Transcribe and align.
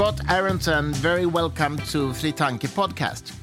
Scott 0.00 0.30
Aaronson, 0.30 0.94
very 0.94 1.26
welcome 1.26 1.76
to 1.76 2.14
Fri 2.14 2.32
Tanke 2.32 2.68
podcast. 2.68 3.34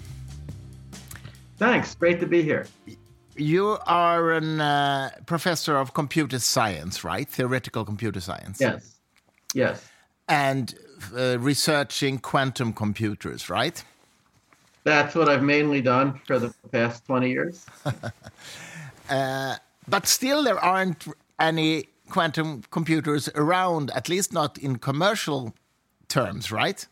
Thanks. 1.57 1.93
Great 1.93 2.20
to 2.20 2.25
be 2.25 2.41
here. 2.41 2.66
You 3.36 3.77
are 3.86 4.31
a 4.31 4.41
uh, 4.41 5.09
professor 5.27 5.77
of 5.77 5.93
computer 5.93 6.39
science, 6.39 7.04
right? 7.04 7.30
Theoretical 7.30 7.85
computer 7.85 8.20
science. 8.20 8.59
Yes. 8.59 8.95
Yes. 9.54 9.88
And 10.27 10.73
uh, 11.16 11.38
researching 11.38 12.17
quantum 12.17 12.73
computers, 12.73 13.52
right? 13.52 13.84
That's 14.84 15.13
what 15.13 15.30
I've 15.30 15.44
mainly 15.44 15.84
done 15.84 16.20
for 16.26 16.39
the 16.39 16.52
past 16.71 17.05
20 17.05 17.30
years. 17.30 17.67
uh, 19.12 19.58
but 19.88 20.08
still, 20.08 20.44
there 20.44 20.58
aren't 20.58 21.05
any 21.39 21.89
quantum 22.09 22.63
computers 22.71 23.30
around, 23.35 23.91
at 23.91 24.09
least 24.09 24.34
not 24.34 24.58
in 24.58 24.77
commercial 24.80 25.53
terms, 26.07 26.52
right? 26.52 26.85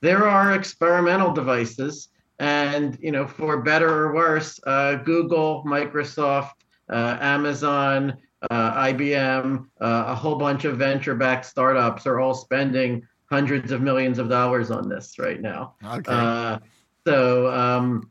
There 0.00 0.28
are 0.28 0.52
experimental 0.52 1.32
devices, 1.32 2.08
and 2.38 2.96
you 3.00 3.10
know, 3.10 3.26
for 3.26 3.62
better 3.62 3.88
or 3.88 4.14
worse, 4.14 4.60
uh, 4.66 4.96
Google, 4.96 5.64
Microsoft, 5.66 6.52
uh, 6.88 7.16
Amazon, 7.20 8.16
uh, 8.50 8.74
IBM, 8.86 9.66
uh, 9.80 10.04
a 10.06 10.14
whole 10.14 10.36
bunch 10.36 10.64
of 10.64 10.76
venture-backed 10.76 11.44
startups 11.44 12.06
are 12.06 12.20
all 12.20 12.34
spending 12.34 13.02
hundreds 13.30 13.72
of 13.72 13.82
millions 13.82 14.18
of 14.18 14.28
dollars 14.28 14.70
on 14.70 14.88
this 14.88 15.18
right 15.18 15.40
now. 15.40 15.74
Okay. 15.84 16.12
Uh, 16.12 16.58
so. 17.06 17.52
Um, 17.52 18.10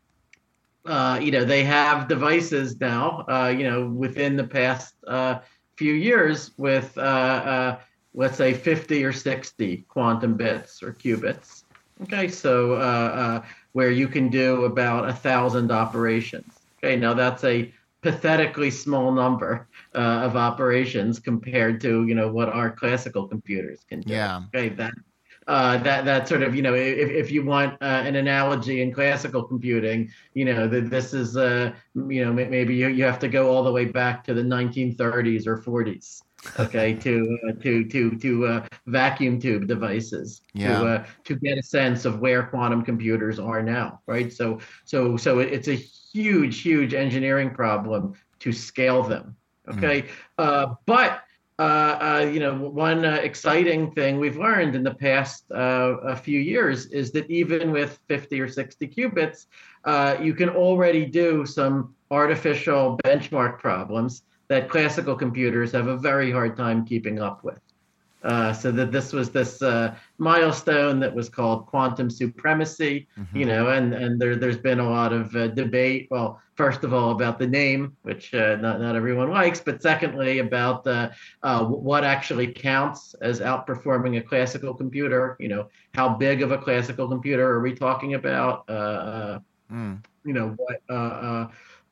uh, 0.88 1.20
you 1.22 1.32
know 1.32 1.44
they 1.44 1.66
have 1.66 2.08
devices 2.08 2.80
now 2.80 3.26
uh, 3.28 3.54
you 3.56 3.70
know 3.70 3.88
within 3.88 4.38
the 4.38 4.44
past 4.44 4.95
uh, 5.06 5.39
few 5.76 5.94
years 5.94 6.52
with 6.58 6.98
let's 8.18 8.36
say 8.36 8.52
50 8.52 9.06
or 9.06 9.14
60 9.14 9.86
quantum 9.88 10.36
bits 10.36 10.82
or 10.82 10.92
qubits. 10.92 11.64
Okay, 12.04 12.28
so 12.28 12.73
uh, 12.73 12.76
uh, 12.76 13.46
where 13.72 13.92
you 13.92 14.08
can 14.08 14.30
do 14.30 14.66
about 14.66 15.08
a 15.08 15.14
thousand 15.14 15.72
operations. 15.72 16.54
Okay, 16.80 16.95
now 16.95 17.14
that's 17.14 17.44
a 17.44 17.72
pathetically 18.02 18.72
small 18.72 19.12
number 19.12 19.68
uh, 19.95 20.26
of 20.26 20.36
operations 20.36 21.20
compared 21.20 21.80
to 21.82 22.06
you 22.06 22.16
know 22.16 22.32
what 22.32 22.50
our 22.50 22.72
classical 22.72 23.28
computers 23.28 23.86
can 23.88 24.02
do. 24.02 24.14
Yeah. 24.14 24.42
Okay, 24.54 24.70
that 24.70 24.94
uh, 25.48 25.78
that 25.78 26.06
that 26.06 26.28
sort 26.28 26.44
of 26.44 26.56
you 26.56 26.62
know 26.62 26.73
if, 26.73 27.10
if 27.10 27.32
you 27.32 27.45
want 27.45 27.73
uh, 27.82 28.04
an 28.06 28.16
analogy 28.16 28.82
in 28.82 28.92
classical 28.94 29.44
computing 29.44 30.10
you 30.34 30.45
know 30.45 30.68
that 30.68 30.90
this 30.90 31.14
is 31.14 31.38
uh, 31.38 31.72
you 31.95 32.26
know 32.26 32.34
maybe 32.34 32.76
you, 32.76 32.88
you 32.90 33.04
have 33.04 33.20
to 33.20 33.28
go 33.28 33.50
all 33.52 33.64
the 33.64 33.72
way 33.72 33.86
back 33.86 34.23
to 34.23 34.34
the 34.34 34.44
1930s 34.44 35.48
or 35.48 35.58
40s 35.58 36.22
okay 36.59 36.94
to 36.94 37.38
uh, 37.48 37.52
to 37.62 37.84
to 37.86 38.17
to 38.17 38.45
uh, 38.45 38.66
vacuum 38.86 39.40
tube 39.40 39.67
devices 39.67 40.42
yeah. 40.54 40.80
to 40.80 40.88
uh, 40.88 41.06
to 41.23 41.36
get 41.36 41.58
a 41.58 41.64
sense 41.64 42.06
of 42.06 42.20
where 42.20 42.44
quantum 42.44 42.84
computers 42.84 43.39
are 43.39 43.62
now 43.62 44.00
right 44.06 44.31
so 44.34 44.59
so 44.86 45.17
so 45.17 45.39
it's 45.39 45.67
a 45.67 45.76
huge 45.76 46.62
huge 46.62 46.94
engineering 46.94 47.50
problem 47.50 48.14
to 48.39 48.52
scale 48.52 49.04
them 49.04 49.36
okay 49.67 50.06
mm. 50.38 50.78
but 50.86 51.22
uh, 51.59 51.64
uh, 51.64 52.30
you 52.31 52.39
know, 52.39 52.54
one 52.54 53.04
uh, 53.04 53.14
exciting 53.14 53.89
thing 53.92 54.20
we've 54.20 54.38
learned 54.38 54.76
in 54.76 54.84
the 54.84 54.94
past 54.94 55.45
a 55.50 56.16
few 56.16 56.39
years 56.39 56.86
is 56.88 57.11
that 57.11 57.30
even 57.32 57.72
with 57.72 58.00
50 58.08 58.39
or 58.39 58.48
60 58.48 58.88
qubits, 58.88 59.48
you 60.22 60.36
can 60.36 60.50
already 60.50 61.06
do 61.06 61.48
some 61.48 61.95
artificial 62.11 62.99
benchmark 63.04 63.58
problems 63.58 64.22
that 64.50 64.70
classical 64.70 65.16
computers 65.16 65.72
have 65.72 65.88
a 65.88 65.98
very 65.98 66.32
hard 66.32 66.56
time 66.56 66.86
keeping 66.86 67.20
up 67.20 67.44
with. 67.44 67.60
Uh, 68.24 68.52
so 68.52 68.72
that 68.72 68.92
this 68.92 69.14
was 69.14 69.30
this 69.30 69.62
uh, 69.62 69.96
milestone 70.18 71.00
that 71.00 71.14
was 71.14 71.30
called 71.30 71.68
quantum 71.68 72.10
supremacy, 72.10 73.08
mm-hmm. 73.18 73.38
you 73.38 73.46
know, 73.46 73.70
and 73.70 73.94
and 73.94 74.20
there 74.20 74.36
there's 74.36 74.58
been 74.58 74.80
a 74.80 74.90
lot 74.90 75.14
of 75.14 75.34
uh, 75.36 75.48
debate. 75.50 76.08
Well, 76.10 76.42
first 76.56 76.84
of 76.84 76.94
all 76.94 77.12
about 77.12 77.38
the 77.38 77.46
name, 77.46 77.96
which 78.02 78.34
uh, 78.34 78.56
not 78.56 78.82
not 78.82 78.96
everyone 78.96 79.30
likes, 79.30 79.62
but 79.62 79.84
secondly 79.84 80.40
about 80.40 80.84
the 80.84 81.14
uh, 81.44 81.64
what 81.64 82.04
actually 82.04 82.52
counts 82.52 83.14
as 83.22 83.40
outperforming 83.40 84.18
a 84.18 84.22
classical 84.22 84.74
computer. 84.74 85.38
You 85.40 85.50
know, 85.50 85.70
how 85.94 86.10
big 86.10 86.42
of 86.42 86.52
a 86.52 86.58
classical 86.58 87.08
computer 87.08 87.48
are 87.48 87.62
we 87.62 87.76
talking 87.76 88.16
about? 88.16 88.68
Mm. 88.68 90.04
You 90.26 90.34
know 90.34 90.58
what. 90.58 90.82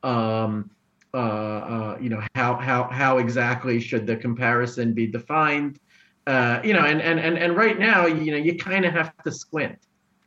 Um, 0.04 0.70
uh, 1.16 1.18
uh, 1.18 1.98
you 2.02 2.10
know 2.10 2.22
how 2.36 2.56
how 2.56 2.84
how 2.84 3.18
exactly 3.20 3.80
should 3.80 4.06
the 4.06 4.18
comparison 4.18 4.94
be 4.94 5.08
defined? 5.08 5.80
Uh, 6.28 6.60
you 6.64 6.74
know 6.74 6.82
and, 6.82 7.02
and 7.02 7.20
and 7.20 7.38
and 7.38 7.56
right 7.56 7.80
now 7.80 8.06
you 8.06 8.32
know 8.32 8.38
you 8.38 8.58
kind 8.58 8.84
of 8.84 8.92
have 8.92 9.14
to 9.24 9.32
squint 9.32 9.78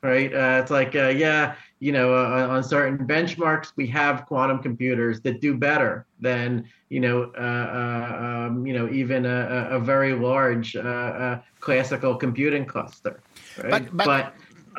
right? 0.03 0.33
Uh, 0.33 0.61
it's 0.63 0.71
like 0.71 0.95
uh, 0.97 1.09
yeah 1.09 1.57
you 1.81 1.93
know 1.93 2.15
uh, 2.15 2.47
on 2.49 2.65
certain 2.65 3.07
benchmarks 3.07 3.73
we 3.77 3.87
have 3.87 4.25
quantum 4.27 4.61
computers 4.61 5.21
that 5.21 5.41
do 5.41 5.57
better 5.57 6.07
than 6.21 6.69
you 6.89 7.01
know 7.01 7.25
um, 7.35 8.67
you 8.67 8.73
know 8.73 8.89
even 8.91 9.27
a, 9.27 9.69
a 9.73 9.81
very 9.81 10.15
large 10.15 10.77
classical 11.61 12.17
computing 12.17 12.65
cluster 12.65 13.21
right? 13.63 13.71
But, 13.71 13.97
but, 13.97 14.05
but 14.07 14.35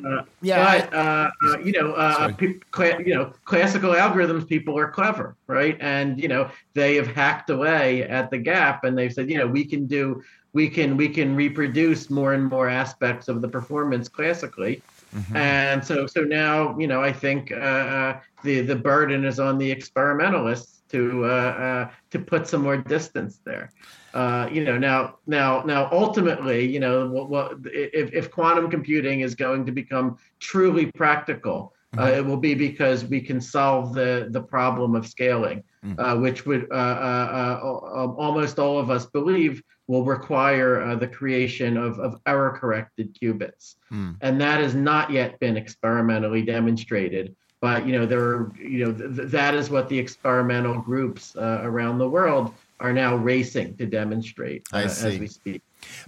uh, 0.05 0.23
yeah, 0.41 0.81
but 0.81 0.93
uh, 0.93 1.29
uh, 1.47 1.59
you 1.59 1.71
know, 1.71 1.93
uh, 1.93 2.31
cl- 2.39 3.01
you 3.01 3.15
know, 3.15 3.33
classical 3.45 3.91
algorithms 3.93 4.47
people 4.47 4.77
are 4.77 4.89
clever, 4.89 5.35
right? 5.47 5.77
And 5.79 6.19
you 6.21 6.27
know, 6.27 6.49
they 6.73 6.95
have 6.95 7.07
hacked 7.07 7.49
away 7.49 8.03
at 8.03 8.31
the 8.31 8.37
gap, 8.37 8.83
and 8.83 8.97
they've 8.97 9.13
said, 9.13 9.29
you 9.29 9.37
know, 9.37 9.47
we 9.47 9.65
can 9.65 9.85
do, 9.85 10.23
we 10.53 10.69
can, 10.69 10.97
we 10.97 11.09
can 11.09 11.35
reproduce 11.35 12.09
more 12.09 12.33
and 12.33 12.45
more 12.47 12.69
aspects 12.69 13.27
of 13.27 13.41
the 13.41 13.47
performance 13.47 14.07
classically. 14.07 14.81
Mm-hmm. 15.15 15.35
And 15.35 15.83
so, 15.83 16.05
so 16.05 16.21
now, 16.21 16.77
you 16.77 16.87
know, 16.87 17.01
I 17.01 17.11
think 17.11 17.51
uh, 17.51 17.55
uh, 17.55 18.19
the 18.43 18.61
the 18.61 18.75
burden 18.75 19.25
is 19.25 19.39
on 19.39 19.57
the 19.57 19.69
experimentalists 19.69 20.78
to 20.89 21.89
to 22.11 22.19
put 22.19 22.47
some 22.47 22.61
more 22.61 22.77
distance 22.77 23.39
there 23.45 23.71
uh, 24.13 24.49
you 24.51 24.63
know 24.63 24.77
now 24.77 25.15
now 25.27 25.61
now 25.63 25.89
ultimately 25.91 26.65
you 26.65 26.79
know 26.79 27.07
what, 27.07 27.29
what 27.29 27.57
if, 27.65 28.11
if 28.13 28.31
quantum 28.31 28.69
computing 28.69 29.21
is 29.21 29.35
going 29.35 29.65
to 29.65 29.71
become 29.71 30.17
truly 30.39 30.87
practical 30.93 31.73
uh, 31.97 32.01
mm-hmm. 32.01 32.19
it 32.19 32.25
will 32.25 32.37
be 32.37 32.53
because 32.53 33.05
we 33.05 33.21
can 33.21 33.41
solve 33.41 33.93
the 33.93 34.27
the 34.31 34.41
problem 34.41 34.95
of 34.95 35.07
scaling 35.07 35.63
mm-hmm. 35.85 35.99
uh, 35.99 36.15
which 36.15 36.45
would 36.45 36.67
uh, 36.71 36.75
uh, 36.75 37.59
uh, 37.63 38.03
um, 38.03 38.15
almost 38.17 38.59
all 38.59 38.79
of 38.79 38.89
us 38.89 39.05
believe 39.07 39.61
will 39.87 40.05
require 40.05 40.95
the 40.95 41.07
creation 41.07 41.75
of, 41.75 41.99
of 41.99 42.19
error 42.27 42.55
corrected 42.59 43.15
qubits 43.19 43.75
mm. 43.91 44.15
and 44.21 44.39
that 44.39 44.59
has 44.59 44.75
not 44.75 45.09
yet 45.09 45.39
been 45.39 45.57
experimentally 45.57 46.43
demonstrated 46.43 47.35
but 47.61 47.85
you 47.85 47.93
know 47.93 48.05
there 48.05 48.21
are 48.21 48.51
you 48.57 48.85
know 48.85 48.93
th- 48.93 49.29
that 49.31 49.53
is 49.53 49.69
what 49.69 49.89
the 49.89 49.97
experimental 49.97 50.79
groups 50.79 51.35
around 51.35 51.97
the 51.97 52.09
world 52.09 52.53
are 52.79 52.93
now 52.93 53.15
racing 53.15 53.75
to 53.77 53.85
demonstrate 53.85 54.67
uh, 54.73 54.77
as 54.77 55.03
we 55.19 55.27
speak. 55.27 55.61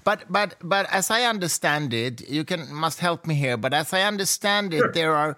But 0.04 0.24
but 0.30 0.56
but 0.62 0.90
as 0.92 1.12
I 1.12 1.24
understand 1.24 1.94
it, 1.94 2.28
you 2.30 2.44
can 2.44 2.74
must 2.74 3.00
help 3.00 3.28
me 3.28 3.36
here. 3.36 3.58
But 3.58 3.74
as 3.74 3.94
I 3.94 4.02
understand 4.04 4.74
it, 4.74 4.80
sure. 4.80 4.92
there 4.92 5.16
are 5.16 5.38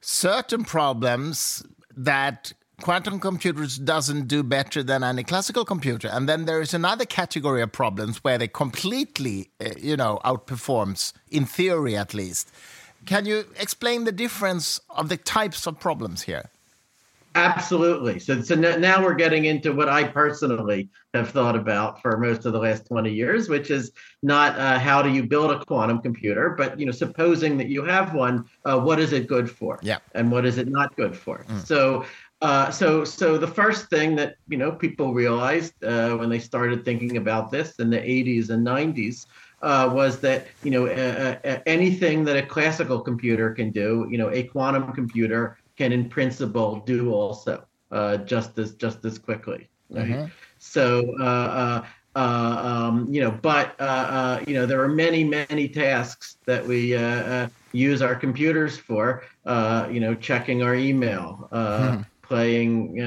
certain 0.00 0.64
problems 0.64 1.62
that 1.96 2.52
quantum 2.80 3.20
computers 3.20 3.76
doesn't 3.76 4.26
do 4.26 4.42
better 4.42 4.82
than 4.82 5.04
any 5.04 5.22
classical 5.22 5.66
computer 5.66 6.08
and 6.08 6.26
then 6.26 6.46
there 6.46 6.62
is 6.62 6.72
another 6.72 7.04
category 7.04 7.60
of 7.60 7.70
problems 7.70 8.24
where 8.24 8.38
they 8.38 8.48
completely 8.48 9.50
uh, 9.60 9.68
you 9.78 9.94
know 9.94 10.18
outperforms 10.24 11.12
in 11.30 11.44
theory 11.44 11.94
at 11.94 12.14
least 12.14 12.50
can 13.06 13.26
you 13.26 13.44
explain 13.58 14.04
the 14.04 14.12
difference 14.12 14.80
of 14.90 15.08
the 15.08 15.16
types 15.16 15.66
of 15.66 15.78
problems 15.80 16.22
here 16.22 16.50
Absolutely. 17.36 18.18
So, 18.18 18.42
so 18.42 18.56
now 18.56 19.02
we're 19.02 19.14
getting 19.14 19.44
into 19.44 19.72
what 19.72 19.88
I 19.88 20.02
personally 20.02 20.88
have 21.14 21.30
thought 21.30 21.54
about 21.54 22.02
for 22.02 22.16
most 22.16 22.44
of 22.44 22.52
the 22.52 22.58
last 22.58 22.88
20 22.88 23.12
years, 23.12 23.48
which 23.48 23.70
is 23.70 23.92
not 24.22 24.58
uh, 24.58 24.80
how 24.80 25.00
do 25.00 25.10
you 25.10 25.22
build 25.22 25.52
a 25.52 25.64
quantum 25.64 26.00
computer, 26.00 26.50
but 26.50 26.78
you 26.78 26.86
know, 26.86 26.92
supposing 26.92 27.56
that 27.58 27.68
you 27.68 27.84
have 27.84 28.14
one, 28.14 28.46
uh, 28.64 28.80
what 28.80 28.98
is 28.98 29.12
it 29.12 29.28
good 29.28 29.48
for? 29.48 29.78
Yeah. 29.80 29.98
And 30.14 30.32
what 30.32 30.44
is 30.44 30.58
it 30.58 30.66
not 30.66 30.96
good 30.96 31.16
for? 31.16 31.44
Mm. 31.48 31.64
So, 31.64 32.04
uh, 32.42 32.70
so, 32.72 33.04
so 33.04 33.38
the 33.38 33.46
first 33.46 33.88
thing 33.90 34.16
that 34.16 34.36
you 34.48 34.56
know 34.56 34.72
people 34.72 35.14
realized 35.14 35.84
uh, 35.84 36.16
when 36.16 36.30
they 36.30 36.40
started 36.40 36.84
thinking 36.84 37.16
about 37.16 37.52
this 37.52 37.78
in 37.78 37.90
the 37.90 37.98
80s 37.98 38.50
and 38.50 38.66
90s 38.66 39.26
uh, 39.62 39.90
was 39.92 40.20
that 40.20 40.46
you 40.62 40.70
know 40.70 40.86
uh, 40.86 41.38
uh, 41.44 41.58
anything 41.66 42.24
that 42.24 42.36
a 42.36 42.42
classical 42.42 43.00
computer 43.00 43.52
can 43.52 43.70
do, 43.70 44.06
you 44.10 44.18
know, 44.18 44.30
a 44.30 44.42
quantum 44.44 44.92
computer 44.92 45.58
can 45.80 45.92
in 45.92 46.08
principle 46.08 46.82
do 46.84 47.12
also 47.12 47.64
uh, 47.90 48.18
just 48.18 48.58
as 48.58 48.74
just 48.74 49.04
as 49.04 49.18
quickly 49.18 49.68
right 49.88 50.06
mm-hmm. 50.06 50.26
so 50.58 51.02
uh, 51.20 51.24
uh, 51.24 51.86
uh 52.16 52.88
um, 52.88 53.06
you 53.12 53.20
know 53.20 53.30
but 53.30 53.80
uh, 53.80 54.40
you 54.46 54.54
know 54.54 54.66
there 54.66 54.82
are 54.82 54.88
many 54.88 55.24
many 55.24 55.68
tasks 55.68 56.36
that 56.44 56.64
we 56.66 56.96
use 57.72 58.02
our 58.02 58.14
computers 58.14 58.76
for 58.76 59.24
you 59.90 60.00
know 60.00 60.14
checking 60.14 60.62
our 60.62 60.74
email 60.74 61.48
hmm. 61.50 62.02
playing 62.22 63.00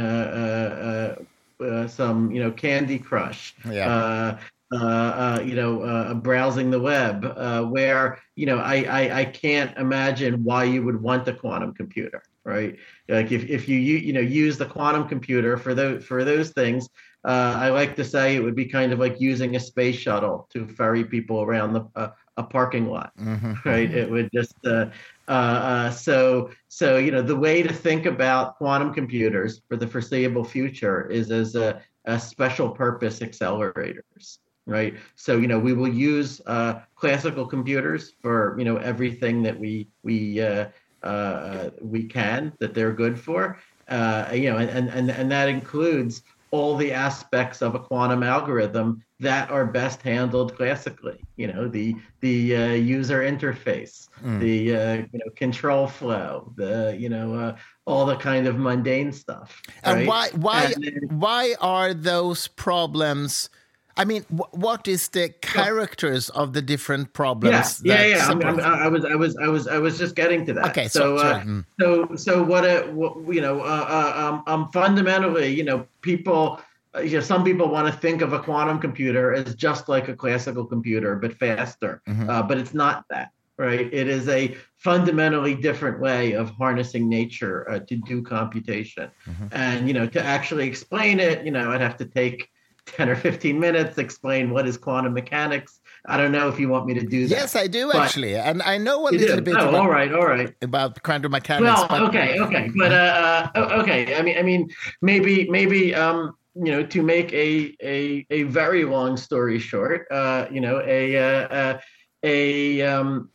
some 1.87 2.31
you 2.31 2.41
know 2.43 2.51
candy 2.51 2.99
crush 2.99 3.55
yeah. 3.69 4.37
Uh, 4.73 5.37
uh, 5.37 5.43
you 5.45 5.55
know, 5.55 5.81
uh, 5.81 6.13
browsing 6.13 6.71
the 6.71 6.79
web, 6.79 7.25
uh, 7.37 7.63
where 7.63 8.19
you 8.35 8.45
know 8.45 8.57
I, 8.57 8.83
I 8.83 9.19
I 9.19 9.25
can't 9.25 9.77
imagine 9.77 10.43
why 10.43 10.63
you 10.63 10.83
would 10.83 11.01
want 11.01 11.25
the 11.25 11.33
quantum 11.33 11.73
computer, 11.73 12.23
right? 12.43 12.75
Like 13.07 13.31
if, 13.31 13.49
if 13.49 13.69
you 13.69 13.77
you 13.77 14.13
know 14.13 14.21
use 14.21 14.57
the 14.57 14.65
quantum 14.65 15.07
computer 15.07 15.57
for 15.57 15.73
those 15.73 16.03
for 16.03 16.23
those 16.23 16.51
things, 16.51 16.89
uh, 17.25 17.55
I 17.57 17.69
like 17.69 17.95
to 17.97 18.03
say 18.03 18.35
it 18.35 18.43
would 18.43 18.55
be 18.55 18.65
kind 18.65 18.91
of 18.91 18.99
like 18.99 19.21
using 19.21 19.55
a 19.55 19.59
space 19.59 19.95
shuttle 19.95 20.47
to 20.51 20.67
ferry 20.67 21.05
people 21.05 21.41
around 21.41 21.73
the 21.73 21.87
uh, 21.95 22.09
a 22.37 22.43
parking 22.43 22.89
lot, 22.89 23.11
mm-hmm. 23.17 23.53
right? 23.67 23.89
It 23.89 24.09
would 24.09 24.29
just 24.33 24.55
uh, 24.65 24.87
uh, 25.27 25.31
uh, 25.31 25.91
so 25.91 26.49
so 26.67 26.97
you 26.97 27.11
know 27.11 27.21
the 27.21 27.35
way 27.35 27.63
to 27.63 27.71
think 27.71 28.05
about 28.05 28.57
quantum 28.57 28.93
computers 28.93 29.61
for 29.67 29.77
the 29.77 29.87
foreseeable 29.87 30.43
future 30.43 31.07
is 31.09 31.31
as 31.31 31.55
a, 31.55 31.81
a 32.05 32.19
special 32.19 32.69
purpose 32.69 33.19
accelerators, 33.19 34.39
right? 34.65 34.95
So 35.15 35.37
you 35.37 35.47
know 35.47 35.59
we 35.59 35.73
will 35.73 35.93
use 35.93 36.41
uh, 36.45 36.81
classical 36.95 37.45
computers 37.45 38.13
for 38.21 38.55
you 38.57 38.65
know 38.65 38.77
everything 38.77 39.43
that 39.43 39.59
we 39.59 39.87
we 40.03 40.41
uh, 40.41 40.67
uh, 41.03 41.69
we 41.81 42.03
can 42.03 42.53
that 42.59 42.73
they're 42.73 42.93
good 42.93 43.19
for, 43.19 43.59
you 43.89 44.49
know, 44.49 44.57
and 44.57 44.89
and 44.89 45.09
and 45.09 45.31
that 45.31 45.49
includes 45.49 46.23
all 46.53 46.75
the 46.77 46.91
aspects 46.91 47.63
of 47.63 47.73
a 47.73 47.79
quantum 47.79 48.21
algorithm 48.21 49.03
that 49.19 49.49
are 49.49 49.65
best 49.65 50.03
handled 50.03 50.55
classically. 50.55 51.19
You 51.35 51.47
know, 51.47 51.67
the 51.67 51.95
the 52.19 52.55
uh, 52.55 52.71
user 52.73 53.21
interface, 53.21 54.07
mm. 54.23 54.39
the 54.39 54.75
uh, 54.75 54.93
you 54.93 55.19
know 55.19 55.31
control 55.35 55.87
flow, 55.87 56.53
the 56.55 56.95
you 56.97 57.09
know 57.09 57.33
uh, 57.33 57.55
all 57.85 58.05
the 58.05 58.17
kind 58.17 58.45
of 58.45 58.59
mundane 58.59 59.11
stuff. 59.11 59.63
Right? 59.83 59.97
And 59.97 60.07
why 60.07 60.29
why 60.35 60.73
then, 60.77 60.99
why 61.09 61.55
are 61.59 61.91
those 61.91 62.47
problems? 62.47 63.49
I 63.95 64.05
mean, 64.05 64.23
what 64.29 64.87
is 64.87 65.09
the 65.09 65.29
characters 65.41 66.29
of 66.29 66.53
the 66.53 66.61
different 66.61 67.13
problems? 67.13 67.81
Yeah, 67.83 68.03
yeah, 68.03 68.15
yeah. 68.15 68.27
I'm, 68.27 68.41
I'm, 68.41 68.59
i 68.59 68.87
was, 68.87 69.05
I 69.05 69.15
was, 69.15 69.37
I 69.37 69.47
was, 69.47 69.67
I 69.67 69.77
was 69.77 69.97
just 69.99 70.15
getting 70.15 70.45
to 70.47 70.53
that. 70.53 70.65
Okay, 70.71 70.87
so, 70.87 71.17
so, 71.17 71.23
uh, 71.23 71.41
mm. 71.41 71.65
so, 71.79 72.15
so 72.15 72.43
what? 72.43 72.65
A, 72.65 72.83
what 72.91 73.15
you 73.33 73.41
know, 73.41 73.61
uh, 73.61 73.63
uh, 73.63 74.27
um, 74.27 74.43
um, 74.47 74.71
fundamentally, 74.71 75.53
you 75.53 75.63
know, 75.63 75.87
people. 76.01 76.61
Uh, 76.95 77.01
you 77.01 77.17
know, 77.17 77.21
some 77.21 77.43
people 77.43 77.69
want 77.69 77.91
to 77.91 77.99
think 78.01 78.21
of 78.21 78.33
a 78.33 78.39
quantum 78.39 78.79
computer 78.79 79.33
as 79.33 79.55
just 79.55 79.89
like 79.89 80.09
a 80.09 80.15
classical 80.15 80.63
computer, 80.63 81.15
but 81.15 81.33
faster. 81.39 82.03
Mm-hmm. 82.07 82.29
Uh, 82.29 82.43
but 82.43 82.59
it's 82.59 82.75
not 82.75 83.05
that, 83.09 83.31
right? 83.57 83.91
It 83.91 84.07
is 84.07 84.29
a 84.29 84.55
fundamentally 84.77 85.55
different 85.55 85.99
way 85.99 86.33
of 86.33 86.51
harnessing 86.51 87.09
nature 87.09 87.67
uh, 87.67 87.79
to 87.79 87.95
do 87.95 88.21
computation. 88.21 89.09
Mm-hmm. 89.25 89.47
And 89.53 89.87
you 89.87 89.95
know, 89.95 90.05
to 90.05 90.23
actually 90.23 90.67
explain 90.67 91.19
it, 91.19 91.43
you 91.43 91.51
know, 91.51 91.71
I'd 91.71 91.81
have 91.81 91.97
to 91.97 92.05
take 92.05 92.51
10 92.85 93.09
or 93.09 93.15
15 93.15 93.59
minutes, 93.59 93.97
explain 93.97 94.49
what 94.49 94.67
is 94.67 94.77
quantum 94.77 95.13
mechanics. 95.13 95.79
I 96.05 96.17
don't 96.17 96.31
know 96.31 96.49
if 96.49 96.59
you 96.59 96.67
want 96.67 96.85
me 96.85 96.93
to 96.95 97.05
do 97.05 97.27
that. 97.27 97.35
Yes, 97.35 97.55
I 97.55 97.67
do 97.67 97.91
actually. 97.91 98.35
And 98.35 98.61
I 98.61 98.77
know 98.77 99.07
a 99.07 99.09
little 99.09 99.37
do. 99.37 99.41
bit 99.41 99.55
oh, 99.55 99.69
about, 99.69 99.73
all 99.75 99.89
right, 99.89 100.13
all 100.13 100.25
right. 100.25 100.53
about 100.61 101.01
quantum 101.03 101.31
mechanics. 101.31 101.63
Well, 101.63 101.87
but, 101.87 102.01
okay, 102.03 102.39
okay. 102.39 102.69
But 102.75 102.91
uh, 102.91 103.51
uh 103.55 103.79
okay, 103.81 104.15
I 104.15 104.21
mean 104.21 104.37
I 104.37 104.41
mean 104.41 104.69
maybe 105.01 105.49
maybe 105.49 105.95
um 105.95 106.35
you 106.55 106.71
know 106.71 106.83
to 106.85 107.01
make 107.01 107.31
a 107.31 107.73
a 107.81 108.25
a 108.29 108.43
very 108.43 108.83
long 108.83 109.15
story 109.15 109.59
short, 109.59 110.07
uh 110.11 110.47
you 110.51 110.59
know, 110.59 110.81
a 110.85 111.17
uh, 111.17 111.47
uh 111.47 111.79
a 112.23 112.81
um 112.81 113.29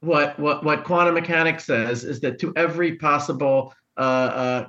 what 0.00 0.38
what 0.38 0.64
what 0.64 0.84
quantum 0.84 1.14
mechanics 1.14 1.64
says 1.64 2.04
is 2.04 2.20
that 2.20 2.38
to 2.40 2.52
every 2.56 2.96
possible 2.96 3.74
uh, 3.96 4.00
uh, 4.00 4.66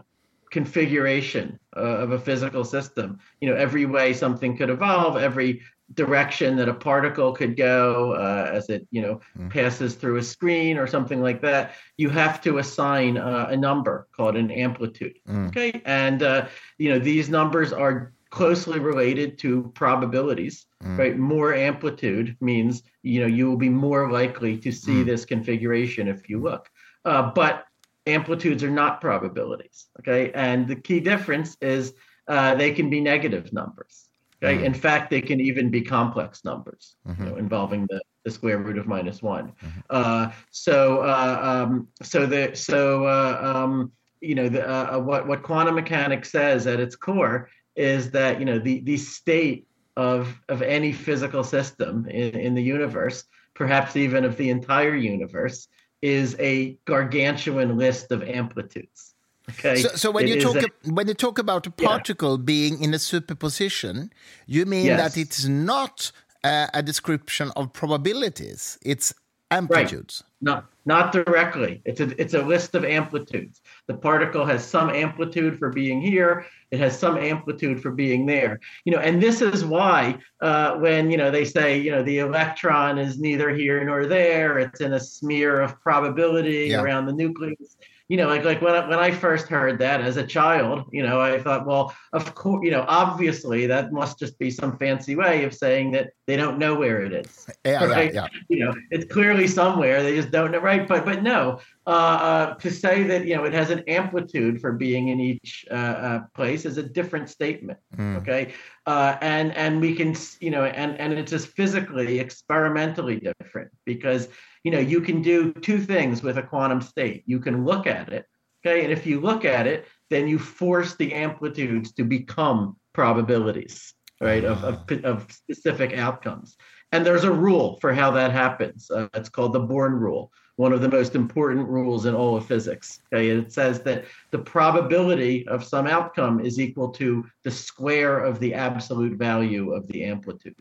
configuration 0.52 1.60
uh, 1.76 1.80
of 1.80 2.12
a 2.12 2.20
physical 2.20 2.64
system. 2.64 3.20
You 3.42 3.50
know, 3.50 3.56
every 3.56 3.86
way 3.86 4.14
something 4.14 4.58
could 4.58 4.70
evolve, 4.70 5.18
every 5.18 5.62
direction 5.94 6.56
that 6.56 6.68
a 6.68 6.74
particle 6.74 7.32
could 7.32 7.56
go 7.56 8.14
uh, 8.14 8.50
as 8.52 8.70
it, 8.70 8.88
you 8.90 9.02
know, 9.02 9.22
mm. 9.38 9.50
passes 9.52 9.96
through 9.96 10.18
a 10.18 10.24
screen 10.24 10.78
or 10.78 10.88
something 10.88 11.22
like 11.22 11.42
that. 11.42 11.74
You 11.98 12.10
have 12.10 12.42
to 12.42 12.58
assign 12.58 13.18
uh, 13.18 13.48
a 13.50 13.58
number 13.58 14.08
called 14.16 14.36
an 14.36 14.50
amplitude. 14.50 15.20
Mm. 15.28 15.48
Okay, 15.50 15.82
and 15.86 16.24
uh, 16.24 16.48
you 16.78 16.90
know 16.90 17.00
these 17.00 17.30
numbers 17.30 17.72
are 17.72 18.14
closely 18.32 18.80
related 18.80 19.38
to 19.38 19.72
probabilities 19.76 20.66
mm. 20.84 20.98
right 20.98 21.18
more 21.18 21.54
amplitude 21.54 22.36
means 22.42 22.84
you 23.02 23.22
know 23.22 23.28
you 23.28 23.48
will 23.48 23.56
be 23.56 23.70
more 23.70 24.12
likely 24.12 24.58
to 24.58 24.74
see 24.74 25.04
mm. 25.04 25.06
this 25.06 25.24
configuration 25.24 26.10
if 26.10 26.28
you 26.30 26.42
look 26.42 26.70
uh, 27.06 27.32
but 27.34 27.66
amplitudes 28.08 28.64
are 28.64 28.72
not 28.72 29.02
probabilities. 29.02 29.88
Okay, 30.00 30.32
and 30.34 30.68
the 30.68 30.76
key 30.76 31.00
difference 31.00 31.58
is 31.62 31.94
uh, 32.28 32.56
they 32.56 32.72
can 32.72 32.90
be 32.90 33.02
negative 33.02 33.52
numbers. 33.54 34.06
Okay, 34.44 34.56
mm-hmm. 34.56 34.66
in 34.66 34.74
fact, 34.74 35.10
they 35.10 35.22
can 35.22 35.40
even 35.40 35.70
be 35.70 35.82
complex 35.82 36.44
numbers 36.44 36.98
mm-hmm. 37.08 37.24
you 37.24 37.30
know, 37.30 37.38
involving 37.38 37.88
the, 37.90 38.02
the 38.26 38.32
square 38.32 38.60
root 38.60 38.78
of 38.78 38.86
minus 38.86 39.22
one. 39.22 39.54
Mm-hmm. 39.64 39.80
Uh, 39.90 40.32
so, 40.52 41.00
uh, 41.00 41.40
um, 41.42 41.88
so 42.02 42.26
the 42.26 42.54
so 42.54 43.06
uh, 43.06 43.54
um, 43.56 43.92
you 44.22 44.36
know 44.36 44.50
the, 44.50 44.68
uh, 44.68 44.96
uh, 44.96 45.00
what 45.00 45.28
what 45.28 45.44
quantum 45.44 45.76
mechanics 45.76 46.32
says 46.32 46.68
at 46.68 46.80
its 46.80 46.96
core 46.96 47.50
is 47.76 48.12
that 48.12 48.40
you 48.40 48.46
know 48.46 48.60
the 48.60 48.82
the 48.82 48.98
state 48.98 49.68
of 49.96 50.42
of 50.50 50.62
any 50.62 50.92
physical 50.92 51.44
system 51.44 52.06
in, 52.08 52.36
in 52.38 52.56
the 52.56 52.64
universe, 52.64 53.24
perhaps 53.54 53.96
even 53.96 54.26
of 54.26 54.36
the 54.36 54.50
entire 54.50 54.96
universe, 54.96 55.68
is 56.06 56.36
a 56.40 56.78
gargantuan 56.86 57.78
list 57.78 58.12
of 58.12 58.22
amplitudes. 58.22 59.16
Okay. 59.50 59.78
So, 59.82 59.90
so 59.90 60.12
when 60.12 60.26
it 60.28 60.36
you 60.36 60.42
talk 60.42 60.58
a, 60.58 60.92
when 60.92 61.08
you 61.08 61.16
talk 61.16 61.40
about 61.40 61.66
a 61.66 61.72
particle 61.72 62.38
yeah. 62.38 62.44
being 62.44 62.84
in 62.84 62.94
a 62.94 63.00
superposition, 63.00 64.12
you 64.46 64.66
mean 64.68 64.86
yes. 64.86 65.02
that 65.02 65.20
it's 65.20 65.46
not 65.46 66.12
uh, 66.44 66.68
a 66.74 66.84
description 66.84 67.52
of 67.56 67.74
probabilities; 67.74 68.78
it's 68.84 69.14
amplitudes. 69.52 70.24
Right. 70.42 70.56
No, 70.56 70.64
not 70.86 71.12
directly. 71.12 71.82
It's 71.86 72.00
a 72.00 72.20
it's 72.22 72.34
a 72.34 72.42
list 72.42 72.76
of 72.76 72.84
amplitudes. 72.84 73.62
The 73.88 73.96
particle 73.96 74.46
has 74.46 74.66
some 74.66 74.90
amplitude 74.90 75.58
for 75.58 75.70
being 75.70 76.02
here. 76.02 76.46
It 76.72 76.80
has 76.80 76.98
some 76.98 77.18
amplitude 77.18 77.82
for 77.82 77.92
being 77.92 78.26
there. 78.26 78.60
You 78.86 78.94
know, 78.94 79.00
and 79.00 79.22
this 79.22 79.42
is 79.42 79.66
why 79.66 80.18
uh, 80.42 80.76
when 80.76 81.10
you 81.10 81.18
know 81.18 81.32
they 81.32 81.46
say 81.46 81.80
you 81.80 81.92
know 81.92 82.04
the 82.04 82.20
electron 82.20 82.98
is 82.98 83.20
neither 83.20 83.50
here 83.56 83.84
nor 83.84 84.06
there. 84.06 84.60
It's 84.60 84.82
in 84.82 84.94
a 84.94 85.00
smear 85.00 85.62
of 85.62 85.80
probability 85.82 86.68
yeah. 86.70 86.82
around 86.82 87.06
the 87.06 87.14
nucleus 87.14 87.78
you 88.08 88.18
know, 88.18 88.28
like 88.28 88.44
like 88.44 88.62
when 88.62 88.76
I, 88.76 88.88
when 88.88 89.00
I 89.00 89.10
first 89.10 89.48
heard 89.48 89.80
that 89.80 90.00
as 90.00 90.18
a 90.18 90.26
child, 90.26 90.86
you 90.92 91.02
know, 91.02 91.20
I 91.20 91.42
thought, 91.42 91.66
well, 91.66 91.96
of 92.14 92.36
course, 92.36 92.64
you 92.64 92.70
know, 92.70 92.86
obviously 92.88 93.66
that 93.66 93.92
must 93.92 94.20
just 94.20 94.38
be 94.38 94.52
some 94.52 94.78
fancy 94.78 95.16
way 95.16 95.44
of 95.44 95.56
saying 95.56 95.92
that 95.92 96.12
they 96.28 96.36
don't 96.36 96.60
know 96.60 96.76
where 96.76 97.02
it 97.04 97.14
is. 97.14 97.50
Yeah, 97.66 97.86
right? 97.86 98.14
yeah, 98.14 98.28
yeah. 98.32 98.40
You 98.48 98.66
know, 98.66 98.76
it's 98.92 99.12
clearly 99.12 99.48
somewhere. 99.48 100.04
They 100.04 100.16
just 100.16 100.30
don't 100.30 100.52
know, 100.52 100.60
right? 100.60 100.88
But 100.88 101.04
but 101.04 101.24
no, 101.24 101.60
uh, 101.88 101.90
uh, 101.90 102.54
to 102.56 102.70
say 102.70 103.02
that 103.04 103.26
you 103.26 103.38
know 103.38 103.44
it 103.44 103.54
has 103.54 103.72
an 103.72 103.84
amplitude 103.88 104.62
for 104.62 104.72
being 104.72 105.08
in 105.08 105.20
each 105.20 105.66
uh, 105.72 105.74
uh 105.74 106.20
place 106.36 106.66
is 106.66 106.78
a 106.78 106.84
different 106.84 107.28
statement. 107.30 107.80
Mm. 107.98 108.18
Okay, 108.18 108.54
uh, 108.86 109.18
and 109.22 109.52
and 109.56 109.82
we 109.82 109.96
can 109.96 110.16
you 110.40 110.52
know, 110.52 110.64
and 110.64 111.00
and 111.00 111.14
it's 111.14 111.32
just 111.32 111.48
physically, 111.48 112.20
experimentally 112.20 113.20
different 113.20 113.72
because 113.84 114.28
you 114.66 114.72
know, 114.72 114.80
you 114.80 115.00
can 115.00 115.22
do 115.22 115.54
two 115.54 115.80
things 115.80 116.24
with 116.24 116.40
a 116.40 116.42
quantum 116.42 116.82
state. 116.82 117.24
You 117.28 117.40
can 117.40 117.64
look 117.66 117.86
at 117.86 118.12
it, 118.12 118.26
okay, 118.66 118.84
and 118.84 118.92
if 118.92 119.06
you 119.06 119.22
look 119.22 119.46
at 119.46 119.68
it, 119.68 119.86
then 120.10 120.28
you 120.28 120.40
force 120.40 120.96
the 120.96 121.14
amplitudes 121.14 121.94
to 121.94 122.04
become 122.04 122.76
probabilities, 122.92 123.94
right, 124.20 124.44
of, 124.44 124.64
of, 124.64 125.06
of 125.06 125.32
specific 125.32 125.94
outcomes. 125.94 126.58
And 126.92 127.06
there's 127.06 127.26
a 127.26 127.32
rule 127.32 127.78
for 127.80 127.94
how 127.94 128.10
that 128.12 128.32
happens. 128.32 128.90
Uh, 128.90 129.08
it's 129.14 129.30
called 129.30 129.54
the 129.54 129.60
Born 129.60 129.94
rule, 129.94 130.32
one 130.56 130.74
of 130.74 130.82
the 130.82 130.90
most 130.90 131.14
important 131.14 131.68
rules 131.70 132.08
in 132.08 132.16
all 132.16 132.36
of 132.36 132.48
physics. 132.48 133.02
Okay, 133.14 133.30
it 133.30 133.54
says 133.54 133.84
that 133.84 134.06
the 134.32 134.40
probability 134.40 135.48
of 135.48 135.64
some 135.64 135.86
outcome 135.86 136.40
is 136.40 136.60
equal 136.60 136.90
to 136.94 137.24
the 137.44 137.52
square 137.52 138.18
of 138.18 138.40
the 138.40 138.56
absolute 138.56 139.16
value 139.16 139.74
of 139.74 139.86
the 139.90 140.06
amplitude. 140.06 140.56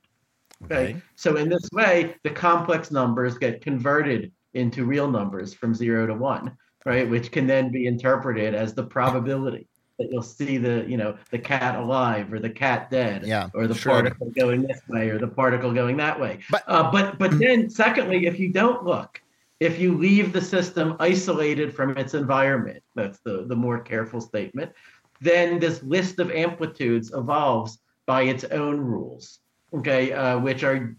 Okay. 0.64 0.96
So 1.16 1.36
in 1.36 1.48
this 1.48 1.68
way, 1.72 2.14
the 2.22 2.30
complex 2.30 2.90
numbers 2.90 3.38
get 3.38 3.60
converted 3.60 4.32
into 4.54 4.84
real 4.84 5.10
numbers 5.10 5.52
from 5.52 5.74
zero 5.74 6.06
to 6.06 6.14
one, 6.14 6.56
right? 6.84 7.08
Which 7.08 7.32
can 7.32 7.46
then 7.46 7.70
be 7.70 7.86
interpreted 7.86 8.54
as 8.54 8.74
the 8.74 8.84
probability 8.84 9.66
that 9.98 10.10
you'll 10.10 10.22
see 10.22 10.58
the, 10.58 10.84
you 10.88 10.96
know, 10.96 11.16
the 11.30 11.38
cat 11.38 11.76
alive 11.76 12.32
or 12.32 12.38
the 12.38 12.50
cat 12.50 12.90
dead, 12.90 13.26
yeah, 13.26 13.48
or 13.54 13.66
the 13.66 13.74
sure. 13.74 13.92
particle 13.92 14.30
going 14.30 14.62
this 14.62 14.80
way 14.88 15.08
or 15.08 15.18
the 15.18 15.28
particle 15.28 15.72
going 15.72 15.96
that 15.98 16.18
way. 16.18 16.40
But 16.50 16.64
uh, 16.66 16.90
but 16.90 17.18
but 17.18 17.38
then, 17.38 17.70
secondly, 17.70 18.26
if 18.26 18.38
you 18.38 18.52
don't 18.52 18.84
look, 18.84 19.20
if 19.60 19.78
you 19.78 19.96
leave 19.96 20.32
the 20.32 20.40
system 20.40 20.96
isolated 20.98 21.74
from 21.74 21.96
its 21.96 22.14
environment, 22.14 22.82
that's 22.94 23.20
the 23.20 23.44
the 23.46 23.56
more 23.56 23.78
careful 23.78 24.20
statement. 24.20 24.72
Then 25.20 25.58
this 25.58 25.82
list 25.82 26.18
of 26.18 26.30
amplitudes 26.32 27.12
evolves 27.14 27.78
by 28.06 28.22
its 28.22 28.44
own 28.44 28.78
rules 28.80 29.40
okay, 29.78 30.12
uh, 30.12 30.38
which 30.38 30.64
are, 30.64 30.96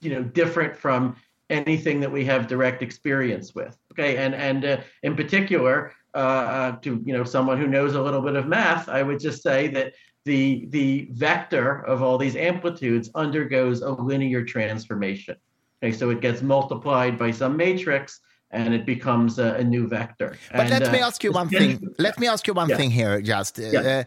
you 0.00 0.10
know, 0.10 0.22
different 0.22 0.76
from 0.76 1.16
anything 1.50 2.00
that 2.00 2.12
we 2.12 2.24
have 2.24 2.46
direct 2.46 2.82
experience 2.82 3.54
with. 3.54 3.76
Okay, 3.92 4.16
and 4.16 4.34
and 4.34 4.64
uh, 4.64 4.80
in 5.02 5.16
particular, 5.16 5.92
uh, 6.14 6.18
uh, 6.18 6.72
to 6.80 7.02
you 7.04 7.12
know 7.12 7.24
someone 7.24 7.58
who 7.58 7.66
knows 7.66 7.94
a 7.94 8.02
little 8.02 8.22
bit 8.22 8.36
of 8.36 8.46
math, 8.46 8.88
I 8.88 9.02
would 9.02 9.20
just 9.20 9.42
say 9.42 9.68
that 9.68 9.94
the 10.24 10.66
the 10.70 11.08
vector 11.12 11.84
of 11.86 12.02
all 12.02 12.18
these 12.18 12.36
amplitudes 12.36 13.10
undergoes 13.14 13.82
a 13.82 13.90
linear 13.90 14.44
transformation. 14.44 15.36
Okay, 15.82 15.96
so 15.96 16.10
it 16.10 16.20
gets 16.20 16.42
multiplied 16.42 17.18
by 17.18 17.30
some 17.30 17.56
matrix 17.56 18.20
and 18.50 18.74
it 18.74 18.86
becomes 18.86 19.38
a, 19.38 19.54
a 19.54 19.64
new 19.64 19.86
vector. 19.86 20.36
But 20.52 20.70
and, 20.70 20.70
let 20.70 20.92
me 20.92 21.00
uh, 21.00 21.06
ask 21.06 21.22
you 21.24 21.32
one 21.32 21.48
thing. 21.48 21.88
Let 21.98 22.18
me 22.18 22.26
ask 22.28 22.46
you 22.46 22.54
one 22.54 22.70
Yeah. 22.70 22.76
thing 22.76 22.90
here. 22.90 23.20
Just 23.20 23.58
Yeah. 23.58 23.80
uh, 23.80 24.04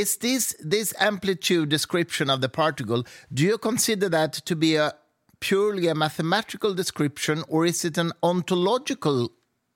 is 0.00 0.16
this 0.16 0.54
this 0.60 0.94
amplitude 0.98 1.68
description 1.68 2.30
of 2.30 2.40
the 2.40 2.48
particle? 2.48 3.04
Do 3.32 3.42
you 3.44 3.58
consider 3.58 4.08
that 4.08 4.32
to 4.32 4.56
be 4.56 4.76
a 4.76 4.92
purely 5.40 5.88
a 5.88 5.94
mathematical 5.94 6.74
description, 6.74 7.44
or 7.48 7.66
is 7.66 7.84
it 7.84 7.98
an 7.98 8.12
ontological 8.22 9.30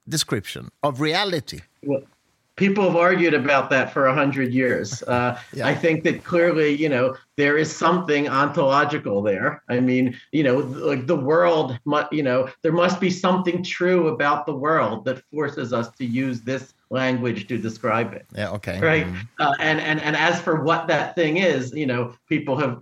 description 0.09 0.71
of 0.83 1.01
reality? 1.01 1.61
well, 1.83 2.03
people 2.61 2.85
have 2.85 2.95
argued 2.95 3.33
about 3.33 3.71
that 3.71 3.91
for 3.93 4.07
a 4.07 4.15
hundred 4.15 4.53
years. 4.53 5.03
Uh, 5.05 5.31
Yeah. 5.55 5.67
I 5.67 5.75
think 5.75 6.05
that 6.05 6.23
clearly, 6.23 6.71
you 6.77 6.91
know, 6.95 7.17
there 7.37 7.57
is 7.57 7.75
something 7.75 8.29
ontological 8.29 9.23
there. 9.23 9.63
I 9.69 9.81
mean, 9.81 10.05
you 10.31 10.45
know, 10.45 10.59
like 10.93 11.07
the 11.07 11.17
world, 11.17 11.79
you 12.13 12.23
know, 12.23 12.49
there 12.63 12.77
must 12.85 13.01
be 13.01 13.11
something 13.11 13.65
true 13.65 14.09
about 14.09 14.45
the 14.45 14.55
world 14.67 15.07
that 15.07 15.19
forces 15.33 15.73
us 15.73 15.89
to 15.99 16.05
use 16.05 16.43
this 16.43 16.75
language 16.91 17.49
to 17.49 17.57
describe 17.57 18.13
it, 18.13 18.27
Yeah. 18.37 18.51
Okay. 18.57 18.79
right? 18.91 19.07
Uh, 19.39 19.55
and 19.59 19.81
and 19.81 19.99
and 20.07 20.15
as 20.15 20.39
for 20.47 20.63
what 20.69 20.87
that 20.93 21.15
thing 21.19 21.39
is, 21.39 21.73
you 21.83 21.87
know, 21.91 22.03
people 22.29 22.57
have 22.63 22.75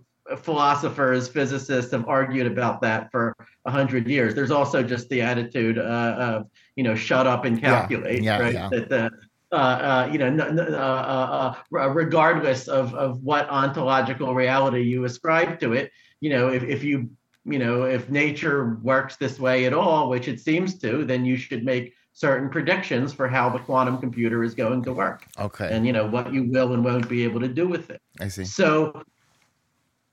philosophers, 0.49 1.28
physicists 1.28 1.92
have 1.92 2.06
argued 2.08 2.47
about 2.54 2.82
that 2.82 3.11
for 3.12 3.35
a 3.64 3.70
hundred 3.70 4.04
years. 4.08 4.35
There's 4.35 4.50
also 4.50 4.82
just 4.82 5.08
the 5.08 5.20
attitude 5.23 5.78
uh, 5.78 6.26
of 6.28 6.50
you 6.78 6.85
know, 6.85 6.94
shut 6.94 7.26
up 7.26 7.44
and 7.44 7.61
calculate, 7.61 8.23
yeah, 8.23 8.38
right? 8.38 8.54
yeah. 8.54 8.68
That 8.70 8.88
the 8.88 9.11
uh, 9.50 9.55
uh, 9.55 10.11
you 10.12 10.19
know, 10.19 10.28
uh, 10.28 10.75
uh, 10.75 11.55
uh, 11.78 11.88
regardless 11.88 12.69
of, 12.69 12.95
of 12.95 13.23
what 13.23 13.49
ontological 13.49 14.35
reality 14.35 14.83
you 14.83 15.05
ascribe 15.05 15.59
to 15.61 15.73
it, 15.73 15.90
you 16.21 16.31
know, 16.31 16.49
if, 16.49 16.62
if 16.62 16.85
you, 16.85 17.11
you 17.45 17.59
know, 17.59 17.85
if 17.85 18.11
nature 18.11 18.78
works 18.83 19.17
this 19.17 19.38
way 19.38 19.64
at 19.64 19.73
all, 19.73 20.11
which 20.11 20.28
it 20.28 20.40
seems 20.40 20.78
to, 20.78 21.05
then 21.05 21.25
you 21.25 21.37
should 21.37 21.64
make 21.64 21.95
certain 22.12 22.50
predictions 22.50 23.12
for 23.12 23.28
how 23.28 23.49
the 23.49 23.59
quantum 23.61 23.97
computer 23.99 24.43
is 24.43 24.55
going 24.55 24.83
to 24.83 24.93
work 24.93 25.25
Okay. 25.38 25.71
and, 25.71 25.87
you 25.87 25.93
know, 25.93 26.07
what 26.07 26.33
you 26.33 26.45
will 26.45 26.75
and 26.75 26.85
won't 26.85 27.09
be 27.09 27.25
able 27.25 27.40
to 27.40 27.49
do 27.49 27.67
with 27.67 27.90
it. 27.90 28.02
I 28.21 28.28
see. 28.28 28.45
So, 28.45 29.02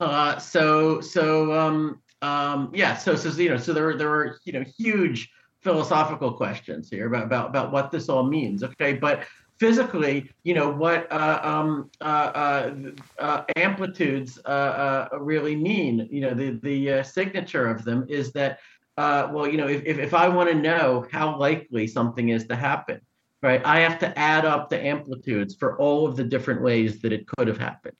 uh, 0.00 0.38
so, 0.38 1.00
so, 1.00 1.52
um, 1.52 2.00
um, 2.22 2.70
yeah, 2.74 2.96
so, 2.96 3.16
so, 3.16 3.28
you 3.30 3.50
know, 3.50 3.58
so 3.58 3.72
there, 3.72 3.96
there 3.96 4.10
are, 4.10 4.38
you 4.44 4.52
know, 4.52 4.64
huge 4.78 5.28
philosophical 5.66 6.32
questions 6.42 6.84
here 6.94 7.06
about, 7.10 7.24
about, 7.30 7.46
about 7.52 7.68
what 7.74 7.86
this 7.90 8.08
all 8.12 8.26
means. 8.38 8.58
Okay. 8.68 8.92
But 9.06 9.16
physically, 9.58 10.16
you 10.48 10.54
know, 10.58 10.68
what, 10.82 11.00
uh, 11.10 11.40
um, 11.52 11.68
uh, 12.00 12.30
uh, 12.44 12.74
uh, 13.18 13.42
amplitudes, 13.56 14.30
uh, 14.56 15.08
uh, 15.12 15.18
really 15.32 15.56
mean, 15.56 15.94
you 16.16 16.20
know, 16.24 16.34
the, 16.40 16.48
the 16.68 16.78
uh, 16.92 17.02
signature 17.02 17.66
of 17.74 17.78
them 17.88 18.00
is 18.18 18.26
that, 18.38 18.52
uh, 19.02 19.22
well, 19.32 19.46
you 19.52 19.58
know, 19.60 19.68
if, 19.76 19.80
if, 19.84 19.98
if 20.08 20.12
I 20.14 20.26
want 20.36 20.48
to 20.52 20.58
know 20.68 21.06
how 21.16 21.26
likely 21.48 21.84
something 21.98 22.26
is 22.36 22.46
to 22.46 22.56
happen, 22.70 22.98
right, 23.42 23.62
I 23.64 23.80
have 23.86 23.98
to 24.04 24.08
add 24.16 24.44
up 24.52 24.62
the 24.70 24.80
amplitudes 24.94 25.52
for 25.60 25.70
all 25.82 26.06
of 26.08 26.12
the 26.16 26.26
different 26.34 26.60
ways 26.68 26.90
that 27.02 27.12
it 27.12 27.26
could 27.32 27.48
have 27.52 27.58
happened. 27.58 27.96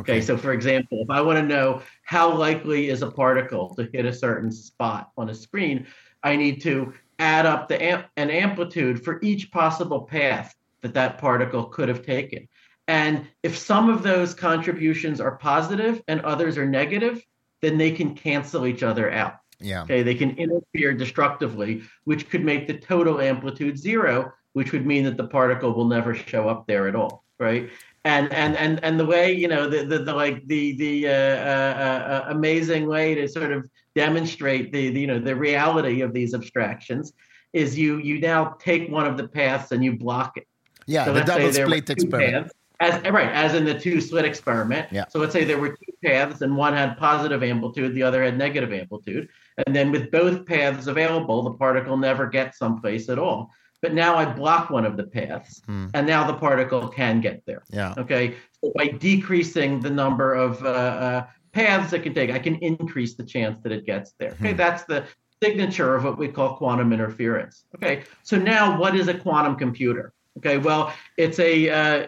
Okay, 0.00 0.20
so 0.28 0.36
for 0.44 0.52
example, 0.52 0.96
if 1.02 1.10
I 1.18 1.20
want 1.20 1.38
to 1.42 1.46
know 1.54 1.68
how 2.14 2.26
likely 2.46 2.90
is 2.94 3.02
a 3.02 3.10
particle 3.10 3.74
to 3.74 3.82
hit 3.92 4.04
a 4.06 4.12
certain 4.12 4.50
spot 4.52 5.02
on 5.20 5.30
a 5.30 5.34
screen, 5.34 5.76
I 6.22 6.36
need 6.36 6.56
to 6.68 6.92
add 7.20 7.46
up 7.46 7.68
the 7.68 7.80
amp- 7.80 8.06
an 8.16 8.30
amplitude 8.30 9.04
for 9.04 9.20
each 9.22 9.52
possible 9.52 10.02
path 10.02 10.54
that 10.80 10.94
that 10.94 11.18
particle 11.18 11.64
could 11.64 11.88
have 11.88 12.04
taken. 12.04 12.48
And 12.88 13.28
if 13.44 13.56
some 13.56 13.88
of 13.88 14.02
those 14.02 14.34
contributions 14.34 15.20
are 15.20 15.36
positive 15.36 16.02
and 16.08 16.20
others 16.22 16.58
are 16.58 16.66
negative, 16.66 17.24
then 17.62 17.78
they 17.78 17.92
can 17.92 18.14
cancel 18.14 18.66
each 18.66 18.82
other 18.82 19.10
out. 19.10 19.36
Yeah. 19.60 19.82
Okay, 19.82 20.02
they 20.02 20.14
can 20.14 20.36
interfere 20.38 20.94
destructively, 20.94 21.82
which 22.04 22.30
could 22.30 22.44
make 22.44 22.66
the 22.66 22.78
total 22.78 23.20
amplitude 23.20 23.78
zero, 23.78 24.32
which 24.54 24.72
would 24.72 24.86
mean 24.86 25.04
that 25.04 25.18
the 25.18 25.28
particle 25.28 25.72
will 25.72 25.84
never 25.84 26.14
show 26.14 26.48
up 26.48 26.66
there 26.66 26.88
at 26.88 26.96
all, 26.96 27.24
right? 27.38 27.68
And 28.04 28.32
and 28.32 28.56
and 28.56 28.82
and 28.82 28.98
the 28.98 29.04
way 29.04 29.32
you 29.32 29.46
know 29.46 29.68
the 29.68 29.84
the, 29.84 29.98
the 29.98 30.14
like 30.14 30.46
the 30.46 30.74
the 30.76 31.06
uh, 31.08 31.12
uh, 31.12 31.12
uh, 31.12 32.24
amazing 32.28 32.86
way 32.86 33.14
to 33.14 33.28
sort 33.28 33.52
of 33.52 33.68
demonstrate 33.94 34.72
the, 34.72 34.88
the 34.90 35.00
you 35.00 35.06
know 35.06 35.18
the 35.18 35.36
reality 35.36 36.00
of 36.00 36.14
these 36.14 36.32
abstractions 36.32 37.12
is 37.52 37.78
you 37.78 37.98
you 37.98 38.18
now 38.18 38.56
take 38.58 38.90
one 38.90 39.06
of 39.06 39.18
the 39.18 39.28
paths 39.28 39.72
and 39.72 39.84
you 39.84 39.98
block 39.98 40.36
it. 40.36 40.46
Yeah. 40.86 41.04
So 41.04 41.12
the 41.12 41.24
double 41.24 41.52
slit 41.52 41.90
experiment. 41.90 42.50
paths, 42.80 43.04
As, 43.04 43.12
right, 43.12 43.30
as 43.32 43.54
in 43.54 43.64
the 43.64 43.78
two 43.78 44.00
slit 44.00 44.24
experiment. 44.24 44.88
Yeah. 44.90 45.04
So 45.08 45.18
let's 45.18 45.32
say 45.32 45.44
there 45.44 45.58
were 45.58 45.70
two 45.70 45.92
paths 46.02 46.40
and 46.40 46.56
one 46.56 46.72
had 46.72 46.96
positive 46.96 47.42
amplitude, 47.42 47.94
the 47.94 48.02
other 48.02 48.24
had 48.24 48.38
negative 48.38 48.72
amplitude. 48.72 49.28
And 49.66 49.76
then 49.76 49.92
with 49.92 50.10
both 50.10 50.46
paths 50.46 50.86
available, 50.86 51.42
the 51.42 51.52
particle 51.52 51.96
never 51.96 52.26
gets 52.26 52.58
someplace 52.58 53.08
at 53.08 53.18
all. 53.18 53.50
But 53.82 53.94
now 53.94 54.14
I 54.16 54.26
block 54.26 54.68
one 54.70 54.84
of 54.84 54.96
the 54.96 55.04
paths, 55.04 55.62
Hmm. 55.66 55.86
and 55.94 56.06
now 56.06 56.26
the 56.26 56.34
particle 56.34 56.88
can 56.88 57.20
get 57.20 57.44
there. 57.46 57.62
Yeah. 57.70 57.94
Okay. 57.96 58.34
So 58.60 58.72
by 58.76 58.88
decreasing 58.88 59.80
the 59.80 59.90
number 59.90 60.34
of 60.34 60.62
uh, 60.64 60.68
uh, 60.68 61.26
paths 61.52 61.92
it 61.92 62.02
can 62.02 62.12
take, 62.12 62.30
I 62.30 62.38
can 62.38 62.56
increase 62.56 63.14
the 63.14 63.24
chance 63.24 63.58
that 63.60 63.72
it 63.72 63.86
gets 63.86 64.12
there. 64.18 64.32
Okay. 64.32 64.50
Hmm. 64.50 64.56
That's 64.56 64.84
the 64.84 65.04
signature 65.42 65.96
of 65.96 66.04
what 66.04 66.18
we 66.18 66.28
call 66.28 66.56
quantum 66.56 66.92
interference. 66.92 67.64
Okay. 67.76 68.04
So 68.22 68.36
now 68.36 68.78
what 68.78 68.94
is 68.94 69.08
a 69.08 69.14
quantum 69.14 69.56
computer? 69.56 70.12
Okay. 70.36 70.58
Well, 70.58 70.92
it's 71.16 71.38
a 71.38 71.70
uh, 71.70 72.06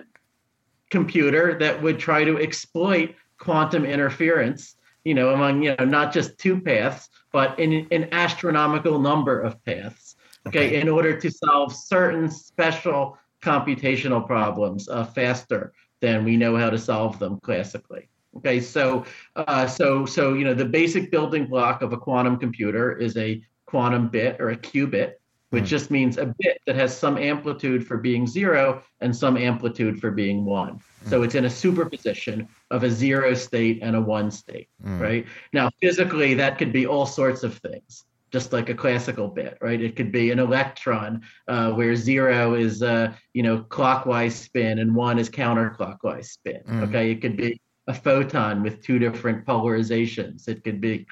computer 0.91 1.59
that 1.59 1.83
would 1.83 1.99
try 1.99 2.23
to 2.25 2.39
exploit 2.39 3.15
quantum 3.39 3.87
interference, 3.87 4.77
you 5.05 5.15
know, 5.15 5.31
among, 5.31 5.63
you 5.63 5.75
know, 5.79 5.87
not 5.87 6.13
just 6.13 6.37
two 6.39 6.61
paths, 6.61 7.09
but 7.33 7.59
in 7.59 7.89
an 7.91 8.09
astronomical 8.13 8.99
number 8.99 9.41
of 9.41 9.65
paths. 9.65 10.12
Okay. 10.49 10.69
Okay. 10.69 10.81
In 10.81 10.89
order 10.89 11.19
to 11.19 11.31
solve 11.31 11.75
certain 11.75 12.31
special 12.31 13.19
computational 13.43 14.27
problems 14.27 14.89
uh, 14.89 15.05
faster 15.05 15.73
than 16.01 16.25
we 16.25 16.37
know 16.37 16.57
how 16.57 16.71
to 16.71 16.79
solve 16.79 17.19
them 17.19 17.39
classically. 17.43 18.09
Okay, 18.39 18.61
so 18.61 19.05
uh, 19.37 19.67
so 19.67 20.07
so 20.07 20.35
you 20.35 20.45
know 20.45 20.55
the 20.55 20.65
basic 20.65 21.11
building 21.11 21.47
block 21.47 21.83
of 21.83 21.93
a 21.93 21.97
quantum 21.99 22.39
computer 22.39 22.93
is 22.97 23.17
a 23.17 23.43
quantum 23.67 24.09
bit 24.09 24.41
or 24.41 24.51
a 24.51 24.57
qubit, 24.57 25.15
which 25.51 25.65
Hmm. 25.65 25.69
just 25.69 25.91
means 25.91 26.17
a 26.19 26.35
bit 26.39 26.59
that 26.67 26.75
has 26.77 26.97
some 26.97 27.19
amplitude 27.19 27.87
for 27.87 27.99
being 27.99 28.27
zero 28.27 28.83
and 29.01 29.15
some 29.15 29.37
amplitude 29.37 30.01
for 30.01 30.11
being 30.11 30.45
one. 30.47 30.81
So 31.07 31.23
it's 31.25 31.35
in 31.35 31.45
a 31.45 31.51
superposition 31.51 32.49
of 32.71 32.85
a 32.85 32.91
zero 32.91 33.35
state 33.35 33.81
and 33.83 33.97
a 33.97 34.01
one 34.01 34.31
state, 34.31 34.69
Mm. 34.85 35.01
right? 35.01 35.27
Now 35.53 35.69
physically 35.83 36.35
that 36.35 36.59
could 36.59 36.73
be 36.73 36.87
all 36.87 37.07
sorts 37.07 37.43
of 37.43 37.59
things. 37.59 38.05
Just 38.33 38.53
like 38.53 38.71
a 38.71 38.75
classical 38.75 39.29
bit, 39.29 39.59
right? 39.61 39.81
It 39.81 39.95
could 39.95 40.11
be 40.11 40.31
an 40.31 40.39
electron 40.39 41.21
uh, 41.49 41.73
where 41.73 41.95
zero 41.95 42.55
is, 42.55 42.83
uh, 42.83 43.13
you 43.35 43.43
know, 43.43 43.59
clockwise 43.59 44.35
spin 44.35 44.79
and 44.79 44.95
one 44.95 45.19
is 45.19 45.29
counterclockwise 45.29 46.27
spin. 46.27 46.63
Mm. 46.67 46.89
Okay, 46.89 47.11
it 47.11 47.21
could 47.21 47.37
be 47.37 47.61
a 47.89 47.95
photon 47.95 48.63
with 48.63 48.83
two 48.83 48.99
different 48.99 49.45
polarizations. 49.45 50.49
It 50.49 50.65
could 50.65 50.81
be, 50.81 51.07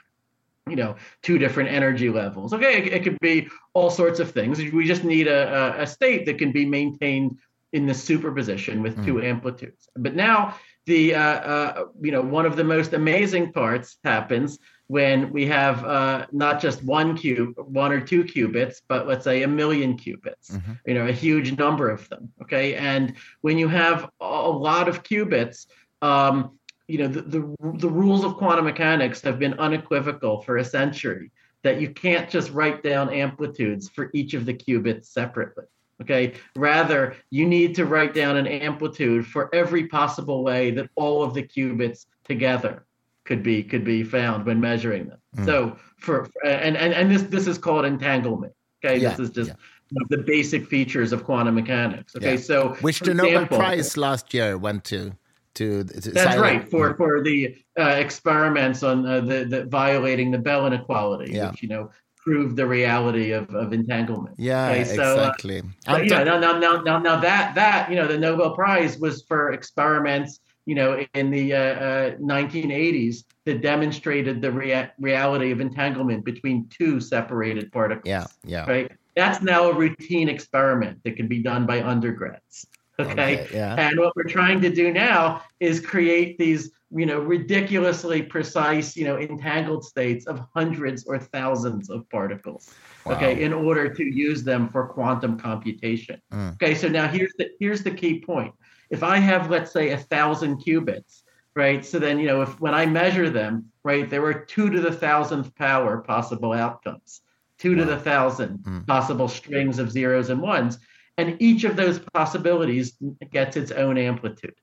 you 0.67 0.77
know, 0.77 0.97
two 1.23 1.37
different 1.37 1.69
energy 1.69 2.09
levels. 2.09 2.55
Okay, 2.55 2.79
it, 2.79 2.93
it 2.93 3.05
could 3.05 3.19
be 3.21 3.49
all 3.75 3.91
sorts 3.91 4.19
of 4.19 4.31
things. 4.31 4.59
We 4.59 4.87
just 4.87 5.05
need 5.05 5.29
a, 5.29 5.77
a, 5.79 5.83
a 5.83 5.87
state 5.87 6.25
that 6.25 6.39
can 6.39 6.53
be 6.53 6.65
maintained 6.65 7.39
in 7.73 7.87
the 7.87 7.95
superposition 7.95 8.83
with 8.83 9.05
two 9.05 9.23
amplitudes. 9.23 9.89
But 9.95 10.15
now 10.15 10.57
the, 10.87 11.15
uh, 11.15 11.21
uh, 11.23 11.85
you 12.01 12.13
know, 12.13 12.23
one 12.23 12.47
of 12.47 12.57
the 12.57 12.65
most 12.65 12.95
amazing 12.95 13.53
parts 13.53 13.99
happens 14.03 14.59
when 14.91 15.33
we 15.33 15.47
have 15.47 15.85
uh, 15.85 16.27
not 16.33 16.61
just 16.61 16.83
one 16.83 17.17
cube, 17.17 17.55
one 17.57 17.93
or 17.93 18.01
two 18.01 18.25
qubits, 18.25 18.83
but 18.89 19.07
let's 19.07 19.23
say 19.23 19.45
a 19.45 19.47
million 19.47 19.97
qubits, 19.97 20.51
Mhm. 20.51 20.81
you 20.85 20.95
know, 20.95 21.07
a 21.07 21.13
huge 21.13 21.57
number 21.57 21.89
of 21.89 22.09
them. 22.09 22.33
Okay. 22.43 22.75
And 22.75 23.15
when 23.43 23.57
you 23.57 23.69
have 23.69 24.11
a 24.21 24.51
lot 24.51 24.89
of 24.89 25.05
qubits, 25.05 25.67
um, 26.03 26.59
you 26.89 26.99
know, 26.99 27.07
the, 27.07 27.23
the, 27.23 27.57
the 27.79 27.89
rules 27.89 28.25
of 28.25 28.35
quantum 28.35 28.65
mechanics 28.65 29.21
have 29.21 29.39
been 29.39 29.55
unequivocal 29.61 30.43
for 30.43 30.57
a 30.57 30.65
century 30.65 31.31
that 31.63 31.81
you 31.81 31.91
can't 31.91 32.29
just 32.29 32.51
write 32.51 32.83
down 32.83 33.11
amplitudes 33.11 33.89
for 33.89 34.11
each 34.13 34.35
of 34.35 34.45
the 34.45 34.55
qubits 34.55 35.05
separately. 35.05 35.67
Okay. 36.03 36.33
Rather, 36.57 37.15
you 37.31 37.47
need 37.47 37.77
to 37.77 37.85
write 37.85 38.13
down 38.13 38.37
an 38.37 38.49
amplitude 38.49 39.25
for 39.25 39.55
every 39.55 39.87
possible 39.87 40.43
way 40.43 40.73
that 40.73 40.91
all 40.97 41.23
of 41.23 41.33
the 41.33 41.45
qubits 41.45 42.07
together 42.25 42.87
could 43.25 43.43
be 43.43 43.63
could 43.63 43.85
be 43.85 44.03
found 44.03 44.47
when 44.47 44.61
measuring 44.61 45.09
them. 45.09 45.19
Mm. 45.37 45.45
So 45.45 45.77
for 45.99 46.29
and, 46.45 46.77
and 46.77 46.93
and 46.93 47.11
this 47.11 47.23
this 47.23 47.47
is 47.47 47.59
called 47.59 47.85
entanglement. 47.85 48.53
Okay, 48.85 48.99
Yeah, 48.99 49.11
this 49.11 49.21
is 49.21 49.31
just 49.31 49.51
yeah. 49.51 50.03
the 50.09 50.19
basic 50.19 50.67
features 50.67 51.13
of 51.13 51.25
quantum 51.25 51.55
mechanics. 51.55 52.17
Okay, 52.17 52.35
Yeah. 52.35 52.41
so 52.41 52.69
Which 52.81 53.01
the 53.01 53.13
Nobel 53.15 53.47
Prize 53.47 53.97
last 53.97 54.33
year 54.35 54.57
went 54.59 54.85
to. 54.85 55.13
To, 55.55 55.83
to 55.83 56.11
That's 56.13 56.23
silent- 56.23 56.41
right 56.41 56.71
for 56.71 56.95
for 56.95 57.23
the 57.23 57.57
uh, 57.79 57.83
experiments 57.83 58.85
on 58.85 59.05
uh, 59.05 59.21
the, 59.21 59.45
the 59.45 59.65
violating 59.65 60.31
the 60.31 60.39
Bell 60.39 60.65
inequality, 60.67 61.33
Yeah. 61.33 61.51
which 61.51 61.63
you 61.63 61.69
know 61.69 61.91
proved 62.17 62.55
the 62.57 62.67
reality 62.67 63.33
of, 63.33 63.53
of 63.55 63.73
entanglement. 63.73 64.37
Yeah, 64.39 64.69
Okay, 64.71 64.85
so, 64.85 65.03
uh, 65.03 65.15
exactly. 65.15 65.63
But, 65.87 66.05
you 66.05 66.11
know, 66.11 66.25
now, 66.25 66.39
now, 66.39 66.59
now, 66.59 66.81
now, 66.83 66.99
now 66.99 67.17
that 67.21 67.55
that 67.57 67.91
you 67.91 67.97
know 67.97 68.07
the 68.07 68.17
Nobel 68.17 68.55
Prize 68.55 68.99
was 68.99 69.25
for 69.27 69.53
experiments 69.53 70.39
you 70.67 70.75
know, 70.75 71.05
in 71.15 71.31
the 71.31 71.55
uh, 71.55 71.59
uh, 71.59 72.11
1980s 72.17 73.25
that 73.47 73.63
demonstrated 73.63 74.41
the 74.41 74.53
rea- 74.53 74.91
reality 74.99 75.51
of 75.51 75.61
entanglement 75.61 76.25
between 76.25 76.69
two 76.69 77.01
separated 77.01 77.73
particles. 77.73 78.07
Yeah, 78.07 78.27
yeah. 78.45 78.71
Right. 78.71 78.93
That's 79.17 79.43
now 79.43 79.71
a 79.71 79.75
routine 79.75 80.29
experiment 80.29 81.01
that 81.05 81.17
can 81.17 81.27
be 81.27 81.43
done 81.43 81.67
by 81.67 81.83
undergrads. 81.83 82.67
Okay. 82.99 83.13
Okay, 83.43 83.49
yeah. 83.53 83.75
And 83.77 83.99
what 83.99 84.15
we're 84.15 84.25
trying 84.25 84.61
to 84.61 84.71
do 84.71 84.93
now 84.93 85.43
is 85.59 85.81
create 85.81 86.39
these, 86.39 86.71
you 86.91 87.07
know, 87.07 87.19
ridiculously 87.19 88.23
precise, 88.23 88.97
you 88.97 89.05
know, 89.05 89.19
entangled 89.19 89.85
states 89.85 90.27
of 90.27 90.43
hundreds 90.55 91.05
or 91.07 91.19
thousands 91.19 91.91
of 91.91 92.09
particles. 92.11 92.71
Okay, 93.07 93.43
in 93.43 93.53
order 93.53 93.93
to 93.93 94.05
use 94.05 94.45
them 94.45 94.69
for 94.69 94.87
quantum 94.87 95.39
computation. 95.39 96.21
Mm. 96.33 96.53
Okay, 96.55 96.75
so 96.75 96.87
now 96.87 97.09
here's 97.09 97.33
the 97.39 97.49
here's 97.59 97.83
the 97.83 97.91
key 97.91 98.21
point. 98.21 98.53
If 98.91 99.03
I 99.03 99.19
have, 99.19 99.51
let's 99.51 99.73
say, 99.73 99.91
a 99.91 99.97
thousand 99.97 100.59
qubits, 100.65 101.23
right? 101.55 101.85
So 101.85 101.99
then, 101.99 102.19
you 102.19 102.27
know, 102.27 102.43
if 102.43 102.61
when 102.61 102.75
I 102.75 102.87
measure 102.87 103.31
them, 103.31 103.71
right, 103.85 104.09
there 104.09 104.25
are 104.25 104.35
two 104.35 104.71
to 104.71 104.81
the 104.81 104.93
thousandth 104.93 105.55
power 105.55 105.99
possible 105.99 106.53
outcomes, 106.53 107.23
two 107.59 107.75
to 107.75 107.85
the 107.85 107.99
thousand 107.99 108.59
Mm. 108.65 108.87
possible 108.87 109.29
strings 109.29 109.79
of 109.79 109.91
zeros 109.91 110.31
and 110.31 110.41
ones, 110.41 110.79
and 111.19 111.37
each 111.41 111.65
of 111.65 111.77
those 111.77 111.99
possibilities 111.99 112.97
gets 113.31 113.57
its 113.57 113.71
own 113.71 113.99
amplitude. 113.99 114.55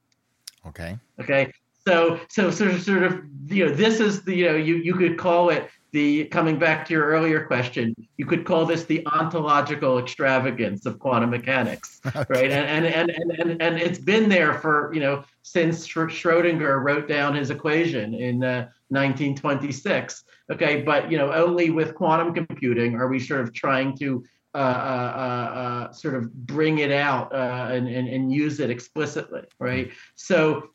Okay. 0.68 0.98
Okay, 1.22 1.54
so 1.86 2.20
so 2.28 2.52
sort 2.52 2.72
of 2.72 2.82
sort 2.82 3.04
of 3.04 3.22
you 3.48 3.66
know 3.66 3.74
this 3.74 4.00
is 4.00 4.24
the 4.24 4.36
you 4.36 4.46
know 4.46 4.56
you 4.56 4.76
you 4.76 4.94
could 4.96 5.18
call 5.18 5.50
it 5.50 5.70
the 5.92 6.26
coming 6.26 6.60
back 6.60 6.86
to 6.86 6.94
your 6.94 7.06
earlier 7.06 7.46
question 7.46 7.96
you 8.18 8.26
could 8.26 8.46
call 8.46 8.66
this 8.66 8.84
the 8.86 9.06
ontological 9.08 10.00
extravagance 10.00 10.86
of 10.86 11.00
quantum 11.00 11.30
mechanics 11.30 12.02
right? 12.30 12.52
And 12.52 12.86
and, 12.86 12.86
and 12.86 13.10
and 13.10 13.32
and 13.40 13.62
and 13.62 13.78
it's 13.78 14.00
been 14.00 14.30
there 14.30 14.56
for 14.56 14.92
you 14.94 15.00
know 15.00 15.24
since 15.44 15.88
Schrodinger 15.88 16.84
wrote 16.84 17.08
down 17.08 17.36
his 17.36 17.50
equation 17.50 18.14
in 18.14 18.44
uh, 18.44 18.70
1926 18.90 20.24
okay 20.52 20.82
but 20.82 21.12
you 21.12 21.18
know 21.18 21.32
only 21.34 21.70
with 21.70 21.96
quantum 21.96 22.34
computing 22.34 22.96
are 22.96 23.08
we 23.08 23.20
sort 23.20 23.42
of 23.42 23.54
trying 23.54 23.98
to 23.98 24.24
uh, 24.56 24.60
uh, 24.60 24.62
uh, 24.62 25.60
uh, 25.60 25.92
sort 25.92 26.16
of 26.16 26.34
bring 26.34 26.80
it 26.80 26.92
out 26.92 27.32
uh, 27.32 27.68
and, 27.72 27.88
and 27.88 28.08
and 28.08 28.32
use 28.32 28.60
it 28.60 28.72
explicitly 28.72 29.42
right? 29.60 29.92
So 30.16 30.70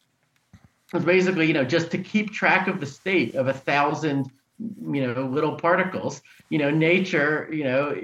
it's 0.95 1.05
basically 1.05 1.47
you 1.47 1.55
know 1.55 1.65
just 1.65 1.91
to 1.91 1.99
keep 1.99 2.31
track 2.33 2.69
of 2.69 2.79
the 2.79 2.87
state 2.87 3.35
of 3.35 3.49
a 3.49 3.53
thousand 3.53 4.31
you 4.93 5.07
know 5.07 5.25
little 5.27 5.57
particles 5.57 6.23
you 6.51 6.59
know 6.59 6.71
nature 6.71 7.49
you 7.53 7.65
know 7.65 7.95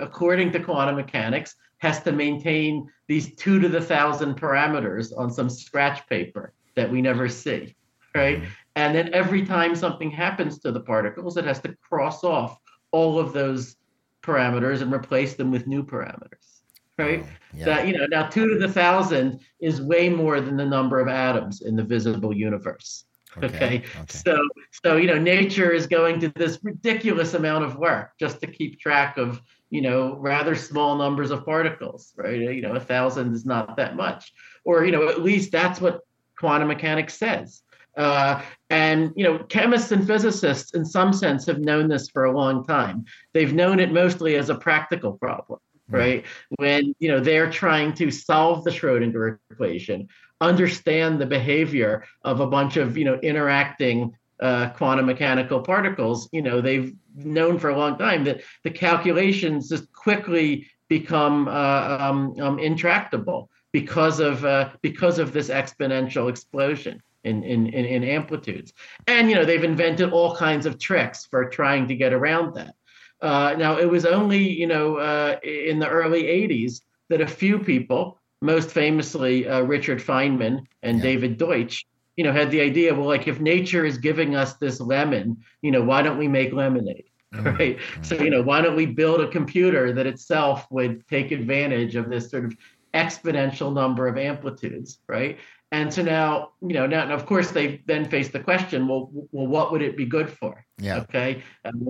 according 0.00 0.52
to 0.52 0.60
quantum 0.60 0.96
mechanics 0.96 1.56
has 1.78 2.02
to 2.02 2.12
maintain 2.12 2.88
these 3.06 3.34
two 3.36 3.60
to 3.60 3.68
the 3.68 3.80
thousand 3.80 4.34
parameters 4.34 5.16
on 5.16 5.30
some 5.30 5.50
scratch 5.50 6.06
paper 6.08 6.52
that 6.74 6.90
we 6.90 7.02
never 7.02 7.28
see 7.28 7.74
right? 8.14 8.38
Mm-hmm. 8.38 8.50
And 8.76 8.94
then 8.94 9.14
every 9.14 9.44
time 9.44 9.74
something 9.74 10.10
happens 10.10 10.58
to 10.60 10.72
the 10.72 10.80
particles 10.80 11.36
it 11.36 11.44
has 11.44 11.60
to 11.60 11.74
cross 11.82 12.24
off 12.24 12.58
all 12.92 13.18
of 13.18 13.32
those 13.32 13.76
parameters 14.22 14.82
and 14.82 14.92
replace 14.92 15.34
them 15.34 15.50
with 15.50 15.66
new 15.66 15.82
parameters 15.82 16.60
right? 16.98 17.24
Oh, 17.24 17.30
yeah. 17.54 17.64
that 17.64 17.86
you 17.86 17.96
know 17.96 18.06
now 18.06 18.28
two 18.28 18.48
to 18.48 18.58
the 18.58 18.72
thousand 18.72 19.40
is 19.60 19.82
way 19.82 20.08
more 20.08 20.40
than 20.40 20.56
the 20.56 20.66
number 20.66 21.00
of 21.00 21.08
atoms 21.08 21.62
in 21.62 21.76
the 21.76 21.84
visible 21.84 22.34
universe 22.34 23.05
okay, 23.42 23.82
Okay. 24.00 24.04
so 24.08 24.38
so 24.84 24.96
you 24.96 25.06
know 25.06 25.18
nature 25.18 25.72
is 25.72 25.86
going 25.86 26.20
to 26.20 26.28
this 26.30 26.58
ridiculous 26.62 27.34
amount 27.34 27.64
of 27.64 27.76
work 27.76 28.12
just 28.18 28.40
to 28.40 28.46
keep 28.46 28.80
track 28.80 29.16
of 29.18 29.40
you 29.70 29.80
know 29.82 30.16
rather 30.16 30.54
small 30.54 30.96
numbers 30.96 31.30
of 31.30 31.44
particles 31.44 32.12
right? 32.16 32.40
You 32.40 32.62
know 32.62 32.74
a 32.74 32.80
thousand 32.80 33.34
is 33.34 33.44
not 33.44 33.76
that 33.76 33.96
much. 33.96 34.32
Or 34.64 34.84
you 34.84 34.92
know 34.92 35.08
at 35.08 35.22
least 35.22 35.52
that's 35.52 35.80
what 35.80 36.00
quantum 36.38 36.68
mechanics 36.68 37.14
says. 37.14 37.62
Uh, 37.96 38.42
and 38.68 39.12
you 39.16 39.24
know 39.24 39.38
chemists 39.44 39.90
and 39.92 40.06
physicists 40.06 40.74
in 40.74 40.84
some 40.84 41.12
sense 41.12 41.46
have 41.46 41.58
known 41.60 41.88
this 41.88 42.08
for 42.10 42.24
a 42.24 42.32
long 42.32 42.64
time. 42.66 43.04
They've 43.32 43.54
known 43.54 43.80
it 43.80 43.92
mostly 43.92 44.36
as 44.36 44.50
a 44.50 44.54
practical 44.54 45.12
problem 45.12 45.60
right? 45.88 46.24
When 46.56 46.94
you 46.98 47.08
know 47.08 47.20
they're 47.20 47.50
trying 47.50 47.92
to 47.94 48.10
solve 48.10 48.64
the 48.64 48.70
schrodinger 48.70 49.38
equation 49.50 50.08
understand 50.40 51.20
the 51.20 51.26
behavior 51.26 52.04
of 52.22 52.40
a 52.40 52.46
bunch 52.46 52.76
of 52.76 52.96
you 52.96 53.04
know 53.04 53.14
interacting 53.16 54.14
uh, 54.40 54.68
quantum 54.70 55.06
mechanical 55.06 55.60
particles 55.60 56.28
you 56.32 56.42
know 56.42 56.60
they've 56.60 56.94
known 57.16 57.58
for 57.58 57.70
a 57.70 57.78
long 57.78 57.96
time 57.96 58.24
that 58.24 58.42
the 58.64 58.70
calculations 58.70 59.68
just 59.68 59.90
quickly 59.92 60.66
become 60.88 61.48
uh, 61.48 61.98
um, 62.00 62.38
um, 62.40 62.58
intractable 62.58 63.48
because 63.72 64.20
of 64.20 64.44
uh, 64.44 64.70
because 64.82 65.18
of 65.18 65.32
this 65.32 65.48
exponential 65.48 66.28
explosion 66.28 67.02
in, 67.24 67.42
in, 67.42 67.66
in, 67.66 67.84
in 67.84 68.04
amplitudes. 68.04 68.72
And 69.06 69.28
you 69.28 69.34
know 69.34 69.44
they've 69.44 69.64
invented 69.64 70.12
all 70.12 70.36
kinds 70.36 70.66
of 70.66 70.78
tricks 70.78 71.26
for 71.26 71.48
trying 71.48 71.88
to 71.88 71.96
get 71.96 72.12
around 72.12 72.54
that. 72.54 72.74
Uh, 73.20 73.54
now, 73.56 73.78
it 73.78 73.88
was 73.88 74.04
only, 74.04 74.50
you 74.50 74.66
know, 74.66 74.96
uh, 74.96 75.38
in 75.42 75.78
the 75.78 75.88
early 75.88 76.24
80s 76.24 76.82
that 77.08 77.20
a 77.20 77.26
few 77.26 77.58
people, 77.58 78.18
most 78.42 78.70
famously 78.70 79.48
uh, 79.48 79.62
Richard 79.62 79.98
Feynman 80.00 80.66
and 80.82 80.98
Yeah. 80.98 81.02
David 81.02 81.38
Deutsch, 81.38 81.86
you 82.16 82.24
know, 82.24 82.32
had 82.32 82.50
the 82.50 82.60
idea, 82.60 82.94
well, 82.94 83.06
like 83.06 83.28
if 83.28 83.40
nature 83.40 83.84
is 83.84 83.98
giving 83.98 84.34
us 84.34 84.54
this 84.54 84.80
lemon, 84.80 85.38
you 85.62 85.70
know, 85.70 85.82
why 85.82 86.02
don't 86.02 86.18
we 86.18 86.28
make 86.28 86.52
lemonade? 86.52 87.04
Mm. 87.34 87.58
Right. 87.58 87.78
So, 88.02 88.14
you 88.14 88.30
know, 88.30 88.40
why 88.40 88.60
don't 88.60 88.76
we 88.76 88.86
build 88.86 89.20
a 89.20 89.28
computer 89.28 89.92
that 89.92 90.06
itself 90.06 90.66
would 90.70 91.06
take 91.08 91.32
advantage 91.32 91.96
of 91.96 92.08
this 92.08 92.30
sort 92.30 92.44
of 92.44 92.56
exponential 92.94 93.74
number 93.74 94.06
of 94.06 94.16
amplitudes, 94.16 94.98
right? 95.08 95.38
And 95.72 95.92
so 95.92 96.02
now, 96.02 96.52
you 96.62 96.74
know, 96.74 96.86
now, 96.86 97.12
of 97.12 97.26
course 97.26 97.50
they 97.50 97.82
then 97.86 98.08
face 98.08 98.28
the 98.28 98.38
question, 98.38 98.86
well, 98.86 99.10
well, 99.32 99.48
what 99.48 99.72
would 99.72 99.82
it 99.82 99.96
be 99.96 100.06
good 100.06 100.30
for? 100.30 100.64
Yeah. 100.78 100.98
Okay, 101.00 101.42
um, 101.64 101.84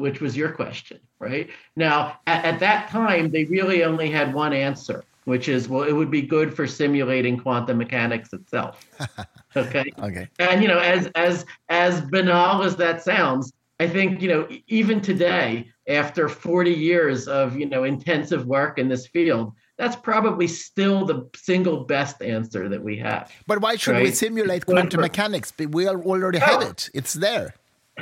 which 0.00 0.20
was 0.20 0.36
your 0.36 0.52
question, 0.52 1.00
right? 1.18 1.48
Now, 1.74 2.20
at, 2.26 2.44
at 2.44 2.60
that 2.60 2.90
time, 2.90 3.30
they 3.30 3.44
really 3.46 3.82
only 3.82 4.10
had 4.10 4.34
one 4.34 4.52
answer, 4.52 5.04
which 5.28 5.46
is, 5.48 5.68
well, 5.68 5.82
it 5.82 5.92
would 5.92 6.10
be 6.10 6.22
good 6.22 6.54
for 6.56 6.66
simulating 6.66 7.38
quantum 7.38 7.76
mechanics 7.78 8.32
itself. 8.32 8.80
Okay, 9.56 9.84
Okay. 9.98 10.28
and 10.38 10.62
you 10.62 10.68
know, 10.68 10.78
as 10.78 11.06
as 11.14 11.44
as 11.70 12.02
banal 12.02 12.62
as 12.62 12.76
that 12.76 13.02
sounds, 13.02 13.50
I 13.80 13.88
think 13.88 14.20
you 14.22 14.28
know, 14.28 14.46
even 14.68 15.00
today, 15.00 15.70
after 15.88 16.28
40 16.28 16.70
years 16.70 17.26
of 17.26 17.56
you 17.58 17.66
know 17.66 17.84
intensive 17.84 18.44
work 18.46 18.78
in 18.78 18.88
this 18.88 19.06
field, 19.08 19.54
that's 19.78 19.96
probably 19.96 20.46
still 20.46 21.06
the 21.06 21.28
single 21.34 21.84
best 21.84 22.20
answer 22.22 22.68
that 22.68 22.82
we 22.82 22.98
have. 22.98 23.32
But 23.46 23.60
why 23.62 23.76
should 23.76 23.96
we 23.96 24.10
simulate 24.10 24.66
quantum 24.66 25.00
mechanics? 25.00 25.50
We 25.58 25.88
al- 25.88 26.02
already 26.02 26.38
have 26.38 26.62
Oh. 26.62 26.68
it. 26.70 26.90
It's 26.92 27.14
there. 27.14 27.54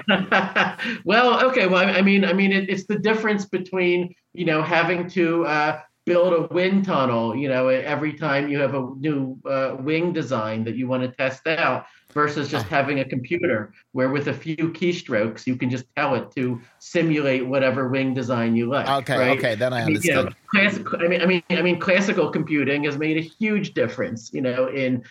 well, 1.05 1.45
okay. 1.49 1.67
Well, 1.69 1.89
I 1.89 2.03
mean, 2.03 2.25
I 2.25 2.33
mean, 2.33 2.53
it, 2.53 2.69
it's 2.69 2.87
the 2.87 2.99
difference 2.99 3.47
between 3.47 4.15
you 4.35 4.45
know 4.45 4.63
having 4.63 5.09
to 5.11 5.47
uh, 5.47 5.81
build 6.07 6.33
a 6.33 6.55
wind 6.55 6.85
tunnel, 6.85 7.37
you 7.37 7.49
know, 7.49 7.69
every 7.69 8.15
time 8.15 8.49
you 8.49 8.59
have 8.59 8.75
a 8.75 8.91
new 8.97 9.37
uh, 9.45 9.77
wing 9.81 10.13
design 10.13 10.65
that 10.65 10.77
you 10.77 10.89
want 10.89 11.03
to 11.03 11.09
test 11.09 11.47
out, 11.47 11.87
versus 12.17 12.49
just 12.49 12.67
having 12.69 13.01
a 13.01 13.05
computer 13.05 13.75
where 13.93 14.09
with 14.09 14.29
a 14.29 14.33
few 14.33 14.57
keystrokes 14.57 15.47
you 15.47 15.55
can 15.55 15.69
just 15.69 15.85
tell 15.97 16.15
it 16.15 16.35
to 16.35 16.59
simulate 16.79 17.47
whatever 17.47 17.89
wing 17.89 18.15
design 18.15 18.57
you 18.57 18.71
like. 18.71 18.89
Okay, 18.89 19.19
right? 19.19 19.39
okay, 19.39 19.55
then 19.55 19.75
I 19.75 19.83
I 19.83 19.87
mean, 19.87 20.01
you 20.03 20.15
know, 20.15 20.21
understand. 20.21 20.47
classic, 20.51 20.87
I 20.95 21.09
mean, 21.09 21.21
I 21.21 21.27
mean, 21.27 21.43
I 21.51 21.61
mean, 21.61 21.79
classical 21.79 22.31
computing 22.31 22.85
has 22.85 22.97
made 22.97 23.19
a 23.19 23.21
huge 23.21 23.75
difference, 23.75 24.31
you 24.33 24.41
know, 24.41 24.69
in 24.69 25.05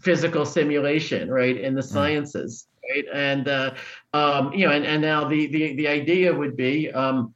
physical 0.00 0.44
simulation, 0.44 1.30
right, 1.30 1.56
in 1.56 1.74
the 1.74 1.82
sciences, 1.82 2.66
right, 2.90 3.06
and 3.14 3.48
uh, 3.48 3.74
um, 4.12 4.52
you 4.52 4.66
know, 4.66 4.72
and, 4.72 4.84
and 4.84 5.00
now 5.00 5.26
the 5.26 5.46
the 5.46 5.76
the 5.76 5.88
idea 5.88 6.30
would 6.30 6.58
be, 6.58 6.92
um, 6.92 7.32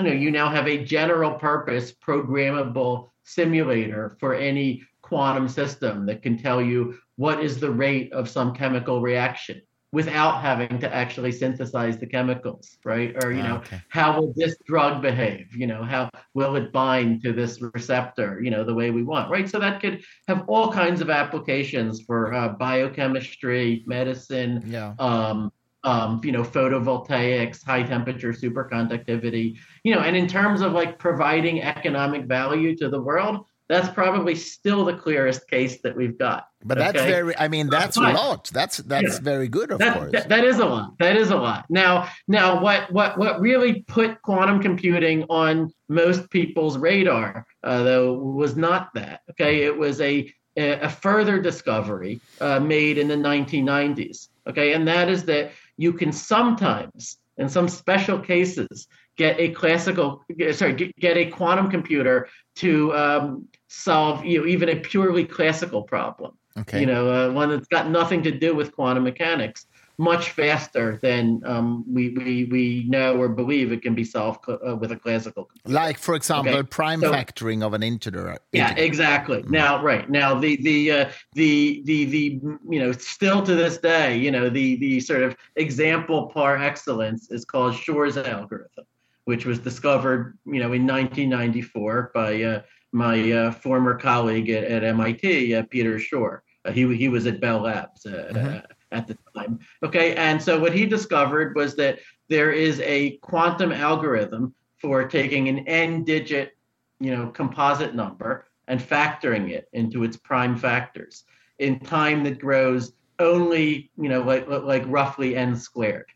you 0.00 0.06
know, 0.06 0.12
you 0.20 0.30
now 0.30 0.48
have 0.48 0.66
a 0.66 0.82
general 0.84 1.32
purpose 1.32 1.92
programmable 1.92 3.10
simulator 3.24 4.16
for 4.18 4.34
any 4.34 4.82
quantum 5.02 5.48
system 5.48 6.06
that 6.06 6.22
can 6.22 6.38
tell 6.38 6.62
you 6.62 6.96
what 7.16 7.42
is 7.42 7.60
the 7.60 7.70
rate 7.70 8.12
of 8.12 8.28
some 8.28 8.54
chemical 8.54 9.00
reaction 9.02 9.60
without 9.92 10.40
having 10.40 10.78
to 10.78 10.94
actually 10.94 11.32
synthesize 11.32 11.98
the 11.98 12.06
chemicals, 12.06 12.78
right? 12.84 13.12
Or 13.24 13.32
you 13.32 13.40
Ah, 13.40 13.48
know, 13.48 13.56
okay. 13.56 13.80
how 13.88 14.20
will 14.20 14.32
this 14.36 14.56
drug 14.64 15.02
behave? 15.02 15.54
You 15.54 15.66
know, 15.66 15.82
how 15.82 16.08
will 16.32 16.54
it 16.56 16.72
bind 16.72 17.22
to 17.24 17.32
this 17.32 17.60
receptor? 17.60 18.40
You 18.40 18.50
know, 18.52 18.62
the 18.64 18.74
way 18.74 18.92
we 18.92 19.02
want, 19.02 19.30
right? 19.30 19.48
So 19.48 19.58
that 19.58 19.80
could 19.80 20.00
have 20.28 20.44
all 20.48 20.72
kinds 20.72 21.00
of 21.00 21.10
applications 21.10 22.02
for 22.02 22.32
uh, 22.32 22.50
biochemistry, 22.50 23.82
medicine, 23.86 24.62
Yeah. 24.66 24.94
um, 25.00 25.50
um, 25.84 26.20
you 26.24 26.32
know, 26.32 26.42
photovoltaics, 26.42 27.64
high 27.64 27.82
temperature 27.82 28.32
superconductivity, 28.32 29.56
you 29.84 29.94
know, 29.94 30.00
and 30.00 30.16
in 30.16 30.26
terms 30.26 30.60
of 30.60 30.72
like 30.72 30.98
providing 30.98 31.62
economic 31.62 32.24
value 32.26 32.76
to 32.76 32.88
the 32.88 33.00
world, 33.00 33.46
that's 33.68 33.88
probably 33.88 34.34
still 34.34 34.84
the 34.84 34.94
clearest 34.94 35.48
case 35.48 35.80
that 35.82 35.96
we've 35.96 36.18
got. 36.18 36.48
But 36.64 36.78
that's 36.78 37.00
very. 37.00 37.36
I 37.38 37.46
mean, 37.46 37.68
that's 37.68 37.96
a 37.96 38.00
lot. 38.00 38.50
That's 38.52 38.78
that's 38.78 39.14
Yeah. 39.14 39.20
very 39.22 39.46
good, 39.48 39.70
of 39.70 39.78
that, 39.78 39.96
course. 39.96 40.12
that- 40.12 40.28
that 40.28 40.44
is 40.44 40.58
a 40.58 40.66
lot. 40.66 40.98
That 40.98 41.16
is 41.16 41.30
a 41.30 41.36
lot. 41.36 41.66
Now, 41.70 42.08
now, 42.26 42.60
what 42.60 42.90
what 42.90 43.16
what 43.16 43.40
really 43.40 43.82
put 43.82 44.20
quantum 44.22 44.60
computing 44.60 45.24
on 45.30 45.70
most 45.88 46.28
people's 46.30 46.78
radar, 46.78 47.46
uh, 47.62 47.82
though, 47.84 48.12
was 48.14 48.56
not 48.56 48.92
that. 48.94 49.20
Okay, 49.30 49.62
it 49.62 49.76
was 49.78 50.00
a 50.00 50.32
a, 50.56 50.72
a 50.80 50.88
further 50.88 51.40
discovery 51.40 52.20
uh, 52.40 52.58
made 52.58 52.98
in 52.98 53.06
the 53.06 53.14
1990s. 53.14 54.28
Okay, 54.48 54.72
and 54.72 54.86
that 54.88 55.08
is 55.08 55.24
that 55.26 55.52
you 55.80 55.94
can 55.94 56.12
sometimes, 56.12 57.16
in 57.38 57.48
some 57.48 57.66
special 57.66 58.18
cases, 58.18 58.86
get 59.16 59.40
a 59.40 59.48
classical, 59.48 60.22
sorry, 60.52 60.74
get 60.74 61.16
a 61.16 61.30
quantum 61.30 61.70
computer 61.70 62.28
to 62.56 62.94
um, 62.94 63.48
solve 63.68 64.22
you 64.22 64.40
know, 64.40 64.46
even 64.46 64.68
a 64.68 64.76
purely 64.76 65.24
classical 65.24 65.82
problem. 65.82 66.32
Okay. 66.58 66.80
You 66.80 66.86
know, 66.86 67.08
uh, 67.10 67.32
one 67.32 67.48
that's 67.48 67.68
got 67.68 67.88
nothing 67.88 68.22
to 68.24 68.30
do 68.30 68.54
with 68.54 68.72
quantum 68.72 69.04
mechanics 69.04 69.64
much 70.00 70.30
faster 70.30 70.98
than 71.02 71.42
um, 71.44 71.84
we, 71.86 72.08
we, 72.08 72.44
we 72.44 72.86
know 72.88 73.18
or 73.18 73.28
believe 73.28 73.70
it 73.70 73.82
can 73.82 73.94
be 73.94 74.02
solved 74.02 74.48
uh, 74.48 74.74
with 74.74 74.92
a 74.92 74.96
classical 74.96 75.44
computer. 75.44 75.74
Like, 75.74 75.98
for 75.98 76.14
example, 76.14 76.54
okay. 76.54 76.62
prime 76.66 77.00
so, 77.00 77.12
factoring 77.12 77.62
of 77.62 77.74
an 77.74 77.82
integer. 77.82 78.38
Yeah, 78.52 78.74
exactly. 78.76 79.42
Mm. 79.42 79.50
Now, 79.50 79.82
right 79.82 80.08
now, 80.08 80.34
the 80.34 80.56
the 80.62 80.90
uh, 80.90 81.10
the 81.34 81.82
the 81.84 82.06
the 82.06 82.40
you 82.70 82.80
know 82.80 82.92
still 82.92 83.42
to 83.42 83.54
this 83.54 83.76
day, 83.76 84.16
you 84.16 84.30
know 84.30 84.48
the 84.48 84.76
the 84.76 85.00
sort 85.00 85.22
of 85.22 85.36
example 85.56 86.28
par 86.28 86.56
excellence 86.56 87.30
is 87.30 87.44
called 87.44 87.74
Shor's 87.74 88.16
algorithm, 88.16 88.86
which 89.26 89.44
was 89.44 89.58
discovered 89.58 90.38
you 90.46 90.60
know 90.60 90.72
in 90.72 90.86
1994 90.86 92.12
by 92.14 92.42
uh, 92.42 92.62
my 92.92 93.32
uh, 93.32 93.50
former 93.52 93.98
colleague 93.98 94.48
at, 94.48 94.64
at 94.64 94.82
MIT, 94.82 95.54
uh, 95.54 95.62
Peter 95.68 95.98
Shor. 95.98 96.42
Uh, 96.64 96.72
he 96.72 96.96
he 96.96 97.10
was 97.10 97.26
at 97.26 97.38
Bell 97.38 97.60
Labs. 97.60 98.04
Mm-hmm 98.04 98.60
at 98.92 99.06
the 99.06 99.16
time. 99.34 99.58
Okay, 99.82 100.14
and 100.14 100.42
so 100.42 100.58
what 100.58 100.74
he 100.74 100.86
discovered 100.86 101.54
was 101.54 101.76
that 101.76 101.98
there 102.28 102.52
is 102.52 102.80
a 102.80 103.18
quantum 103.18 103.72
algorithm 103.72 104.54
for 104.78 105.06
taking 105.06 105.48
an 105.48 105.66
n-digit, 105.66 106.56
you 107.00 107.14
know, 107.14 107.28
composite 107.28 107.94
number 107.94 108.46
and 108.68 108.80
factoring 108.80 109.50
it 109.50 109.68
into 109.72 110.04
its 110.04 110.16
prime 110.16 110.56
factors 110.56 111.24
in 111.58 111.78
time 111.80 112.24
that 112.24 112.38
grows 112.38 112.92
only, 113.18 113.90
you 113.98 114.08
know, 114.08 114.22
like 114.22 114.48
like 114.48 114.82
roughly 114.86 115.36
n 115.36 115.54
squared. 115.56 116.06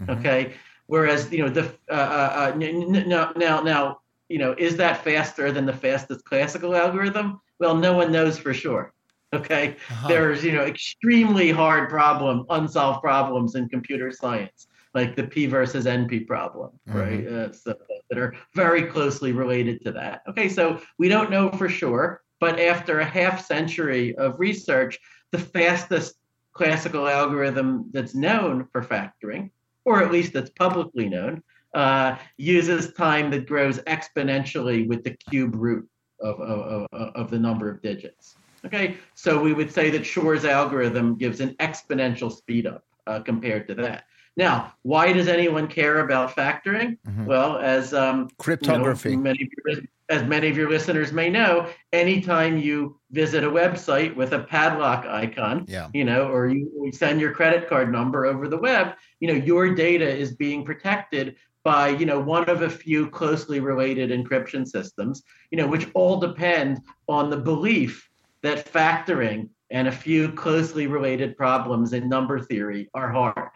Mm-hmm. 0.00 0.12
Okay, 0.12 0.54
whereas 0.86 1.32
you 1.32 1.42
know 1.42 1.48
the 1.48 1.64
uh, 1.90 1.92
uh, 1.92 2.52
uh 2.52 2.56
now 2.56 3.32
now 3.36 3.60
now 3.62 4.00
you 4.28 4.38
know 4.38 4.54
is 4.58 4.76
that 4.76 5.02
faster 5.02 5.50
than 5.52 5.66
the 5.66 5.72
fastest 5.72 6.24
classical 6.24 6.76
algorithm? 6.76 7.40
Well, 7.58 7.76
no 7.76 7.94
one 7.94 8.12
knows 8.12 8.38
for 8.38 8.52
sure. 8.52 8.92
Okay, 9.32 9.76
uh-huh. 9.90 10.08
there's 10.08 10.44
you 10.44 10.52
know 10.52 10.64
extremely 10.64 11.50
hard 11.50 11.88
problem, 11.88 12.46
unsolved 12.50 13.00
problems 13.00 13.54
in 13.54 13.68
computer 13.68 14.10
science, 14.10 14.66
like 14.92 15.14
the 15.14 15.24
P 15.24 15.46
versus 15.46 15.86
NP 15.86 16.26
problem, 16.26 16.70
mm-hmm. 16.88 16.98
right? 16.98 17.26
Uh, 17.26 17.52
so, 17.52 17.74
that 18.08 18.18
are 18.18 18.34
very 18.54 18.82
closely 18.82 19.32
related 19.32 19.84
to 19.84 19.92
that. 19.92 20.22
Okay, 20.28 20.48
so 20.48 20.80
we 20.98 21.08
don't 21.08 21.30
know 21.30 21.48
for 21.50 21.68
sure, 21.68 22.22
but 22.40 22.58
after 22.58 22.98
a 22.98 23.04
half 23.04 23.46
century 23.46 24.16
of 24.16 24.40
research, 24.40 24.98
the 25.30 25.38
fastest 25.38 26.16
classical 26.52 27.06
algorithm 27.06 27.88
that's 27.92 28.14
known 28.14 28.66
for 28.72 28.82
factoring, 28.82 29.50
or 29.84 30.02
at 30.02 30.10
least 30.10 30.32
that's 30.32 30.50
publicly 30.50 31.08
known, 31.08 31.42
uh, 31.74 32.16
uses 32.36 32.92
time 32.94 33.30
that 33.30 33.46
grows 33.46 33.78
exponentially 33.80 34.88
with 34.88 35.04
the 35.04 35.16
cube 35.30 35.54
root 35.54 35.88
of, 36.20 36.40
of, 36.40 36.86
of, 36.92 37.14
of 37.14 37.30
the 37.30 37.38
number 37.38 37.70
of 37.70 37.80
digits. 37.80 38.34
Okay, 38.64 38.98
so 39.14 39.40
we 39.40 39.52
would 39.52 39.72
say 39.72 39.90
that 39.90 40.04
Shor's 40.04 40.44
algorithm 40.44 41.16
gives 41.16 41.40
an 41.40 41.54
exponential 41.60 42.30
speed 42.30 42.66
up 42.66 42.84
uh, 43.06 43.20
compared 43.20 43.66
to 43.68 43.74
that. 43.76 44.04
Now, 44.36 44.74
why 44.82 45.12
does 45.12 45.28
anyone 45.28 45.66
care 45.66 46.00
about 46.00 46.36
factoring? 46.36 46.98
Mm-hmm. 47.06 47.26
Well, 47.26 47.58
as 47.58 47.92
um, 47.92 48.28
cryptography, 48.38 49.10
you 49.10 49.16
know, 49.16 49.22
many 49.22 49.50
your, 49.66 49.80
as 50.08 50.24
many 50.24 50.48
of 50.48 50.56
your 50.56 50.70
listeners 50.70 51.12
may 51.12 51.28
know, 51.28 51.68
anytime 51.92 52.56
you 52.56 52.98
visit 53.10 53.44
a 53.44 53.50
website 53.50 54.14
with 54.14 54.32
a 54.32 54.38
padlock 54.38 55.04
icon, 55.04 55.64
yeah. 55.68 55.88
you 55.92 56.04
know, 56.04 56.28
or 56.28 56.48
you 56.48 56.90
send 56.92 57.20
your 57.20 57.32
credit 57.32 57.68
card 57.68 57.90
number 57.90 58.26
over 58.26 58.48
the 58.48 58.56
web, 58.56 58.94
you 59.18 59.28
know, 59.28 59.34
your 59.34 59.74
data 59.74 60.08
is 60.08 60.34
being 60.34 60.64
protected 60.64 61.36
by 61.62 61.88
you 61.88 62.06
know 62.06 62.18
one 62.18 62.48
of 62.48 62.62
a 62.62 62.70
few 62.70 63.10
closely 63.10 63.60
related 63.60 64.10
encryption 64.10 64.66
systems 64.66 65.22
you 65.50 65.58
know 65.58 65.66
which 65.66 65.88
all 65.92 66.18
depend 66.18 66.80
on 67.06 67.28
the 67.28 67.36
belief 67.36 68.08
that 68.42 68.70
factoring 68.72 69.48
and 69.70 69.88
a 69.88 69.92
few 69.92 70.32
closely 70.32 70.86
related 70.86 71.36
problems 71.36 71.92
in 71.92 72.08
number 72.08 72.40
theory 72.40 72.88
are 72.94 73.10
hard, 73.10 73.50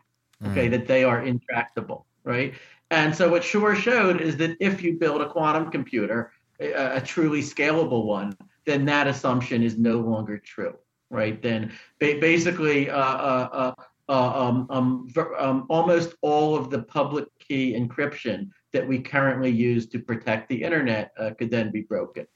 okay, 0.46 0.68
mm. 0.68 0.70
that 0.70 0.86
they 0.86 1.04
are 1.04 1.22
intractable, 1.22 2.06
right? 2.22 2.54
And 2.90 3.14
so 3.14 3.28
what 3.28 3.42
Shor 3.42 3.74
showed 3.74 4.20
is 4.20 4.36
that 4.36 4.56
if 4.60 4.82
you 4.82 4.98
build 4.98 5.20
a 5.20 5.28
quantum 5.28 5.70
computer, 5.70 6.32
a, 6.60 6.96
a 6.96 7.00
truly 7.00 7.40
scalable 7.40 8.04
one, 8.04 8.36
then 8.64 8.84
that 8.84 9.06
assumption 9.06 9.62
is 9.62 9.76
no 9.76 9.98
longer 9.98 10.38
true, 10.38 10.76
right? 11.10 11.42
Then 11.42 11.72
ba- 11.98 12.18
basically, 12.20 12.90
uh, 12.90 12.96
uh, 12.96 13.48
uh, 13.52 13.74
uh 14.08 14.48
um, 14.48 14.66
um, 14.70 15.08
um, 15.38 15.66
almost 15.68 16.14
all 16.20 16.56
of 16.56 16.70
the 16.70 16.82
public 16.82 17.26
key 17.38 17.74
encryption 17.74 18.50
that 18.72 18.86
we 18.86 19.00
currently 19.00 19.50
use 19.50 19.86
to 19.88 19.98
protect 19.98 20.48
the 20.48 20.62
internet 20.62 21.12
uh, 21.18 21.30
could 21.38 21.50
then 21.50 21.70
be 21.70 21.82
broken. 21.82 22.26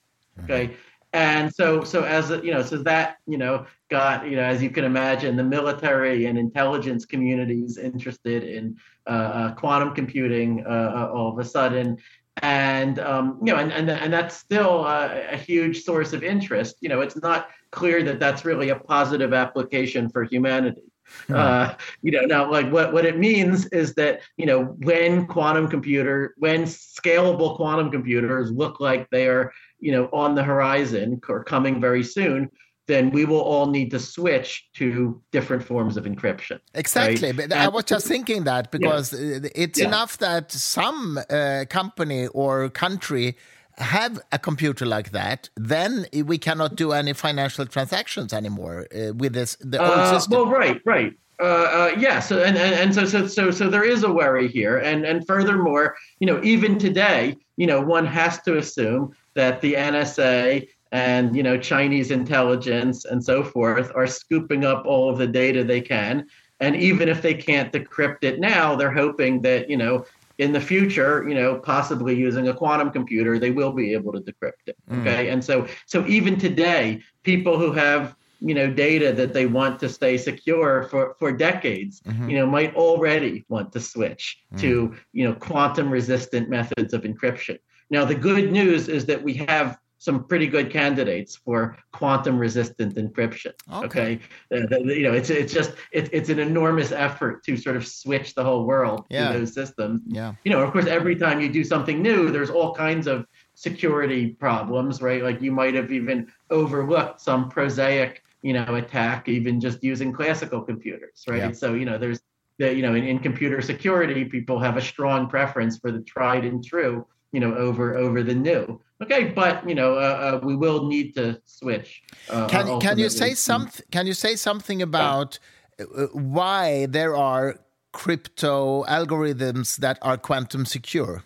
Okay, 0.45 0.77
and 1.19 1.53
so 1.53 1.83
so 1.83 2.05
as 2.05 2.31
you 2.45 2.53
know 2.53 2.63
so 2.63 2.77
that 2.79 3.17
you 3.27 3.39
know 3.39 3.67
got 3.91 4.29
you 4.29 4.37
know 4.37 4.43
as 4.43 4.63
you 4.63 4.71
can 4.71 4.85
imagine 4.85 5.35
the 5.35 5.43
military 5.43 6.27
and 6.27 6.39
intelligence 6.39 7.05
communities 7.05 7.77
interested 7.77 8.45
in 8.45 8.77
uh, 9.07 9.11
uh, 9.11 9.55
quantum 9.55 9.95
computing 9.95 10.65
uh, 10.65 10.93
uh 10.95 11.13
all 11.13 11.33
of 11.33 11.39
a 11.39 11.45
sudden. 11.45 11.99
And 12.41 13.01
um, 13.01 13.41
you 13.43 13.53
know 13.53 13.59
and, 13.59 13.73
and 13.73 13.91
and 13.91 14.13
that's 14.13 14.37
still 14.37 14.87
a, 14.87 15.33
a 15.33 15.37
huge 15.37 15.83
source 15.83 16.13
of 16.13 16.23
interest. 16.23 16.77
You 16.81 16.89
know 16.89 17.01
it's 17.01 17.17
not 17.17 17.49
clear 17.73 18.05
that 18.05 18.21
that's 18.21 18.45
really 18.45 18.69
a 18.69 18.77
positive 18.77 19.35
application 19.35 20.09
for 20.09 20.23
humanity. 20.23 20.83
Hmm. 21.27 21.35
uh, 21.35 21.75
you 22.03 22.13
know 22.13 22.21
now 22.27 22.51
like 22.51 22.71
what, 22.71 22.93
what 22.93 23.07
it 23.07 23.19
means 23.19 23.67
is 23.69 23.95
that 23.95 24.21
you 24.37 24.47
know 24.47 24.65
when 24.65 25.27
quantum 25.27 25.67
computer 25.67 26.35
when 26.37 26.65
scalable 26.65 27.57
quantum 27.57 27.91
computers 27.91 28.51
look 28.53 28.79
like 28.79 29.09
they 29.11 29.27
are 29.27 29.53
you 29.81 29.93
know 29.93 30.09
on 30.13 30.35
the 30.35 30.43
horizon 30.43 31.21
or 31.29 31.45
coming 31.45 31.81
very 31.81 32.03
soon 32.03 32.51
then 32.89 33.11
we 33.11 33.25
will 33.27 33.43
all 33.43 33.67
need 33.67 33.91
to 33.91 34.01
switch 34.01 34.67
to 34.75 35.23
different 35.31 35.63
forms 35.63 35.97
of 35.97 36.05
encryption. 36.05 36.59
Exactly. 36.75 37.29
Right? 37.29 37.37
But 37.37 37.45
and, 37.45 37.55
I 37.55 37.69
was 37.69 37.85
just 37.85 38.07
thinking 38.07 38.45
that 38.45 38.73
because 38.73 39.13
yeah. 39.13 39.41
it's 39.55 39.79
yeah. 39.79 39.89
enough 39.89 40.17
that 40.19 40.51
some 40.51 41.21
uh, 41.31 41.67
company 41.69 42.27
or 42.29 42.71
country 42.71 43.37
have 43.77 44.19
a 44.33 44.39
computer 44.39 44.87
like 44.87 45.13
that, 45.13 45.51
then 45.57 46.07
we 46.25 46.39
cannot 46.39 46.75
do 46.75 46.93
any 46.93 47.13
financial 47.13 47.67
transactions 47.67 48.33
anymore 48.33 48.87
uh, 48.93 49.13
with 49.15 49.35
this 49.35 49.57
the 49.61 49.79
old 49.79 49.99
uh, 49.99 50.19
system. 50.19 50.33
Well, 50.33 50.51
right, 50.51 50.81
right. 50.85 51.13
Uh, 51.41 51.45
uh, 51.45 51.95
yeah. 51.97 52.19
So 52.19 52.43
and, 52.43 52.57
and 52.57 52.75
and 52.75 52.95
so 52.95 53.05
so 53.05 53.27
so 53.27 53.51
so 53.51 53.69
there 53.69 53.85
is 53.85 54.03
a 54.03 54.11
worry 54.11 54.49
here, 54.49 54.79
and 54.79 55.05
and 55.05 55.25
furthermore, 55.27 55.97
you 56.19 56.27
know, 56.27 56.41
even 56.43 56.79
today, 56.79 57.37
you 57.57 57.67
know, 57.67 57.81
one 57.81 58.07
has 58.07 58.41
to 58.43 58.57
assume 58.57 59.15
that 59.39 59.61
the 59.61 59.75
NSA 59.75 60.69
and 60.91 61.37
you 61.37 61.45
know 61.45 61.57
Chinese 61.57 62.11
intelligence 62.11 63.05
and 63.05 63.25
so 63.25 63.45
forth 63.45 63.93
are 63.95 64.07
scooping 64.07 64.65
up 64.65 64.85
all 64.85 65.09
of 65.09 65.17
the 65.19 65.27
data 65.29 65.63
they 65.63 65.81
can. 65.81 66.27
And 66.61 66.75
even 66.75 67.09
if 67.09 67.23
they 67.23 67.35
can't 67.35 67.73
decrypt 67.73 68.25
it 68.25 68.41
now, 68.41 68.75
they're 68.75 68.99
hoping 69.05 69.41
that 69.43 69.71
you 69.71 69.77
know 69.77 70.05
in 70.39 70.53
the 70.53 70.61
future, 70.61 71.29
you 71.29 71.35
know, 71.35 71.57
possibly 71.57 72.17
using 72.17 72.49
a 72.49 72.55
quantum 72.55 72.91
computer, 72.91 73.39
they 73.39 73.53
will 73.53 73.73
be 73.73 73.93
able 73.93 74.13
to 74.13 74.21
decrypt 74.21 74.67
it. 74.67 74.77
Mm. 74.91 75.01
Okay, 75.01 75.27
mm. 75.27 75.33
and 75.33 75.45
so 75.45 75.69
so 75.87 76.05
even 76.07 76.37
today, 76.37 77.01
people 77.23 77.57
who 77.59 77.71
have 77.73 78.17
you 78.41 78.55
know 78.55 78.69
data 78.69 79.13
that 79.13 79.33
they 79.33 79.47
want 79.47 79.79
to 79.79 79.89
stay 79.89 80.17
secure 80.17 80.85
for 80.91 81.15
for 81.19 81.33
decades 81.33 82.01
mm-hmm. 82.03 82.31
you 82.31 82.37
know 82.37 82.47
might 82.47 82.73
already 82.77 83.45
want 83.49 83.73
to 83.73 83.81
switch 83.81 84.39
mm. 84.55 84.61
to 84.61 84.95
you 85.13 85.25
know 85.25 85.35
quantum 85.35 85.91
resistant 85.91 86.49
methods 86.49 86.95
of 86.95 87.03
encryption 87.03 87.59
now, 87.91 88.05
the 88.05 88.15
good 88.15 88.53
news 88.53 88.89
is 88.89 89.07
that 89.07 89.23
we 89.23 89.35
have 89.35 89.79
some 90.01 90.25
pretty 90.25 90.47
good 90.47 90.71
candidates 90.71 91.37
for 91.37 91.77
quantum 91.93 92.39
resistant 92.39 92.95
encryption. 92.95 93.53
Okay, 93.73 93.85
okay? 93.85 94.21
Uh, 94.53 94.79
you 94.79 95.03
know, 95.03 95.13
it's 95.13 95.29
it's 95.29 95.53
just 95.53 95.73
it, 95.93 96.09
it's 96.13 96.29
an 96.29 96.39
enormous 96.39 96.93
effort 96.93 97.43
to 97.45 97.57
sort 97.57 97.77
of 97.77 97.87
switch 97.87 98.35
the 98.35 98.45
whole 98.45 98.65
world 98.65 99.07
yeah. 99.11 99.33
to 99.33 99.39
those 99.41 99.53
systems. 99.53 100.03
Yeah, 100.07 100.35
you 100.45 100.53
know, 100.53 100.63
of 100.63 100.73
course, 100.73 100.87
every 100.87 101.17
time 101.17 101.41
you 101.41 101.49
do 101.49 101.65
something 101.65 102.01
new, 102.01 102.31
there's 102.31 102.51
all 102.51 102.75
kinds 102.75 103.07
of 103.07 103.27
security 103.55 104.29
problems, 104.29 105.03
right? 105.03 105.23
Like 105.23 105.43
you 105.43 105.51
might 105.51 105.75
have 105.75 105.91
even 105.91 106.31
overlooked 106.51 107.21
some 107.21 107.49
prosaic, 107.49 108.23
you 108.43 108.53
know, 108.53 108.77
attack, 108.77 109.29
even 109.29 109.61
just 109.61 109.83
using 109.83 110.13
classical 110.13 110.61
computers, 110.63 111.25
right? 111.27 111.39
Yeah. 111.39 111.53
So 111.53 111.75
you 111.75 111.85
know, 111.85 111.99
there's 111.99 112.21
the 112.59 112.73
you 112.73 112.83
know, 112.83 112.95
in, 112.95 113.03
in 113.03 113.19
computer 113.19 113.61
security, 113.61 114.25
people 114.25 114.61
have 114.61 114.77
a 114.77 114.83
strong 114.83 115.29
preference 115.29 115.77
for 115.77 115.91
the 115.91 116.03
tried 116.03 116.45
and 116.45 116.65
true 116.65 117.05
you 117.33 117.41
know 117.41 117.55
over 117.55 117.97
over 117.97 118.23
the 118.23 118.35
new 118.35 118.81
okay 119.03 119.25
but 119.25 119.67
you 119.69 119.75
know 119.75 119.95
uh, 119.95 120.41
uh, 120.43 120.47
we 120.47 120.57
will 120.57 120.87
need 120.87 121.15
to 121.15 121.41
switch 121.45 122.03
uh, 122.31 122.47
can, 122.49 122.81
can 122.81 122.99
you 122.99 123.09
say 123.09 123.35
something 123.35 123.85
can 123.91 124.07
you 124.07 124.15
say 124.15 124.37
something 124.37 124.83
about 124.83 125.39
uh, 125.81 126.07
why 126.13 126.87
there 126.87 127.17
are 127.17 127.59
crypto 127.93 128.85
algorithms 128.85 129.77
that 129.77 129.99
are 130.03 130.17
quantum 130.17 130.65
secure 130.65 131.25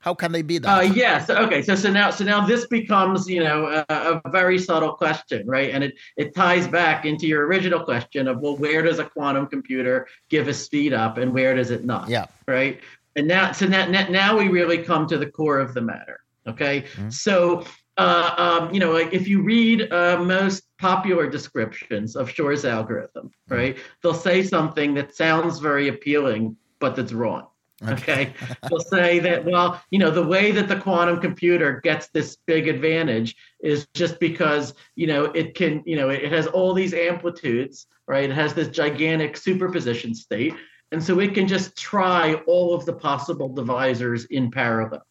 How 0.00 0.14
can 0.14 0.32
they 0.32 0.40
be 0.40 0.56
that? 0.58 0.78
Uh, 0.78 0.80
yes. 0.80 1.28
Okay. 1.28 1.60
So 1.60 1.74
so 1.74 1.92
now 1.92 2.10
so 2.10 2.24
now 2.24 2.46
this 2.46 2.66
becomes 2.66 3.28
you 3.28 3.44
know 3.44 3.84
a, 3.90 4.20
a, 4.24 4.30
very 4.30 4.58
subtle 4.58 4.94
question, 4.94 5.46
right? 5.46 5.70
And 5.74 5.84
it 5.84 5.92
it 6.16 6.34
ties 6.34 6.66
back 6.66 7.04
into 7.04 7.26
your 7.26 7.46
original 7.46 7.84
question 7.84 8.26
of 8.26 8.40
well, 8.40 8.56
where 8.56 8.80
does 8.80 8.98
a 8.98 9.04
quantum 9.04 9.46
computer 9.46 10.08
give 10.30 10.48
a 10.48 10.54
speed 10.54 10.94
up, 10.94 11.18
and 11.18 11.34
where 11.34 11.54
does 11.54 11.70
it 11.70 11.84
not? 11.84 12.08
Yeah. 12.08 12.26
Right. 12.48 12.80
And 13.16 13.26
now 13.26 13.52
so 13.52 13.66
now 13.66 13.86
now 13.86 14.38
we 14.38 14.48
really 14.48 14.78
come 14.78 15.06
to 15.08 15.18
the 15.18 15.26
core 15.26 15.58
of 15.58 15.74
the 15.74 15.80
matter. 15.80 16.20
Okay. 16.46 16.82
Mm-hmm. 16.82 17.10
So 17.10 17.64
uh, 17.96 18.34
um, 18.62 18.74
you 18.74 18.80
know, 18.80 18.92
like 18.92 19.12
if 19.12 19.28
you 19.28 19.42
read 19.42 19.92
uh, 19.92 20.18
most 20.22 20.62
popular 20.78 21.28
descriptions 21.28 22.16
of 22.16 22.30
Shor's 22.30 22.64
algorithm, 22.64 23.26
mm-hmm. 23.26 23.54
right, 23.54 23.78
they'll 24.02 24.14
say 24.14 24.42
something 24.42 24.94
that 24.94 25.14
sounds 25.14 25.58
very 25.58 25.88
appealing, 25.88 26.56
but 26.78 26.96
that's 26.96 27.12
wrong. 27.12 27.48
Okay. 27.88 28.34
They'll 28.68 28.80
say 28.80 29.18
that, 29.20 29.44
well, 29.44 29.82
you 29.90 29.98
know, 29.98 30.10
the 30.10 30.26
way 30.26 30.50
that 30.52 30.68
the 30.68 30.76
quantum 30.76 31.20
computer 31.20 31.80
gets 31.82 32.08
this 32.08 32.36
big 32.46 32.68
advantage 32.68 33.36
is 33.60 33.86
just 33.94 34.20
because, 34.20 34.74
you 34.96 35.06
know, 35.06 35.24
it 35.26 35.54
can, 35.54 35.82
you 35.86 35.96
know, 35.96 36.10
it 36.10 36.30
has 36.30 36.46
all 36.46 36.74
these 36.74 36.92
amplitudes, 36.92 37.86
right? 38.06 38.28
It 38.28 38.34
has 38.34 38.54
this 38.54 38.68
gigantic 38.68 39.36
superposition 39.36 40.14
state. 40.14 40.54
And 40.92 41.02
so 41.02 41.20
it 41.20 41.34
can 41.34 41.46
just 41.46 41.76
try 41.76 42.34
all 42.46 42.74
of 42.74 42.84
the 42.84 42.92
possible 42.92 43.48
divisors 43.48 44.26
in 44.30 44.50
parallel, 44.50 45.06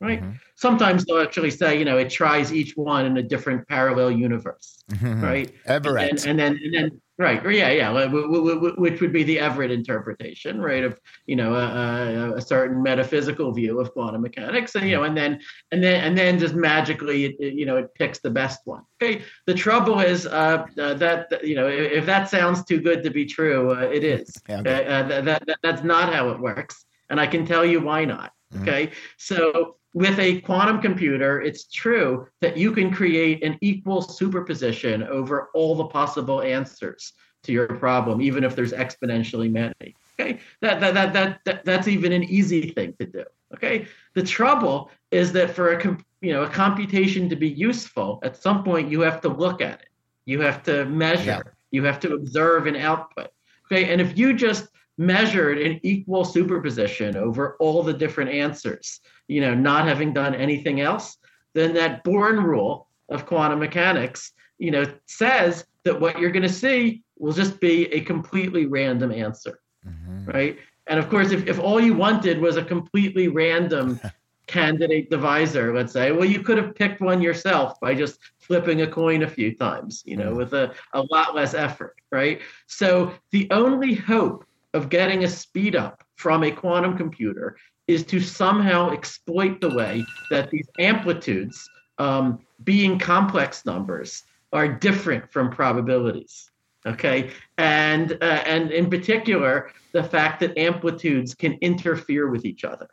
right? 0.00 0.20
Mm-hmm. 0.20 0.36
Sometimes 0.56 1.04
they'll 1.04 1.20
actually 1.20 1.50
say, 1.50 1.78
you 1.78 1.84
know, 1.84 1.98
it 1.98 2.10
tries 2.10 2.52
each 2.52 2.76
one 2.76 3.06
in 3.06 3.16
a 3.16 3.22
different 3.22 3.68
parallel 3.68 4.10
universe, 4.10 4.82
mm-hmm. 4.90 5.22
right? 5.22 5.54
Everett. 5.66 6.10
And, 6.10 6.26
and, 6.26 6.38
then, 6.38 6.60
and 6.64 6.74
then, 6.74 7.01
Right. 7.18 7.42
Yeah. 7.54 7.70
Yeah. 7.70 8.06
Which 8.06 9.00
would 9.00 9.12
be 9.12 9.22
the 9.22 9.38
Everett 9.38 9.70
interpretation, 9.70 10.60
right? 10.60 10.82
Of 10.82 10.98
you 11.26 11.36
know 11.36 11.54
a, 11.54 12.36
a, 12.36 12.40
certain 12.40 12.82
metaphysical 12.82 13.52
view 13.52 13.78
of 13.80 13.92
quantum 13.92 14.22
mechanics, 14.22 14.74
and 14.74 14.88
you 14.88 14.96
know, 14.96 15.02
and 15.04 15.16
then 15.16 15.40
and 15.72 15.82
then 15.82 16.02
and 16.04 16.16
then 16.16 16.38
just 16.38 16.54
magically, 16.54 17.26
it, 17.26 17.54
you 17.54 17.66
know, 17.66 17.76
it 17.76 17.94
picks 17.94 18.20
the 18.20 18.30
best 18.30 18.60
one. 18.64 18.82
Okay. 19.00 19.22
The 19.46 19.52
trouble 19.54 20.00
is 20.00 20.26
uh, 20.26 20.66
uh, 20.78 20.94
that 20.94 21.44
you 21.44 21.54
know 21.54 21.68
if 21.68 22.06
that 22.06 22.30
sounds 22.30 22.64
too 22.64 22.80
good 22.80 23.02
to 23.02 23.10
be 23.10 23.26
true, 23.26 23.72
uh, 23.72 23.80
it 23.80 24.04
is. 24.04 24.32
Yeah, 24.48 24.60
okay. 24.60 24.86
Uh, 24.86 25.02
that, 25.20 25.46
that 25.46 25.58
that's 25.62 25.84
not 25.84 26.14
how 26.14 26.30
it 26.30 26.40
works, 26.40 26.86
and 27.10 27.20
I 27.20 27.26
can 27.26 27.44
tell 27.44 27.64
you 27.64 27.80
why 27.80 28.06
not. 28.06 28.32
Mm-hmm. 28.54 28.62
Okay. 28.62 28.86
Mm-hmm. 28.86 28.94
So 29.18 29.76
with 29.94 30.18
a 30.18 30.40
quantum 30.40 30.80
computer, 30.80 31.40
it's 31.40 31.64
true 31.64 32.26
that 32.40 32.56
you 32.56 32.72
can 32.72 32.90
create 32.90 33.42
an 33.42 33.58
equal 33.60 34.00
superposition 34.00 35.02
over 35.04 35.50
all 35.54 35.74
the 35.74 35.84
possible 35.84 36.40
answers 36.40 37.12
to 37.42 37.52
your 37.52 37.66
problem, 37.66 38.20
even 38.22 38.44
if 38.44 38.56
there's 38.56 38.72
exponentially 38.72 39.50
many. 39.50 39.94
Okay, 40.18 40.38
that, 40.60 40.80
that, 40.80 40.94
that, 40.94 41.12
that, 41.12 41.40
that 41.44 41.64
that's 41.64 41.88
even 41.88 42.12
an 42.12 42.24
easy 42.24 42.70
thing 42.70 42.94
to 43.00 43.06
do. 43.06 43.24
Okay, 43.54 43.86
the 44.14 44.22
trouble 44.22 44.90
is 45.10 45.32
that 45.32 45.54
for 45.54 45.74
a 45.74 45.98
you 46.20 46.32
know 46.32 46.42
a 46.42 46.48
computation 46.48 47.28
to 47.28 47.36
be 47.36 47.48
useful, 47.48 48.18
at 48.22 48.36
some 48.36 48.64
point 48.64 48.90
you 48.90 49.00
have 49.00 49.20
to 49.22 49.28
look 49.28 49.60
at 49.60 49.80
it, 49.80 49.88
you 50.24 50.40
have 50.40 50.62
to 50.64 50.84
measure, 50.86 51.24
yeah. 51.24 51.40
you 51.70 51.84
have 51.84 52.00
to 52.00 52.14
observe 52.14 52.66
an 52.66 52.76
output. 52.76 53.28
Okay, 53.66 53.92
and 53.92 54.00
if 54.00 54.16
you 54.16 54.32
just 54.32 54.68
measured 54.98 55.58
in 55.58 55.80
equal 55.82 56.24
superposition 56.24 57.16
over 57.16 57.56
all 57.60 57.82
the 57.82 57.92
different 57.92 58.30
answers, 58.30 59.00
you 59.28 59.40
know, 59.40 59.54
not 59.54 59.86
having 59.86 60.12
done 60.12 60.34
anything 60.34 60.80
else, 60.80 61.16
then 61.54 61.74
that 61.74 62.04
Born 62.04 62.42
rule 62.42 62.88
of 63.08 63.26
quantum 63.26 63.58
mechanics, 63.58 64.32
you 64.58 64.70
know, 64.70 64.84
says 65.06 65.64
that 65.84 66.00
what 66.00 66.18
you're 66.18 66.30
going 66.30 66.42
to 66.42 66.48
see 66.48 67.02
will 67.18 67.32
just 67.32 67.60
be 67.60 67.86
a 67.92 68.00
completely 68.00 68.66
random 68.66 69.12
answer, 69.12 69.60
mm-hmm. 69.86 70.24
right? 70.26 70.58
And 70.86 70.98
of 70.98 71.08
course, 71.08 71.30
if, 71.30 71.46
if 71.46 71.58
all 71.58 71.80
you 71.80 71.94
wanted 71.94 72.40
was 72.40 72.56
a 72.56 72.64
completely 72.64 73.28
random 73.28 74.00
candidate 74.46 75.08
divisor, 75.10 75.74
let's 75.74 75.92
say, 75.92 76.12
well, 76.12 76.24
you 76.24 76.40
could 76.42 76.58
have 76.58 76.74
picked 76.74 77.00
one 77.00 77.22
yourself 77.22 77.78
by 77.80 77.94
just 77.94 78.18
flipping 78.38 78.82
a 78.82 78.86
coin 78.86 79.22
a 79.22 79.28
few 79.28 79.54
times, 79.54 80.02
you 80.04 80.16
know, 80.16 80.30
mm-hmm. 80.30 80.38
with 80.38 80.52
a, 80.54 80.74
a 80.94 81.02
lot 81.10 81.34
less 81.34 81.54
effort, 81.54 81.96
right? 82.10 82.40
So 82.66 83.14
the 83.30 83.48
only 83.50 83.94
hope 83.94 84.44
of 84.74 84.88
getting 84.88 85.24
a 85.24 85.28
speed 85.28 85.76
up 85.76 86.02
from 86.16 86.44
a 86.44 86.50
quantum 86.50 86.96
computer 86.96 87.56
is 87.86 88.04
to 88.04 88.20
somehow 88.20 88.90
exploit 88.90 89.60
the 89.60 89.74
way 89.74 90.04
that 90.30 90.50
these 90.50 90.66
amplitudes, 90.78 91.68
um, 91.98 92.38
being 92.64 92.98
complex 92.98 93.66
numbers, 93.66 94.22
are 94.52 94.68
different 94.68 95.30
from 95.32 95.50
probabilities. 95.50 96.50
Okay, 96.84 97.30
and 97.58 98.12
uh, 98.20 98.42
and 98.44 98.72
in 98.72 98.90
particular, 98.90 99.70
the 99.92 100.02
fact 100.02 100.40
that 100.40 100.58
amplitudes 100.58 101.34
can 101.34 101.52
interfere 101.60 102.28
with 102.28 102.44
each 102.44 102.64
other. 102.64 102.88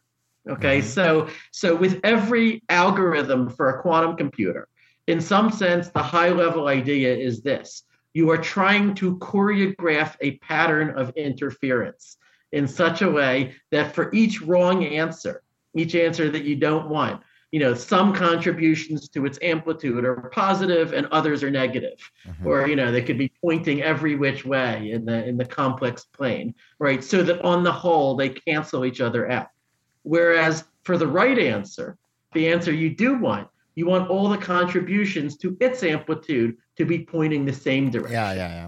Okay, 0.48 0.80
mm-hmm. 0.80 0.88
so 0.88 1.28
so 1.52 1.76
with 1.76 2.00
every 2.04 2.62
algorithm 2.70 3.50
for 3.50 3.70
a 3.70 3.82
quantum 3.82 4.16
computer, 4.16 4.68
in 5.08 5.20
some 5.20 5.52
sense, 5.52 5.90
the 5.90 6.04
high 6.04 6.30
level 6.30 6.68
idea 6.68 7.16
is 7.16 7.42
this: 7.42 7.84
you 8.14 8.30
are 8.32 8.38
trying 8.38 8.96
to 8.96 9.18
choreograph 9.18 10.16
a 10.22 10.38
pattern 10.38 10.92
of 10.92 11.16
interference 11.16 12.18
in 12.52 12.68
such 12.68 13.02
a 13.02 13.10
way 13.10 13.56
that 13.72 13.94
for 13.94 14.14
each 14.14 14.42
wrong 14.42 14.84
answer, 14.84 15.44
each 15.76 15.96
answer 15.96 16.30
that 16.32 16.44
you 16.44 16.56
don't 16.56 16.90
want, 16.90 17.22
you 17.52 17.60
know, 17.60 17.74
some 17.74 18.14
contributions 18.14 19.10
to 19.10 19.26
its 19.26 19.40
amplitude 19.42 20.06
are 20.06 20.30
positive 20.34 20.94
and 20.94 21.08
others 21.08 21.44
are 21.44 21.50
negative. 21.50 22.00
Mm-hmm. 22.28 22.48
Or, 22.48 22.68
you 22.68 22.76
know, 22.76 22.92
they 22.92 23.02
could 23.02 23.18
be 23.18 23.32
pointing 23.42 23.82
every 23.82 24.16
which 24.16 24.46
way 24.46 24.92
in 24.92 25.06
the 25.06 25.26
in 25.26 25.38
the 25.38 25.46
complex 25.46 26.06
plane, 26.06 26.54
right? 26.78 27.04
So 27.04 27.24
that 27.24 27.44
on 27.44 27.64
the 27.64 27.72
whole 27.72 28.16
they 28.16 28.30
cancel 28.30 28.86
each 28.86 29.02
other 29.02 29.30
out. 29.30 29.50
Whereas 30.04 30.64
for 30.84 30.98
the 30.98 31.08
right 31.08 31.38
answer, 31.38 31.98
the 32.34 32.50
answer 32.50 32.72
you 32.72 32.96
do 32.96 33.18
want, 33.18 33.48
you 33.80 33.86
want 33.86 34.10
all 34.10 34.28
the 34.28 34.38
contributions 34.38 35.38
to 35.38 35.56
its 35.62 35.84
amplitude 35.84 36.58
to 36.76 36.84
be 36.84 37.00
pointing 37.06 37.46
the 37.46 37.54
same 37.54 37.90
direction. 37.90 38.12
Yeah, 38.12 38.34
yeah, 38.34 38.50
yeah. 38.50 38.68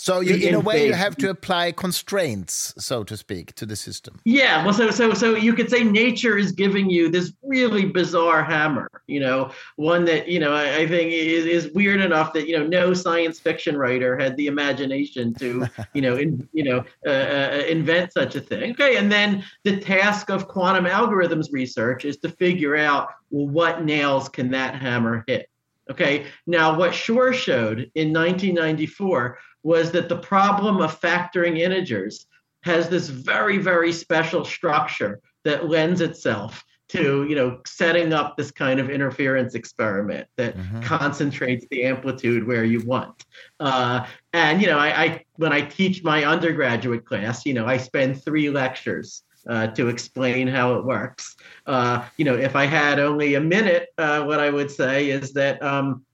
So 0.00 0.20
you, 0.20 0.36
in, 0.36 0.42
in 0.42 0.54
a 0.54 0.60
way, 0.60 0.86
you 0.86 0.92
have 0.92 1.16
to 1.16 1.28
apply 1.28 1.72
constraints, 1.72 2.72
so 2.78 3.02
to 3.02 3.16
speak, 3.16 3.52
to 3.56 3.66
the 3.66 3.74
system. 3.74 4.20
Yeah, 4.24 4.64
well, 4.64 4.72
so 4.72 4.92
so 4.92 5.12
so 5.12 5.34
you 5.34 5.54
could 5.54 5.68
say 5.68 5.82
nature 5.82 6.38
is 6.38 6.52
giving 6.52 6.88
you 6.88 7.10
this 7.10 7.32
really 7.42 7.84
bizarre 7.84 8.44
hammer. 8.44 8.88
You 9.08 9.18
know, 9.18 9.50
one 9.74 10.04
that 10.04 10.28
you 10.28 10.38
know 10.38 10.52
I, 10.52 10.76
I 10.76 10.86
think 10.86 11.12
is, 11.12 11.46
is 11.46 11.72
weird 11.74 12.00
enough 12.00 12.32
that 12.34 12.46
you 12.46 12.56
know 12.56 12.64
no 12.64 12.94
science 12.94 13.40
fiction 13.40 13.76
writer 13.76 14.16
had 14.16 14.36
the 14.36 14.46
imagination 14.46 15.34
to 15.34 15.66
you 15.94 16.00
know 16.00 16.16
in, 16.16 16.48
you 16.52 16.62
know 16.62 16.84
uh, 17.04 17.10
uh, 17.10 17.62
invent 17.68 18.12
such 18.12 18.36
a 18.36 18.40
thing. 18.40 18.70
Okay, 18.70 18.98
and 18.98 19.10
then 19.10 19.44
the 19.64 19.80
task 19.80 20.30
of 20.30 20.46
quantum 20.46 20.84
algorithms 20.84 21.48
research 21.50 22.04
is 22.04 22.18
to 22.18 22.28
figure 22.28 22.76
out 22.76 23.08
well 23.30 23.48
what 23.48 23.84
nails 23.84 24.28
can 24.28 24.52
that 24.52 24.76
hammer 24.76 25.24
hit. 25.26 25.50
Okay, 25.90 26.26
now 26.46 26.78
what 26.78 26.94
Shor 26.94 27.32
showed 27.32 27.90
in 27.94 28.12
1994 28.12 29.38
was 29.62 29.90
that 29.92 30.08
the 30.08 30.18
problem 30.18 30.80
of 30.80 31.00
factoring 31.00 31.58
integers 31.58 32.26
has 32.62 32.88
this 32.88 33.08
very, 33.08 33.58
very 33.58 33.92
special 33.92 34.44
structure 34.44 35.20
that 35.44 35.68
lends 35.68 36.00
itself 36.00 36.64
to 36.88 37.26
you 37.28 37.34
know 37.34 37.60
setting 37.66 38.12
up 38.12 38.36
this 38.36 38.50
kind 38.50 38.80
of 38.80 38.90
interference 38.90 39.54
experiment 39.54 40.26
that 40.36 40.56
mm-hmm. 40.56 40.80
concentrates 40.80 41.66
the 41.70 41.84
amplitude 41.84 42.46
where 42.46 42.64
you 42.64 42.84
want 42.84 43.24
uh, 43.60 44.06
and 44.32 44.60
you 44.60 44.66
know 44.66 44.78
I, 44.78 45.02
I, 45.04 45.24
when 45.36 45.52
i 45.52 45.60
teach 45.60 46.02
my 46.02 46.24
undergraduate 46.24 47.04
class 47.04 47.44
you 47.44 47.54
know 47.54 47.66
i 47.66 47.76
spend 47.76 48.22
three 48.24 48.50
lectures 48.50 49.22
uh, 49.46 49.68
to 49.68 49.88
explain 49.88 50.48
how 50.48 50.74
it 50.74 50.84
works 50.84 51.36
uh, 51.66 52.04
you 52.16 52.24
know 52.24 52.34
if 52.34 52.56
i 52.56 52.64
had 52.64 52.98
only 52.98 53.34
a 53.34 53.40
minute 53.40 53.88
uh, 53.98 54.24
what 54.24 54.40
i 54.40 54.48
would 54.50 54.70
say 54.70 55.10
is 55.10 55.32
that 55.34 55.62
um, 55.62 56.04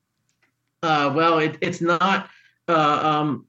uh, 0.83 1.13
well 1.15 1.39
it, 1.39 1.57
it's 1.61 1.81
not 1.81 2.29
uh, 2.69 3.01
um, 3.03 3.47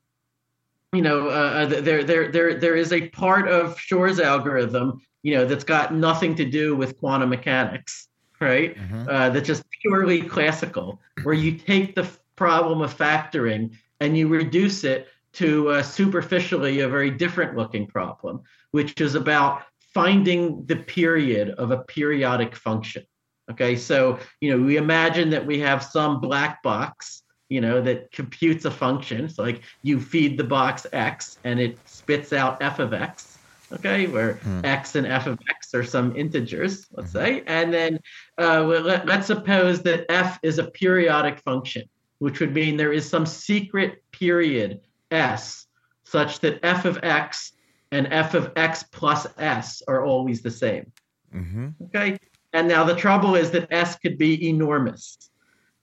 you 0.94 1.02
know, 1.02 1.28
uh, 1.28 1.32
uh 1.32 1.66
there, 1.82 2.04
there, 2.04 2.32
there, 2.32 2.54
there 2.56 2.76
is 2.76 2.94
a 2.94 3.10
part 3.10 3.48
of 3.48 3.80
Shor's 3.80 4.20
algorithm, 4.20 5.02
you 5.24 5.36
know, 5.36 5.46
that's 5.46 5.64
got 5.64 5.94
nothing 5.94 6.36
to 6.36 6.46
do 6.46 6.76
with 6.76 6.98
quantum 6.98 7.30
mechanics, 7.30 8.08
right? 8.40 8.76
Mm-hmm. 8.78 9.10
Uh, 9.10 9.30
that's 9.30 9.48
just 9.48 9.64
purely 9.82 10.22
classical, 10.22 11.00
where 11.24 11.36
you 11.36 11.58
take 11.58 11.96
the 11.96 12.08
problem 12.36 12.82
of 12.82 12.96
factoring 12.96 13.76
and 14.00 14.18
you 14.18 14.28
reduce 14.28 14.84
it 14.84 15.08
to 15.34 15.70
uh, 15.70 15.84
superficially 15.84 16.80
a 16.80 16.88
very 16.88 17.12
different 17.12 17.58
looking 17.58 17.88
problem, 17.88 18.42
which 18.72 19.02
is 19.02 19.16
about 19.16 19.64
finding 19.94 20.66
the 20.66 20.76
period 20.76 21.50
of 21.52 21.72
a 21.72 21.78
periodic 21.80 22.56
function. 22.56 23.04
Okay, 23.52 23.76
so 23.76 24.20
you 24.42 24.52
know, 24.52 24.64
we 24.64 24.78
imagine 24.78 25.30
that 25.30 25.46
we 25.46 25.60
have 25.60 25.84
some 25.84 26.20
black 26.20 26.64
box 26.64 27.24
you 27.56 27.62
know, 27.62 27.80
that 27.82 28.12
computes 28.12 28.66
a 28.66 28.72
function. 28.86 29.30
So 29.30 29.44
like 29.44 29.62
you 29.82 29.96
feed 30.12 30.38
the 30.38 30.44
box 30.44 30.86
x 30.92 31.40
and 31.46 31.58
it 31.66 31.74
spits 31.86 32.34
out 32.34 32.62
f 32.62 32.80
of 32.80 32.92
x, 32.94 33.38
okay, 33.72 34.08
where 34.08 34.34
mm. 34.34 34.66
x 34.66 34.96
and 34.98 35.08
f 35.08 35.26
of 35.26 35.40
x 35.50 35.74
are 35.74 35.86
some 35.86 36.14
integers, 36.18 36.86
let's 36.92 37.14
mm-hmm. 37.14 37.26
say. 37.26 37.44
And 37.48 37.74
then 37.74 38.00
uh, 38.38 38.62
let, 38.64 39.06
let's 39.06 39.28
suppose 39.28 39.82
that 39.84 40.06
f 40.10 40.38
is 40.44 40.60
a 40.60 40.66
periodic 40.82 41.40
function, 41.40 41.84
which 42.20 42.42
would 42.42 42.54
mean 42.54 42.76
there 42.76 42.92
is 43.00 43.08
some 43.08 43.26
secret 43.26 44.04
period 44.12 44.82
s 45.12 45.68
such 46.04 46.42
that 46.42 46.60
f 46.62 46.84
of 46.84 47.00
x 47.04 47.54
and 47.92 48.06
f 48.12 48.34
of 48.34 48.52
x 48.58 48.84
plus 48.92 49.26
s 49.38 49.82
are 49.88 50.04
always 50.04 50.42
the 50.42 50.52
same. 50.52 50.92
Mm-hmm. 51.34 51.68
Okay. 51.86 52.18
And 52.52 52.68
now 52.68 52.84
the 52.84 52.96
trouble 52.96 53.36
is 53.36 53.52
that 53.52 53.68
S 53.72 53.98
could 53.98 54.18
be 54.18 54.48
enormous. 54.48 55.30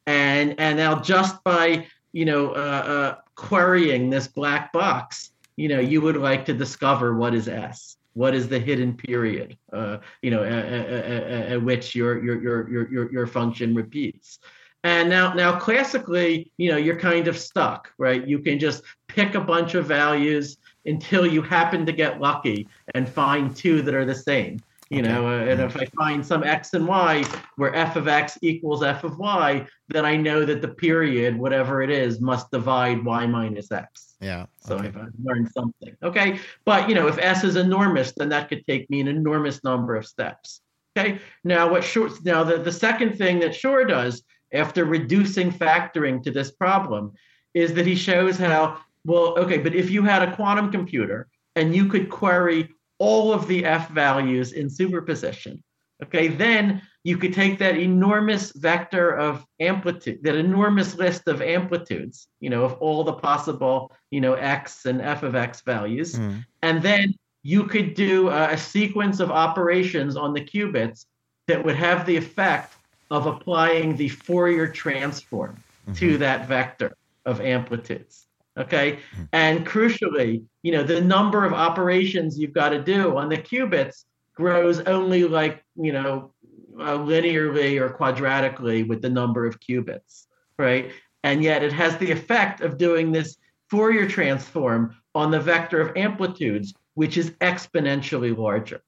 And 0.06 0.58
and 0.58 0.76
now 0.76 1.00
just 1.00 1.42
by 1.44 1.86
you 2.12 2.24
know 2.24 2.50
uh, 2.50 2.54
uh, 2.54 3.14
querying 3.34 4.10
this 4.10 4.28
black 4.28 4.72
box, 4.72 5.32
you 5.56 5.68
know 5.68 5.80
you 5.80 6.00
would 6.00 6.16
like 6.16 6.44
to 6.46 6.54
discover 6.54 7.14
what 7.16 7.34
is 7.34 7.48
S. 7.48 7.96
What 8.14 8.34
is 8.34 8.46
the 8.46 8.58
hidden 8.58 8.94
period, 8.94 9.56
uh, 9.72 9.96
you 10.20 10.30
know, 10.30 10.44
at 10.44 11.62
which 11.62 11.94
your, 11.94 12.22
your 12.22 12.42
your 12.42 12.90
your 12.90 13.12
your 13.12 13.26
function 13.26 13.74
repeats? 13.74 14.38
And 14.84 15.08
now, 15.08 15.32
now 15.32 15.58
classically, 15.58 16.50
you 16.56 16.70
know, 16.70 16.76
you're 16.76 16.98
kind 16.98 17.28
of 17.28 17.38
stuck, 17.38 17.92
right? 17.98 18.26
You 18.26 18.40
can 18.40 18.58
just 18.58 18.82
pick 19.06 19.34
a 19.34 19.40
bunch 19.40 19.74
of 19.74 19.86
values 19.86 20.56
until 20.84 21.24
you 21.26 21.40
happen 21.40 21.86
to 21.86 21.92
get 21.92 22.20
lucky 22.20 22.66
and 22.94 23.08
find 23.08 23.54
two 23.54 23.82
that 23.82 23.94
are 23.94 24.04
the 24.04 24.14
same 24.14 24.58
you 24.92 25.00
okay. 25.00 25.08
know, 25.08 25.26
uh, 25.26 25.50
and 25.50 25.58
if 25.62 25.74
I 25.74 25.86
find 25.98 26.24
some 26.24 26.44
x 26.44 26.74
and 26.74 26.86
y 26.86 27.24
where 27.56 27.74
f 27.74 27.96
of 27.96 28.08
x 28.08 28.36
equals 28.42 28.82
f 28.82 29.04
of 29.04 29.16
y, 29.16 29.66
then 29.88 30.04
I 30.04 30.16
know 30.16 30.44
that 30.44 30.60
the 30.60 30.68
period, 30.68 31.34
whatever 31.38 31.80
it 31.80 31.88
is, 31.88 32.20
must 32.20 32.50
divide 32.50 33.02
y 33.02 33.26
minus 33.26 33.72
x. 33.72 34.16
Yeah. 34.20 34.44
So 34.58 34.76
okay. 34.76 34.88
I've 34.88 35.12
learned 35.24 35.48
something. 35.50 35.96
Okay. 36.02 36.38
But, 36.66 36.90
you 36.90 36.94
know, 36.94 37.08
if 37.08 37.18
s 37.18 37.42
is 37.42 37.56
enormous, 37.56 38.12
then 38.12 38.28
that 38.28 38.50
could 38.50 38.66
take 38.66 38.90
me 38.90 39.00
an 39.00 39.08
enormous 39.08 39.64
number 39.64 39.96
of 39.96 40.04
steps. 40.06 40.60
Okay. 40.94 41.18
Now, 41.42 41.70
what 41.70 41.82
Shor, 41.82 42.10
now 42.22 42.44
the, 42.44 42.58
the 42.58 42.70
second 42.70 43.16
thing 43.16 43.40
that 43.40 43.54
Shor 43.54 43.86
does 43.86 44.22
after 44.52 44.84
reducing 44.84 45.50
factoring 45.50 46.22
to 46.22 46.30
this 46.30 46.50
problem 46.50 47.12
is 47.54 47.72
that 47.74 47.86
he 47.86 47.94
shows 47.94 48.36
how, 48.36 48.76
well, 49.06 49.38
okay, 49.38 49.56
but 49.56 49.74
if 49.74 49.90
you 49.90 50.02
had 50.02 50.22
a 50.22 50.36
quantum 50.36 50.70
computer 50.70 51.28
and 51.56 51.74
you 51.74 51.86
could 51.86 52.10
query 52.10 52.68
all 53.02 53.32
of 53.32 53.48
the 53.48 53.64
f 53.64 53.90
values 53.90 54.52
in 54.52 54.70
superposition. 54.70 55.60
Okay, 56.04 56.28
then 56.28 56.80
you 57.02 57.16
could 57.16 57.34
take 57.34 57.58
that 57.58 57.76
enormous 57.76 58.52
vector 58.52 59.10
of 59.10 59.44
amplitude, 59.60 60.22
that 60.22 60.36
enormous 60.36 60.94
list 60.94 61.26
of 61.26 61.42
amplitudes, 61.42 62.28
you 62.38 62.48
know, 62.48 62.64
of 62.64 62.74
all 62.74 63.02
the 63.02 63.12
possible, 63.12 63.90
you 64.12 64.20
know, 64.20 64.34
x 64.34 64.86
and 64.86 65.00
f 65.00 65.24
of 65.24 65.34
x 65.34 65.62
values, 65.62 66.14
mm. 66.14 66.44
and 66.62 66.80
then 66.80 67.14
you 67.42 67.64
could 67.64 67.94
do 67.94 68.28
a, 68.28 68.52
a 68.52 68.58
sequence 68.58 69.18
of 69.18 69.32
operations 69.32 70.16
on 70.16 70.32
the 70.32 70.44
qubits 70.52 71.06
that 71.48 71.64
would 71.64 71.76
have 71.76 72.06
the 72.06 72.16
effect 72.16 72.74
of 73.10 73.26
applying 73.26 73.96
the 73.96 74.08
Fourier 74.08 74.68
transform 74.68 75.54
mm-hmm. 75.56 75.94
to 75.94 76.18
that 76.18 76.46
vector 76.46 76.92
of 77.26 77.40
amplitudes. 77.40 78.26
Okay. 78.58 78.98
And 79.32 79.66
crucially, 79.66 80.44
you 80.62 80.72
know, 80.72 80.82
the 80.82 81.00
number 81.00 81.44
of 81.44 81.52
operations 81.52 82.38
you've 82.38 82.52
got 82.52 82.70
to 82.70 82.82
do 82.82 83.16
on 83.16 83.28
the 83.28 83.38
qubits 83.38 84.04
grows 84.34 84.80
only 84.80 85.24
like, 85.24 85.64
you 85.76 85.92
know, 85.92 86.32
uh, 86.78 86.98
linearly 86.98 87.80
or 87.80 87.90
quadratically 87.90 88.86
with 88.86 89.02
the 89.02 89.08
number 89.08 89.46
of 89.46 89.60
qubits, 89.60 90.26
right? 90.58 90.92
And 91.24 91.42
yet 91.42 91.62
it 91.62 91.72
has 91.72 91.96
the 91.96 92.10
effect 92.10 92.60
of 92.60 92.78
doing 92.78 93.12
this 93.12 93.36
Fourier 93.70 94.06
transform 94.06 94.94
on 95.14 95.30
the 95.30 95.40
vector 95.40 95.80
of 95.80 95.96
amplitudes, 95.96 96.74
which 96.94 97.16
is 97.16 97.30
exponentially 97.40 98.36
larger. 98.36 98.82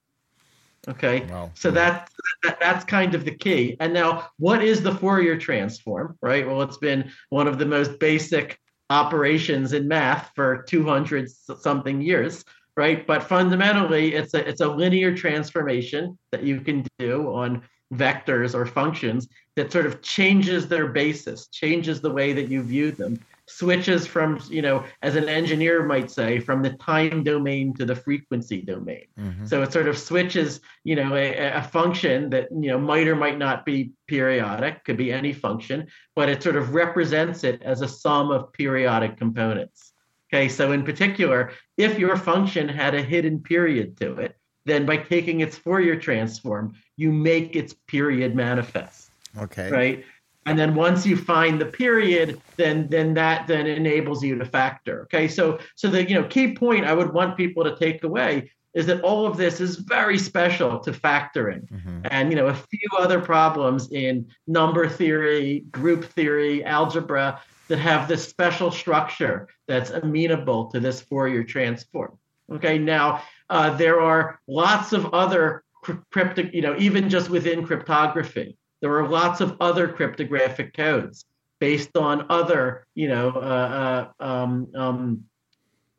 Okay, 0.87 1.25
wow. 1.25 1.49
so 1.55 1.71
that, 1.71 2.11
that, 2.43 2.59
that's 2.59 2.85
kind 2.85 3.15
of 3.15 3.25
the 3.25 3.33
key. 3.33 3.75
And 3.79 3.91
now, 3.91 4.27
what 4.37 4.63
is 4.63 4.83
the 4.83 4.93
Fourier 4.93 5.37
transform? 5.37 6.15
Right. 6.21 6.45
Well, 6.45 6.61
it's 6.61 6.77
been 6.77 7.11
one 7.29 7.47
of 7.47 7.57
the 7.57 7.65
most 7.65 7.97
basic 7.99 8.59
operations 8.89 9.73
in 9.73 9.87
math 9.87 10.31
for 10.35 10.63
200 10.63 11.29
something 11.29 12.01
years 12.01 12.43
right? 12.77 13.05
But 13.07 13.23
fundamentally 13.23 14.15
it's 14.15 14.33
a 14.33 14.47
it's 14.47 14.61
a 14.61 14.67
linear 14.67 15.15
transformation 15.15 16.17
that 16.31 16.43
you 16.43 16.61
can 16.61 16.85
do 16.99 17.33
on 17.33 17.63
vectors 17.93 18.55
or 18.55 18.65
functions 18.65 19.27
that 19.55 19.71
sort 19.71 19.85
of 19.85 20.01
changes 20.01 20.67
their 20.67 20.87
basis 20.87 21.47
changes 21.47 22.01
the 22.01 22.09
way 22.09 22.33
that 22.33 22.49
you 22.49 22.61
view 22.63 22.91
them 22.91 23.19
switches 23.47 24.07
from 24.07 24.39
you 24.49 24.61
know 24.61 24.83
as 25.01 25.15
an 25.15 25.29
engineer 25.29 25.85
might 25.85 26.09
say 26.09 26.39
from 26.39 26.63
the 26.63 26.71
time 26.71 27.23
domain 27.23 27.73
to 27.75 27.85
the 27.85 27.95
frequency 27.95 28.61
domain. 28.61 29.05
Mm-hmm. 29.19 29.45
so 29.45 29.61
it 29.61 29.71
sort 29.71 29.87
of 29.87 29.97
switches 29.97 30.61
you 30.83 30.95
know 30.95 31.15
a, 31.15 31.51
a, 31.53 31.61
function 31.61 32.29
that 32.31 32.49
you 32.51 32.69
know 32.69 32.79
might 32.79 33.07
or 33.07 33.15
might 33.15 33.37
not 33.37 33.65
be 33.65 33.91
periodic 34.07 34.83
could 34.83 34.97
be 34.97 35.11
any 35.11 35.31
function 35.31 35.87
but 36.15 36.27
it 36.27 36.41
sort 36.41 36.55
of 36.55 36.73
represents 36.73 37.43
it 37.43 37.61
as 37.61 37.81
a 37.81 37.87
sum 37.87 38.31
of 38.31 38.51
periodic 38.53 39.17
components. 39.17 39.93
Okay 40.33 40.49
so 40.49 40.71
in 40.71 40.83
particular 40.83 41.51
if 41.77 41.99
your 41.99 42.17
function 42.17 42.67
had 42.67 42.95
a 42.95 43.01
hidden 43.01 43.39
period 43.39 43.95
to 43.97 44.15
it 44.15 44.35
then 44.65 44.87
by 44.87 44.97
taking 44.97 45.41
its 45.41 45.55
fourier 45.55 45.95
transform 45.95 46.73
you 46.97 47.11
make 47.11 47.55
its 47.55 47.73
period 47.87 48.35
manifest. 48.35 49.11
Okay. 49.37 49.69
Right 49.69 50.05
and 50.45 50.57
then 50.57 50.75
once 50.75 51.05
you 51.05 51.17
find 51.17 51.59
the 51.59 51.65
period 51.65 52.39
then 52.55 52.87
then 52.89 53.13
that 53.13 53.47
then 53.47 53.65
enables 53.65 54.23
you 54.23 54.37
to 54.37 54.45
factor 54.45 55.03
okay? 55.03 55.27
So 55.27 55.59
so 55.75 55.89
the 55.89 56.07
you 56.07 56.15
know 56.15 56.27
key 56.27 56.53
point 56.53 56.85
i 56.85 56.93
would 56.93 57.13
want 57.13 57.37
people 57.37 57.63
to 57.63 57.75
take 57.75 58.03
away 58.03 58.51
is 58.73 58.85
that 58.87 59.01
all 59.01 59.25
of 59.25 59.37
this 59.37 59.61
is 59.61 59.77
very 59.77 60.17
special 60.17 60.79
to 60.79 60.91
factoring 60.91 61.67
mm-hmm. 61.69 62.01
and 62.05 62.29
you 62.29 62.35
know 62.35 62.47
a 62.47 62.53
few 62.53 62.89
other 62.99 63.19
problems 63.19 63.91
in 63.91 64.27
number 64.47 64.87
theory 64.87 65.61
group 65.71 66.05
theory 66.05 66.63
algebra 66.63 67.41
that 67.67 67.79
have 67.79 68.07
this 68.07 68.27
special 68.27 68.69
structure 68.69 69.47
that's 69.67 69.89
amenable 69.89 70.65
to 70.65 70.79
this 70.79 71.01
fourier 71.01 71.43
transform 71.43 72.17
okay? 72.53 72.77
Now 72.77 73.23
uh, 73.49 73.75
there 73.75 74.01
are 74.01 74.39
lots 74.47 74.93
of 74.93 75.13
other 75.13 75.63
cryptic 76.11 76.53
you 76.53 76.61
know 76.61 76.75
even 76.77 77.09
just 77.09 77.29
within 77.29 77.65
cryptography 77.65 78.57
there 78.85 78.99
are 78.99 79.09
lots 79.09 79.41
of 79.41 79.57
other 79.61 79.87
cryptographic 79.87 80.71
codes 80.75 81.25
based 81.59 81.97
on 81.97 82.27
other, 82.29 82.85
you 82.93 83.07
know, 83.07 83.29
uh, 83.29 84.11
uh, 84.19 84.23
um, 84.23 84.67
um, 84.75 85.23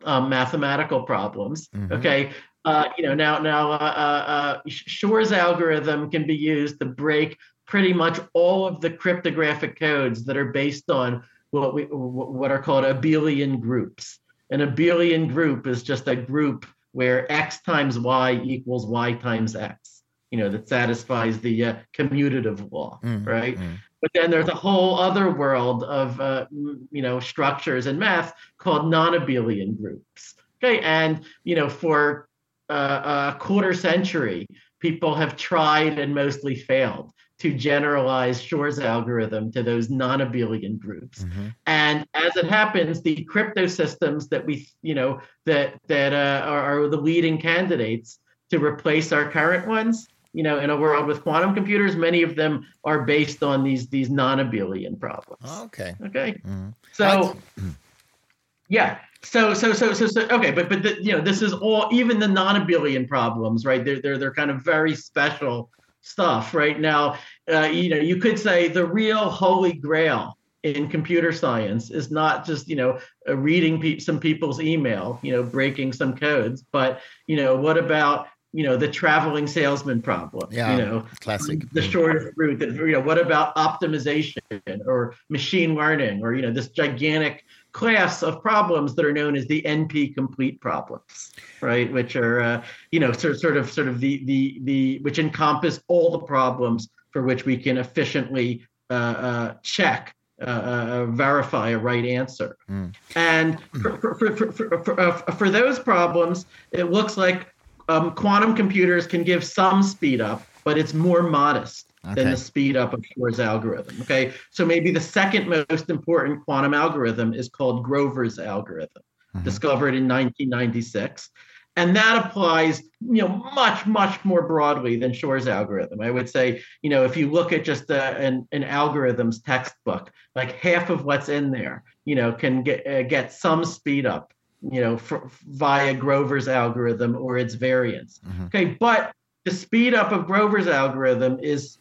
um, 0.05 0.29
mathematical 0.29 1.03
problems. 1.03 1.67
Mm-hmm. 1.75 1.95
Okay. 1.95 2.31
Uh, 2.65 2.85
you 2.97 3.05
know, 3.05 3.13
now 3.13 3.41
now 3.41 3.73
uh, 3.73 3.75
uh, 3.75 4.61
Shor's 4.69 5.33
algorithm 5.33 6.13
can 6.13 6.29
be 6.29 6.37
used 6.37 6.79
to 6.79 6.87
break 6.87 7.37
pretty 7.67 7.93
much 7.93 8.21
all 8.35 8.69
of 8.69 8.81
the 8.81 8.91
cryptographic 8.91 9.77
codes 9.77 10.25
that 10.25 10.37
are 10.37 10.53
based 10.53 10.89
on 10.89 11.25
what 11.51 11.75
we 11.75 11.87
what 11.91 12.53
are 12.53 12.63
called 12.63 12.85
abelian 12.85 13.61
groups. 13.61 14.21
An 14.51 14.61
abelian 14.61 15.27
group 15.27 15.67
is 15.67 15.83
just 15.83 16.07
a 16.07 16.15
group 16.15 16.65
where 16.93 17.31
x 17.33 17.63
times 17.63 17.99
y 17.99 18.41
equals 18.45 18.87
y 18.87 19.13
times 19.15 19.57
x 19.57 19.96
you 20.37 20.43
know 20.43 20.51
that 20.51 20.69
satisfies 20.69 21.41
the 21.41 21.65
uh, 21.65 21.75
commutative 21.97 22.71
law 22.71 23.01
mm, 23.03 23.27
right 23.27 23.57
mm. 23.57 23.77
but 24.03 24.11
then 24.15 24.31
there's 24.31 24.49
a 24.49 24.55
whole 24.55 24.99
other 24.99 25.31
world 25.31 25.83
of 25.85 26.21
uh, 26.21 26.45
you 26.51 27.03
know 27.03 27.19
structures 27.19 27.87
in 27.87 27.99
math 27.99 28.35
called 28.59 28.91
non-abelian 28.91 29.77
groups 29.81 30.35
okay 30.63 30.81
and 30.81 31.25
you 31.45 31.55
know 31.55 31.69
for 31.69 32.29
uh, 32.69 33.33
a 33.35 33.39
quarter 33.39 33.73
century 33.73 34.47
people 34.81 35.15
have 35.15 35.37
tried 35.37 35.99
and 35.99 36.15
mostly 36.15 36.55
failed 36.55 37.11
to 37.39 37.53
generalize 37.53 38.41
Shor's 38.41 38.79
algorithm 38.79 39.53
to 39.53 39.63
those 39.63 39.91
non-abelian 39.91 40.79
groups. 40.79 41.23
Mm-hmm. 41.23 41.49
And 41.67 42.07
as 42.15 42.35
it 42.37 42.47
happens, 42.47 43.03
the 43.03 43.25
crypto 43.25 43.67
systems 43.67 44.29
that 44.29 44.47
we, 44.47 44.67
you 44.81 44.95
know, 44.95 45.21
that 45.45 45.79
that 45.87 46.13
uh, 46.15 46.47
are, 46.47 46.85
are, 46.85 46.89
the 46.89 46.97
leading 46.97 47.39
candidates 47.39 48.19
to 48.51 48.59
replace 48.59 49.13
our 49.13 49.31
current 49.31 49.67
ones, 49.67 50.09
you 50.37 50.43
know, 50.43 50.61
in 50.61 50.69
a 50.69 50.77
world 50.77 51.07
with 51.07 51.23
quantum 51.23 51.55
computers, 51.55 51.97
many 51.97 52.23
of 52.23 52.37
them 52.37 52.67
are 52.85 53.05
based 53.05 53.43
on 53.43 53.65
these 53.65 53.89
these 53.89 54.11
non-abelian 54.11 55.01
problems. 55.01 55.51
okay. 55.63 55.95
Okay. 56.05 56.33
Mm-hmm. 56.47 56.69
So, 56.93 57.35
yeah. 58.69 58.99
So 59.23 59.55
so 59.55 59.73
so 59.73 59.95
so 59.95 60.07
so 60.07 60.29
okay, 60.29 60.51
but 60.51 60.69
but 60.69 60.83
the, 60.83 61.03
you 61.03 61.13
know, 61.13 61.23
this 61.23 61.41
is 61.41 61.55
all 61.55 61.89
even 61.91 62.21
the 62.21 62.29
non-abelian 62.29 63.09
problems, 63.09 63.65
right? 63.65 63.83
They're 63.83 64.03
they're 64.03 64.19
they're 64.19 64.35
kind 64.35 64.51
of 64.51 64.63
very 64.63 64.95
special 64.95 65.71
stuff, 66.03 66.53
right? 66.53 66.79
Now, 66.79 67.17
uh, 67.51 67.71
you 67.73 67.89
know, 67.89 67.97
you 67.97 68.17
could 68.19 68.39
say 68.39 68.69
the 68.69 68.85
real 68.85 69.31
holy 69.31 69.73
grail 69.73 70.37
in 70.65 70.87
computer 70.87 71.33
science 71.33 71.91
is 71.91 72.11
not 72.11 72.45
just 72.45 72.69
you 72.69 72.77
know 72.77 72.99
uh, 73.27 73.37
reading 73.37 73.81
pe- 73.81 73.99
some 73.99 74.19
people's 74.19 74.61
email 74.61 75.21
you 75.23 75.31
know 75.31 75.43
breaking 75.43 75.93
some 75.93 76.17
codes 76.17 76.65
but 76.73 77.01
you 77.29 77.37
know 77.37 77.55
what 77.55 77.79
about 77.79 78.27
you 78.57 78.63
know 78.63 78.75
the 78.75 78.89
traveling 78.89 79.47
salesman 79.47 80.01
problem 80.01 80.49
yeah 80.51 80.75
you 80.75 80.83
know 80.83 81.05
classic 81.21 81.69
the 81.73 81.83
shortest 81.83 82.29
route 82.37 82.59
that 82.59 82.75
you 82.75 82.93
know 82.93 83.01
what 83.01 83.19
about 83.19 83.55
optimization 83.57 84.41
or 84.87 85.15
machine 85.29 85.75
learning 85.75 86.23
or 86.23 86.35
you 86.35 86.41
know 86.41 86.51
this 86.51 86.69
gigantic 86.69 87.45
class 87.73 88.23
of 88.23 88.41
problems 88.41 88.95
that 88.95 89.05
are 89.05 89.13
known 89.13 89.37
as 89.37 89.47
the 89.47 89.61
np 89.63 90.15
complete 90.15 90.59
problems 90.63 91.33
right 91.61 91.93
which 91.93 92.17
are 92.17 92.41
uh, 92.41 92.65
you 92.93 92.99
know 92.99 93.13
sort, 93.13 93.39
sort 93.39 93.59
of 93.59 93.71
sort 93.71 93.89
of 93.89 94.01
the 94.01 94.25
the 94.25 94.59
the 94.65 94.99
which 95.01 95.19
encompass 95.19 95.79
all 95.89 96.11
the 96.11 96.21
problems 96.21 96.89
for 97.11 97.23
which 97.23 97.45
we 97.45 97.59
can 97.59 97.77
efficiently 97.77 98.65
uh, 98.89 98.95
uh, 98.95 99.55
check 99.63 100.17
uh, 100.41 100.45
uh, 100.45 101.07
verify 101.07 101.71
a 101.71 101.79
right 101.79 102.05
answer. 102.05 102.59
Mm. 102.69 102.95
And 103.15 103.59
for, 103.81 104.15
for, 104.17 104.53
for, 104.53 104.85
for, 104.85 105.01
uh, 105.01 105.33
for, 105.33 105.49
those 105.49 105.79
problems, 105.79 106.45
it 106.73 106.91
looks 106.91 107.17
like 107.17 107.47
um, 107.89 108.13
quantum 108.13 108.55
computers 108.55 109.07
can 109.07 109.23
give 109.23 109.45
some 109.45 109.83
speed 109.83 110.21
up, 110.21 110.43
but 110.65 110.79
it's 110.79 110.95
more 110.95 111.23
modest 111.23 111.93
okay. 112.05 112.15
than 112.15 112.31
the 112.31 112.37
speed 112.37 112.77
up 112.77 112.93
of 112.93 113.05
Shor's 113.07 113.41
algorithm. 113.41 114.01
Okay, 114.03 114.33
so 114.51 114.65
maybe 114.65 114.91
the 114.91 115.01
second 115.01 115.49
most 115.49 115.91
important 115.91 116.45
quantum 116.45 116.75
algorithm 116.75 117.35
is 117.35 117.49
called 117.49 117.85
Grover's 117.85 118.39
algorithm, 118.39 119.03
mm-hmm. 119.35 119.45
discovered 119.45 119.95
in 119.95 120.09
1996 120.09 121.31
and 121.77 121.95
that 121.95 122.27
applies 122.27 122.83
you 123.01 123.23
know 123.23 123.29
much 123.29 123.87
much 123.87 124.25
more 124.25 124.47
broadly 124.47 124.97
than 124.97 125.13
shor's 125.13 125.47
algorithm 125.47 126.01
i 126.01 126.11
would 126.11 126.29
say 126.29 126.63
you 126.83 126.91
know 126.91 127.05
if 127.05 127.17
you 127.17 127.31
look 127.31 127.53
at 127.53 127.65
just 127.65 127.89
a, 127.91 128.03
uh, 128.03 128.19
an, 128.19 128.49
an 128.53 128.63
algorithms 128.65 129.45
textbook 129.45 130.11
like 130.35 130.53
half 130.53 130.91
of 130.91 131.05
what's 131.05 131.29
in 131.29 131.51
there 131.51 131.85
you 132.05 132.15
know 132.15 132.33
can 132.33 132.63
get 132.63 132.87
uh, 132.87 133.03
get 133.03 133.33
some 133.33 133.65
speed 133.65 134.07
up 134.07 134.33
you 134.73 134.81
know 134.81 134.97
for, 134.97 135.31
via 135.49 135.95
grover's 135.95 136.49
algorithm 136.49 137.17
or 137.17 137.39
its 137.39 137.55
variants 137.55 138.21
mm-hmm. 138.27 138.45
okay 138.45 138.77
but 138.81 139.13
the 139.45 139.51
speed 139.51 139.95
up 139.95 140.13
of 140.13 140.27
grover's 140.27 140.67
algorithm 140.67 141.39
is 141.41 141.79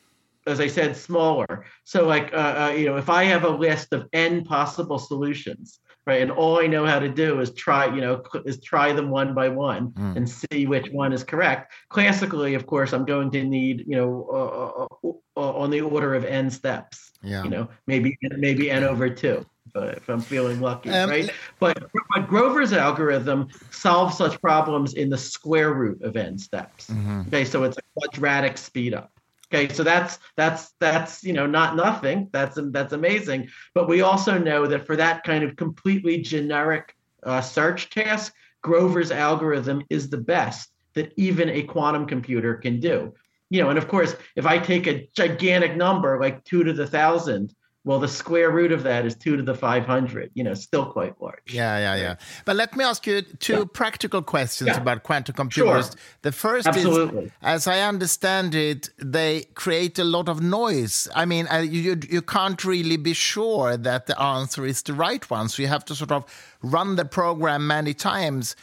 as 0.47 0.59
i 0.59 0.67
said 0.67 0.95
smaller 0.95 1.65
so 1.83 2.05
like 2.05 2.33
uh, 2.33 2.67
uh, 2.67 2.73
you 2.75 2.85
know 2.85 2.97
if 2.97 3.09
i 3.09 3.23
have 3.23 3.43
a 3.43 3.49
list 3.49 3.93
of 3.93 4.07
n 4.13 4.43
possible 4.43 4.99
solutions 4.99 5.79
right? 6.05 6.21
And 6.21 6.31
all 6.31 6.59
I 6.59 6.67
know 6.67 6.85
how 6.85 6.99
to 6.99 7.09
do 7.09 7.39
is 7.39 7.53
try, 7.53 7.85
you 7.87 8.01
know, 8.01 8.21
is 8.45 8.61
try 8.61 8.93
them 8.93 9.09
one 9.09 9.33
by 9.33 9.49
one 9.49 9.91
mm. 9.91 10.15
and 10.15 10.29
see 10.29 10.67
which 10.67 10.89
one 10.91 11.13
is 11.13 11.23
correct. 11.23 11.73
Classically, 11.89 12.53
of 12.53 12.65
course, 12.67 12.93
I'm 12.93 13.05
going 13.05 13.31
to 13.31 13.43
need, 13.43 13.85
you 13.87 13.95
know, 13.95 14.87
uh, 15.03 15.07
uh, 15.07 15.11
uh, 15.37 15.57
on 15.57 15.69
the 15.69 15.81
order 15.81 16.13
of 16.13 16.23
n 16.23 16.49
steps. 16.49 17.11
Yeah. 17.23 17.43
You 17.43 17.49
know, 17.49 17.69
maybe 17.87 18.17
maybe 18.21 18.69
n 18.69 18.83
over 18.83 19.09
two. 19.09 19.45
If 19.83 20.09
I'm 20.09 20.21
feeling 20.21 20.61
lucky, 20.61 20.89
um, 20.89 21.09
right? 21.09 21.29
But, 21.59 21.91
but 22.13 22.27
Grover's 22.27 22.73
algorithm 22.73 23.47
solves 23.71 24.17
such 24.17 24.39
problems 24.41 24.93
in 24.93 25.09
the 25.09 25.17
square 25.17 25.73
root 25.73 26.01
of 26.01 26.15
n 26.15 26.37
steps. 26.37 26.87
Mm-hmm. 26.87 27.21
Okay, 27.27 27.45
so 27.45 27.63
it's 27.63 27.77
a 27.77 27.81
quadratic 27.95 28.57
speed 28.57 28.93
up. 28.93 29.11
Okay, 29.53 29.71
so 29.71 29.83
that's 29.83 30.19
that's 30.35 30.73
that's 30.79 31.23
you 31.23 31.33
know 31.33 31.45
not 31.45 31.75
nothing. 31.75 32.29
That's 32.31 32.57
that's 32.71 32.93
amazing. 32.93 33.49
But 33.73 33.87
we 33.87 34.01
also 34.01 34.37
know 34.37 34.65
that 34.65 34.85
for 34.85 34.95
that 34.95 35.23
kind 35.23 35.43
of 35.43 35.55
completely 35.55 36.21
generic 36.21 36.95
uh, 37.23 37.41
search 37.41 37.89
task, 37.89 38.33
Grover's 38.63 39.11
algorithm 39.11 39.83
is 39.89 40.09
the 40.09 40.17
best 40.17 40.71
that 40.95 41.13
even 41.17 41.49
a 41.49 41.61
quantum 41.63 42.05
computer 42.05 42.55
can 42.55 42.79
do. 42.79 43.13
You 43.49 43.61
know, 43.61 43.69
and 43.69 43.77
of 43.77 43.87
course, 43.87 44.15
if 44.35 44.45
I 44.45 44.57
take 44.57 44.87
a 44.87 45.07
gigantic 45.15 45.75
number 45.75 46.19
like 46.19 46.43
two 46.43 46.63
to 46.63 46.73
the 46.73 46.87
thousand, 46.87 47.53
well, 47.85 47.99
the 47.99 48.07
square 48.07 48.49
root 48.49 48.71
of 48.71 48.81
that 48.81 49.05
is 49.05 49.15
two 49.15 49.37
to 49.37 49.43
the 49.43 49.53
500, 49.53 50.31
you 50.33 50.43
know, 50.43 50.55
still 50.55 50.87
quite 50.87 51.21
large. 51.21 51.53
Yeah, 51.53 51.77
yeah, 51.77 51.95
yeah. 51.95 52.15
But 52.43 52.55
let 52.55 52.75
me 52.75 52.83
ask 52.83 53.05
you 53.05 53.21
two 53.21 53.59
yeah. 53.59 53.65
practical 53.71 54.23
questions 54.23 54.69
yeah. 54.69 54.81
about 54.81 55.03
quantum 55.03 55.35
computers. 55.35 55.85
Sure. 55.85 55.95
The 56.23 56.31
first 56.31 56.65
Absolutely. 56.65 57.25
is, 57.25 57.31
as 57.43 57.67
I 57.67 57.81
understand 57.81 58.55
it, 58.55 58.89
they 58.97 59.43
create 59.53 59.99
a 59.99 60.03
lot 60.03 60.27
of 60.27 60.41
noise. 60.41 61.07
I 61.13 61.25
mean, 61.25 61.47
uh, 61.47 61.59
you, 61.59 61.99
you 62.09 62.23
can't 62.23 62.65
really 62.65 62.97
be 62.97 63.13
sure 63.13 63.77
that 63.77 64.07
the 64.07 64.19
answer 64.19 64.65
is 64.65 64.81
the 64.81 64.93
right 64.93 65.29
one. 65.29 65.47
So 65.47 65.61
you 65.61 65.67
have 65.67 65.85
to 65.85 65.95
sort 65.95 66.11
of 66.11 66.25
run 66.63 66.95
the 66.95 67.05
program 67.05 67.67
many 67.67 67.93
times. 67.93 68.55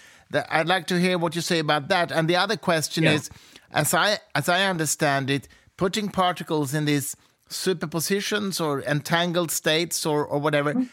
I'd 0.51 0.67
like 0.67 0.89
to 0.89 0.99
hear 0.99 1.17
what 1.17 1.37
you 1.37 1.43
say 1.43 1.61
about 1.61 1.87
that. 1.89 2.11
And 2.11 2.29
the 2.29 2.37
other 2.37 2.57
question 2.57 3.05
yeah. 3.05 3.13
is, 3.13 3.31
as 3.71 3.95
I, 3.95 4.19
as 4.35 4.49
I 4.49 4.65
understand 4.65 5.31
it, 5.31 5.47
putting 5.77 6.09
particles 6.09 6.75
in 6.75 6.87
this 6.87 7.15
superpositions 7.53 8.61
or 8.61 8.83
entangled 8.83 9.51
states 9.51 10.05
or, 10.07 10.25
or 10.25 10.39
whatever 10.39 10.75
mm. 10.75 10.89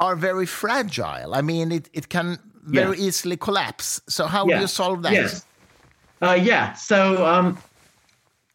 are 0.00 0.16
very 0.16 0.46
fragile. 0.46 1.34
I 1.34 1.42
mean, 1.42 1.72
it, 1.72 1.88
it 1.92 2.08
can 2.08 2.38
very 2.64 2.98
yeah. 2.98 3.06
easily 3.06 3.36
collapse. 3.36 4.00
So, 4.08 4.26
how 4.26 4.46
yeah. 4.46 4.56
do 4.56 4.60
you 4.62 4.66
solve 4.66 5.02
that? 5.02 5.12
Yes. 5.12 5.44
Uh, 6.22 6.38
yeah. 6.40 6.72
So, 6.74 7.26
um, 7.26 7.58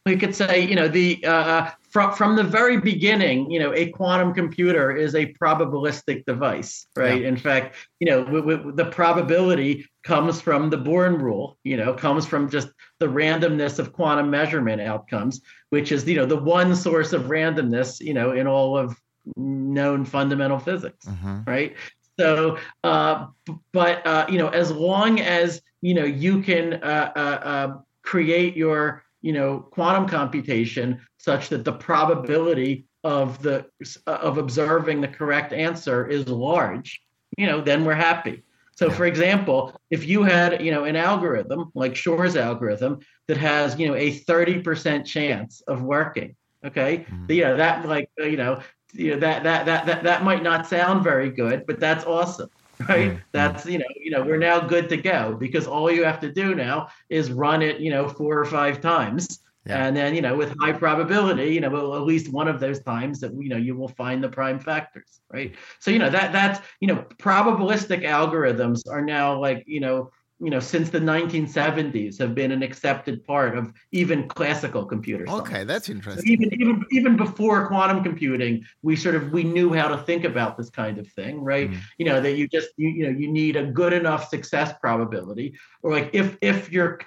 we 0.06 0.18
could 0.18 0.36
say, 0.36 0.66
you 0.66 0.76
know, 0.76 0.88
the 0.88 1.24
uh, 1.26 1.32
uh 1.32 1.72
from 1.91 2.14
from 2.14 2.36
the 2.36 2.43
very 2.43 2.78
beginning, 2.78 3.52
you 3.52 3.60
know, 3.60 3.74
a 3.74 3.89
quantum 3.89 4.34
computer 4.34 4.95
is 4.95 5.14
a 5.14 5.34
probabilistic 5.34 6.26
device, 6.26 6.88
right? 6.95 7.22
Yeah. 7.22 7.28
In 7.28 7.38
fact, 7.38 7.76
you 7.99 8.10
know, 8.10 8.24
w- 8.24 8.58
w- 8.58 8.72
the 8.72 8.86
probability 8.86 9.86
comes 10.04 10.41
from 10.41 10.70
the 10.70 10.78
Born 10.78 11.18
rule, 11.18 11.58
you 11.64 11.78
know, 11.78 11.93
comes 11.93 12.26
from 12.26 12.49
just 12.49 12.70
the 13.02 13.08
randomness 13.08 13.80
of 13.80 13.91
quantum 13.91 14.30
measurement 14.30 14.80
outcomes, 14.80 15.41
which 15.72 15.91
is, 15.91 16.08
you 16.08 16.16
know, 16.16 16.26
the 16.26 16.38
one 16.38 16.76
source 16.76 17.14
of 17.14 17.24
randomness, 17.24 17.99
you 17.99 18.14
know, 18.14 18.32
in 18.32 18.45
all 18.45 18.78
of 18.78 18.95
known 19.36 20.06
fundamental 20.06 20.60
physics, 20.60 21.08
uh-huh. 21.08 21.39
right? 21.47 21.76
So, 22.20 22.60
uh, 22.84 23.26
but 23.72 24.06
uh, 24.06 24.28
you 24.30 24.38
know, 24.38 24.49
as 24.49 24.72
long 24.72 25.20
as 25.20 25.62
you 25.82 25.95
know 25.95 26.06
you 26.06 26.43
can 26.43 26.76
uh, 26.76 27.12
uh, 27.16 27.20
uh 27.20 27.78
create 28.04 28.56
your 28.56 29.04
you 29.22 29.34
know 29.34 29.60
quantum 29.60 30.08
computation 30.08 31.02
such 31.18 31.49
that 31.49 31.66
the 31.66 31.74
probability 31.74 32.86
of 33.04 33.41
the 33.41 33.66
of 34.06 34.38
observing 34.38 35.02
the 35.02 35.08
correct 35.08 35.54
answer 35.54 36.08
is 36.08 36.28
large 36.28 37.02
you 37.38 37.47
know 37.47 37.62
then 37.62 37.84
we're 37.84 37.95
happy 37.95 38.43
so 38.82 38.89
for 38.89 39.05
example 39.05 39.73
if 39.91 40.07
you 40.07 40.23
had 40.23 40.59
you 40.65 40.71
know 40.71 40.86
an 40.86 40.95
algorithm 40.95 41.71
like 41.75 41.95
shor's 41.95 42.36
algorithm 42.36 42.99
that 43.27 43.38
has 43.38 43.79
you 43.79 43.88
know 43.88 43.95
a 43.95 44.19
30% 44.21 45.05
chance 45.05 45.61
of 45.67 45.84
working 45.84 46.36
okay 46.65 47.05
mm-hmm. 47.09 47.32
you 47.32 47.43
know 47.43 47.55
that 47.55 47.88
like 47.88 48.09
you 48.17 48.38
know 48.38 48.59
you 48.93 49.11
know 49.11 49.19
that, 49.19 49.43
that 49.43 49.65
that 49.67 49.86
that 49.86 50.03
that 50.03 50.23
might 50.23 50.41
not 50.41 50.67
sound 50.67 51.03
very 51.03 51.29
good 51.29 51.65
but 51.67 51.79
that's 51.79 52.05
awesome 52.05 52.49
right? 52.89 53.11
Mm-hmm. 53.11 53.17
That's 53.32 53.65
you 53.67 53.77
know, 53.77 53.86
you 53.95 54.09
know, 54.09 54.23
we're 54.23 54.38
now 54.38 54.59
good 54.59 54.89
to 54.89 54.97
go 54.97 55.36
because 55.39 55.67
all 55.67 55.91
you 55.91 56.03
have 56.03 56.19
to 56.21 56.32
do 56.32 56.55
now 56.55 56.88
is 57.09 57.32
run 57.32 57.61
it, 57.61 57.79
you 57.79 57.91
know, 57.91 58.07
four 58.07 58.39
or 58.39 58.45
five 58.45 58.82
times. 58.82 59.39
Yeah. 59.66 59.86
And 59.86 59.95
then, 59.95 60.16
you 60.16 60.22
know, 60.22 60.36
with 60.36 60.55
high 60.59 60.72
probability, 60.72 61.53
you 61.53 61.62
know, 61.62 61.95
at 61.95 62.01
least 62.01 62.32
one 62.32 62.47
of 62.47 62.59
those 62.59 62.82
times 62.82 63.20
that 63.20 63.32
you 63.34 63.49
know 63.49 63.57
you 63.57 63.76
will 63.76 63.89
find 63.89 64.24
the 64.24 64.30
prime 64.30 64.59
factors, 64.59 65.22
right? 65.32 65.53
So, 65.80 65.91
you 65.91 65.99
know, 65.99 66.09
that 66.09 66.32
that's 66.34 66.59
you 66.80 66.88
know, 66.88 67.05
probabilistic 67.20 68.03
algorithms 68.03 68.82
are 68.89 69.01
now 69.01 69.39
like, 69.39 69.64
you 69.68 69.80
know, 69.80 70.09
you 70.39 70.49
know, 70.49 70.59
since 70.59 70.89
the 70.89 70.99
1970s 70.99 72.18
have 72.18 72.34
been 72.34 72.51
an 72.51 72.64
accepted 72.64 73.24
part 73.24 73.55
of 73.55 73.72
even 73.91 74.28
classical 74.28 74.84
computer 74.84 75.28
science. 75.28 75.47
Okay, 75.47 75.64
that's 75.64 75.88
interesting. 75.88 76.26
So 76.26 76.32
even 76.32 76.53
even 76.59 76.86
even 76.89 77.16
before 77.16 77.68
quantum 77.68 78.03
computing, 78.03 78.64
we 78.82 78.95
sort 78.95 79.14
of 79.14 79.32
we 79.32 79.43
knew 79.43 79.72
how 79.72 79.88
to 79.89 79.97
think 79.97 80.24
about 80.24 80.57
this 80.57 80.72
kind 80.72 80.97
of 80.97 81.07
thing, 81.09 81.39
right? 81.39 81.70
Mm. 81.70 81.80
You 81.99 82.05
know, 82.05 82.20
that 82.20 82.32
you 82.34 82.47
just 82.47 82.70
you, 82.78 82.89
you 82.89 83.03
know, 83.03 83.18
you 83.18 83.32
need 83.32 83.55
a 83.55 83.66
good 83.66 83.93
enough 83.93 84.30
success 84.30 84.74
probability 84.82 85.53
or 85.84 85.91
like 85.91 86.09
if 86.14 86.36
if 86.41 86.72
your 86.72 86.99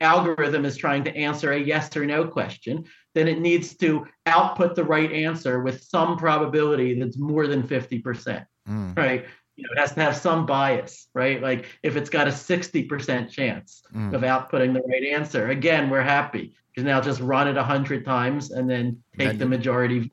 algorithm 0.00 0.64
is 0.64 0.76
trying 0.76 1.04
to 1.04 1.16
answer 1.16 1.52
a 1.52 1.58
yes 1.58 1.96
or 1.96 2.06
no 2.06 2.26
question, 2.26 2.84
then 3.14 3.28
it 3.28 3.40
needs 3.40 3.76
to 3.76 4.06
output 4.26 4.74
the 4.74 4.84
right 4.84 5.12
answer 5.12 5.60
with 5.60 5.82
some 5.82 6.16
probability 6.16 6.98
that's 6.98 7.18
more 7.18 7.46
than 7.46 7.62
50%. 7.62 8.46
Mm. 8.68 8.96
Right 8.96 9.26
you 9.56 9.64
know, 9.64 9.68
it 9.72 9.78
has 9.78 9.94
to 9.94 10.00
have 10.02 10.16
some 10.16 10.46
bias, 10.46 11.08
right? 11.14 11.42
Like 11.42 11.66
if 11.82 11.96
it's 11.96 12.10
got 12.10 12.28
a 12.28 12.30
60% 12.30 13.30
chance 13.30 13.82
mm. 13.94 14.12
of 14.14 14.20
outputting 14.20 14.74
the 14.74 14.82
right 14.82 15.04
answer, 15.14 15.48
again, 15.48 15.88
we're 15.88 16.02
happy 16.02 16.54
because 16.70 16.84
now 16.84 17.00
just 17.00 17.20
run 17.20 17.48
it 17.48 17.56
a 17.56 17.62
hundred 17.62 18.04
times 18.04 18.50
and 18.50 18.68
then 18.68 19.02
take 19.18 19.28
then 19.28 19.38
the 19.38 19.46
majority, 19.46 20.12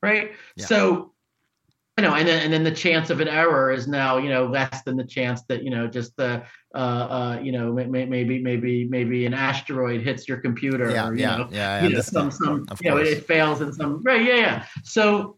right? 0.00 0.32
Yeah. 0.54 0.66
So, 0.66 1.12
you 1.96 2.02
know, 2.02 2.14
and 2.14 2.26
then 2.26 2.42
and 2.42 2.52
then 2.52 2.64
the 2.64 2.72
chance 2.72 3.10
of 3.10 3.20
an 3.20 3.28
error 3.28 3.70
is 3.70 3.86
now, 3.86 4.18
you 4.18 4.28
know, 4.28 4.46
less 4.46 4.82
than 4.82 4.96
the 4.96 5.04
chance 5.04 5.42
that 5.42 5.62
you 5.62 5.70
know 5.70 5.86
just 5.86 6.16
the, 6.16 6.42
uh, 6.74 6.78
uh, 6.78 7.40
you 7.40 7.52
know, 7.52 7.72
maybe 7.72 8.42
maybe 8.42 8.88
maybe 8.88 9.26
an 9.26 9.34
asteroid 9.34 10.00
hits 10.00 10.26
your 10.26 10.38
computer, 10.38 10.90
yeah, 10.90 11.08
or, 11.08 11.14
yeah, 11.14 11.36
know, 11.36 11.48
yeah, 11.52 11.84
you 11.84 11.90
know, 11.90 12.00
some 12.00 12.32
some, 12.32 12.66
you 12.82 12.90
know, 12.90 12.96
it, 12.96 13.06
it 13.06 13.26
fails 13.26 13.60
in 13.60 13.72
some, 13.72 14.02
right? 14.02 14.24
Yeah, 14.24 14.36
yeah. 14.36 14.66
So 14.82 15.36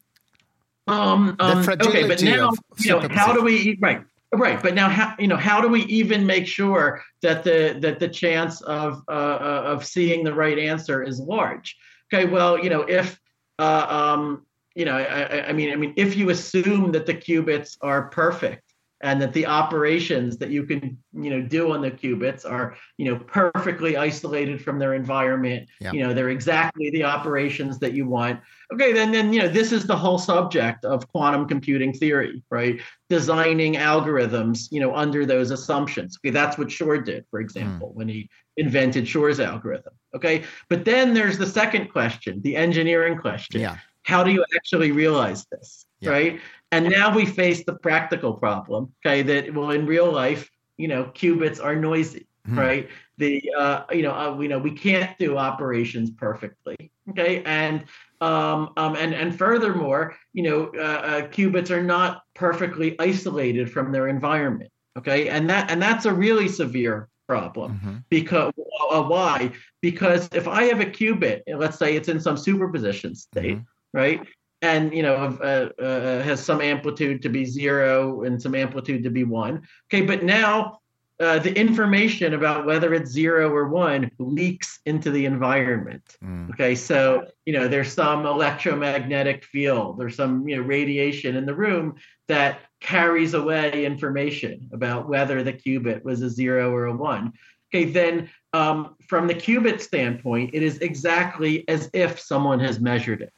um, 0.87 1.37
um 1.41 1.69
okay, 1.69 2.09
but 2.09 2.23
now 2.23 2.53
you 2.79 2.91
know 2.91 3.07
how 3.11 3.35
do 3.35 3.43
we 3.43 3.77
right 3.83 4.03
right 4.33 4.63
but 4.63 4.75
now 4.75 4.89
how 4.89 5.15
you 5.19 5.27
know 5.27 5.37
how 5.37 5.61
do 5.61 5.69
we 5.69 5.83
even 5.85 6.25
make 6.25 6.47
sure 6.47 7.03
that 7.21 7.45
the 7.45 7.77
that 7.81 8.01
the 8.01 8.09
chance 8.09 8.63
of 8.63 9.03
uh, 9.09 9.11
uh, 9.11 9.63
of 9.67 9.85
seeing 9.85 10.25
the 10.25 10.33
right 10.33 10.59
answer 10.59 11.03
is 11.03 11.21
large 11.21 11.77
okay 12.13 12.25
well 12.25 12.63
you 12.63 12.71
know 12.71 12.83
if 12.83 13.21
uh, 13.59 13.87
um 13.89 14.46
you 14.77 14.85
know 14.85 14.97
I, 14.97 15.49
I 15.49 15.53
mean 15.53 15.73
i 15.73 15.77
mean 15.77 15.93
if 15.97 16.17
you 16.17 16.31
assume 16.31 16.93
that 16.93 17.07
the 17.07 17.15
qubits 17.15 17.77
are 17.81 18.09
perfect 18.09 18.63
and 19.03 19.21
that 19.21 19.35
the 19.35 19.47
operations 19.47 20.39
that 20.39 20.51
you 20.51 20.65
can 20.65 20.97
you 21.13 21.31
know 21.31 21.43
do 21.43 21.73
on 21.73 21.83
the 21.83 21.91
qubits 21.91 22.51
are 22.51 22.77
you 22.97 23.07
know 23.07 23.19
perfectly 23.27 23.97
isolated 23.97 24.63
from 24.63 24.79
their 24.79 24.95
environment 24.95 25.69
yeah. 25.81 25.93
you 25.93 26.01
know 26.01 26.15
they're 26.15 26.31
exactly 26.31 26.91
the 26.91 27.05
operations 27.05 27.79
that 27.79 27.93
you 27.93 28.07
want 28.07 28.41
okay 28.73 28.93
then 28.93 29.13
then 29.13 29.33
you 29.33 29.41
know 29.41 29.49
this 29.49 29.71
is 29.73 29.87
the 29.87 29.97
whole 29.97 30.19
subject 30.19 30.85
of 30.85 31.07
quantum 31.13 31.47
computing 31.47 31.93
theory 31.93 32.43
right 32.51 32.81
designing 33.11 33.75
algorithms 33.75 34.69
you 34.71 34.81
know 34.81 34.95
under 34.95 35.27
those 35.27 35.51
assumptions 35.51 36.19
okay 36.21 36.31
that's 36.31 36.57
what 36.57 36.71
shor 36.71 36.99
did 36.99 37.25
for 37.31 37.41
example 37.41 37.91
mm. 37.91 37.95
when 37.95 38.09
he 38.09 38.29
invented 38.57 39.07
shor's 39.07 39.41
algorithm 39.41 39.93
okay 40.15 40.43
but 40.71 40.87
then 40.87 41.13
there's 41.13 41.37
the 41.37 41.47
second 41.47 41.89
question 41.89 42.41
the 42.43 42.57
engineering 42.57 43.19
question 43.19 43.61
yeah. 43.61 43.77
How 44.07 44.23
do 44.25 44.31
you 44.31 44.45
actually 44.55 44.93
realize 44.93 45.45
this 45.51 45.85
yeah. 46.01 46.11
right 46.11 46.41
and 46.73 46.91
now 46.91 47.15
we 47.15 47.27
face 47.27 47.65
the 47.65 47.75
practical 47.75 48.35
problem, 48.35 48.93
okay, 49.05 49.23
that 49.23 49.55
well 49.55 49.71
in 49.71 49.87
real 49.87 50.11
life, 50.11 50.51
you 50.77 50.89
know, 50.89 51.05
qubits 51.05 51.63
are 51.63 51.77
noisy, 51.77 52.27
mm-hmm. 52.47 52.59
right? 52.59 52.89
The 53.19 53.51
uh, 53.57 53.85
you 53.93 54.03
know 54.03 54.13
uh, 54.13 54.35
we 54.35 54.49
know 54.49 54.59
we 54.59 54.73
can't 54.73 55.17
do 55.19 55.39
operations 55.39 56.11
perfectly, 56.11 56.91
okay? 57.11 57.43
And 57.45 57.85
um, 58.21 58.73
um, 58.77 58.97
and 58.97 59.15
and 59.15 59.37
furthermore, 59.37 60.17
you 60.33 60.43
know, 60.43 60.71
uh, 60.77 60.81
uh, 60.81 61.29
qubits 61.29 61.71
are 61.71 61.83
not 61.83 62.23
perfectly 62.35 62.99
isolated 62.99 63.71
from 63.71 63.93
their 63.93 64.09
environment, 64.09 64.71
okay? 64.99 65.29
And 65.29 65.49
that 65.49 65.71
and 65.71 65.81
that's 65.81 66.05
a 66.05 66.13
really 66.13 66.49
severe 66.49 67.09
problem 67.29 67.75
mm-hmm. 67.75 67.97
because 68.11 68.53
uh, 68.91 69.03
why? 69.03 69.53
Because 69.81 70.29
if 70.33 70.49
I 70.49 70.65
have 70.65 70.81
a 70.81 70.87
qubit, 70.87 71.43
let's 71.47 71.79
say 71.79 71.97
it's 71.97 72.09
in 72.09 72.21
some 72.21 72.37
superposition 72.37 73.15
state, 73.15 73.57
mm-hmm. 73.57 73.76
Right? 73.97 74.21
and 74.63 74.93
you 74.93 75.03
know 75.03 75.17
uh, 75.43 75.83
uh, 75.83 76.23
has 76.23 76.45
some 76.45 76.61
amplitude 76.61 77.23
to 77.23 77.29
be 77.29 77.45
zero 77.45 78.23
and 78.23 78.41
some 78.41 78.55
amplitude 78.55 79.03
to 79.03 79.11
be 79.11 79.25
one. 79.25 79.63
Okay, 79.89 80.05
but 80.05 80.23
now 80.23 80.81
uh, 81.19 81.39
the 81.39 81.55
information 81.59 82.35
about 82.35 82.67
whether 82.67 82.93
it's 82.95 83.11
zero 83.11 83.51
or 83.51 83.69
one 83.69 84.11
leaks 84.19 84.81
into 84.87 85.11
the 85.11 85.25
environment. 85.25 86.17
Mm. 86.23 86.51
Okay, 86.51 86.75
so 86.75 87.27
you 87.45 87.53
know 87.53 87.69
there's 87.69 87.93
some 87.93 88.27
electromagnetic 88.27 89.45
field, 89.45 89.99
there's 89.99 90.17
some 90.17 90.47
you 90.49 90.57
know 90.57 90.63
radiation 90.63 91.37
in 91.37 91.47
the 91.47 91.55
room 91.55 91.95
that 92.29 92.61
carries 92.81 93.35
away 93.35 93.85
information 93.85 94.69
about 94.73 95.09
whether 95.09 95.43
the 95.43 95.53
qubit 95.53 96.03
was 96.03 96.23
a 96.23 96.31
zero 96.31 96.73
or 96.73 96.87
a 96.87 96.97
one. 96.97 97.33
Okay, 97.75 97.85
then 97.85 98.31
um, 98.53 98.95
from 99.07 99.27
the 99.27 99.35
qubit 99.35 99.81
standpoint, 99.81 100.51
it 100.55 100.63
is 100.63 100.79
exactly 100.79 101.69
as 101.69 101.91
if 101.93 102.21
someone 102.21 102.61
has 102.61 102.81
measured 102.81 103.21
it. 103.21 103.33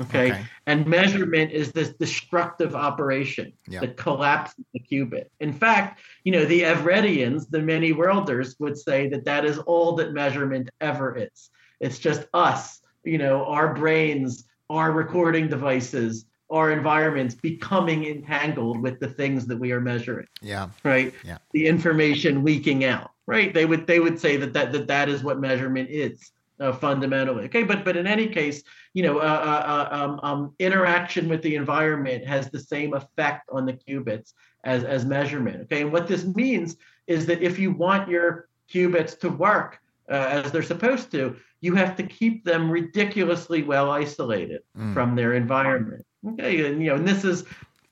Okay? 0.00 0.32
okay? 0.32 0.44
And 0.66 0.86
measurement 0.86 1.52
is 1.52 1.72
this 1.72 1.90
destructive 1.90 2.74
operation 2.74 3.52
that 3.68 3.96
collapses 3.96 4.64
the 4.72 4.80
qubit. 4.80 5.26
In 5.40 5.52
fact, 5.52 6.00
you 6.24 6.32
know, 6.32 6.44
the 6.44 6.62
Everettians, 6.62 7.48
the 7.50 7.60
many 7.60 7.92
worlders, 7.92 8.56
would 8.58 8.78
say 8.78 9.08
that 9.08 9.24
that 9.24 9.44
is 9.44 9.58
all 9.58 9.96
that 9.96 10.12
measurement 10.12 10.70
ever 10.80 11.16
is. 11.16 11.50
It's 11.80 11.98
just 11.98 12.26
us, 12.32 12.80
you 13.04 13.18
know, 13.18 13.44
our 13.44 13.74
brains, 13.74 14.44
our 14.70 14.92
recording 14.92 15.48
devices, 15.48 16.26
our 16.50 16.70
environments 16.70 17.34
becoming 17.34 18.04
entangled 18.04 18.80
with 18.80 19.00
the 19.00 19.08
things 19.08 19.46
that 19.46 19.56
we 19.56 19.72
are 19.72 19.80
measuring. 19.80 20.28
Yeah. 20.40 20.68
Right. 20.84 21.12
Yeah. 21.24 21.38
The 21.52 21.66
information 21.66 22.44
leaking 22.44 22.84
out. 22.84 23.10
Right. 23.26 23.54
They 23.54 23.64
would 23.64 23.86
they 23.86 24.00
would 24.00 24.20
say 24.20 24.36
that 24.36 24.52
that 24.52 24.72
that, 24.72 24.86
that 24.88 25.08
is 25.08 25.22
what 25.22 25.40
measurement 25.40 25.88
is 25.90 26.32
uh, 26.62 26.72
fundamentally. 26.72 27.44
Okay, 27.44 27.64
but 27.64 27.84
but 27.84 27.96
in 27.96 28.06
any 28.06 28.26
case, 28.26 28.62
you 28.94 29.02
know, 29.02 29.18
uh, 29.18 29.22
uh, 29.22 29.88
uh, 29.92 29.96
um, 29.96 30.20
um, 30.22 30.54
interaction 30.58 31.28
with 31.28 31.42
the 31.42 31.56
environment 31.56 32.24
has 32.26 32.50
the 32.50 32.60
same 32.60 32.94
effect 32.94 33.48
on 33.52 33.66
the 33.66 33.72
qubits 33.72 34.32
as 34.64 34.84
as 34.84 35.04
measurement. 35.04 35.62
Okay, 35.62 35.82
and 35.82 35.92
what 35.92 36.06
this 36.06 36.24
means 36.24 36.76
is 37.06 37.26
that 37.26 37.42
if 37.42 37.58
you 37.58 37.72
want 37.72 38.08
your 38.08 38.48
qubits 38.72 39.18
to 39.18 39.28
work 39.28 39.78
uh, 40.10 40.28
as 40.30 40.52
they're 40.52 40.62
supposed 40.62 41.10
to, 41.10 41.36
you 41.60 41.74
have 41.74 41.96
to 41.96 42.04
keep 42.04 42.44
them 42.44 42.70
ridiculously 42.70 43.62
well 43.62 43.90
isolated 43.90 44.62
mm. 44.78 44.94
from 44.94 45.16
their 45.16 45.34
environment. 45.34 46.04
Okay, 46.26 46.66
and 46.66 46.80
you 46.80 46.90
know, 46.90 46.96
and 46.96 47.08
this 47.08 47.24
is 47.24 47.44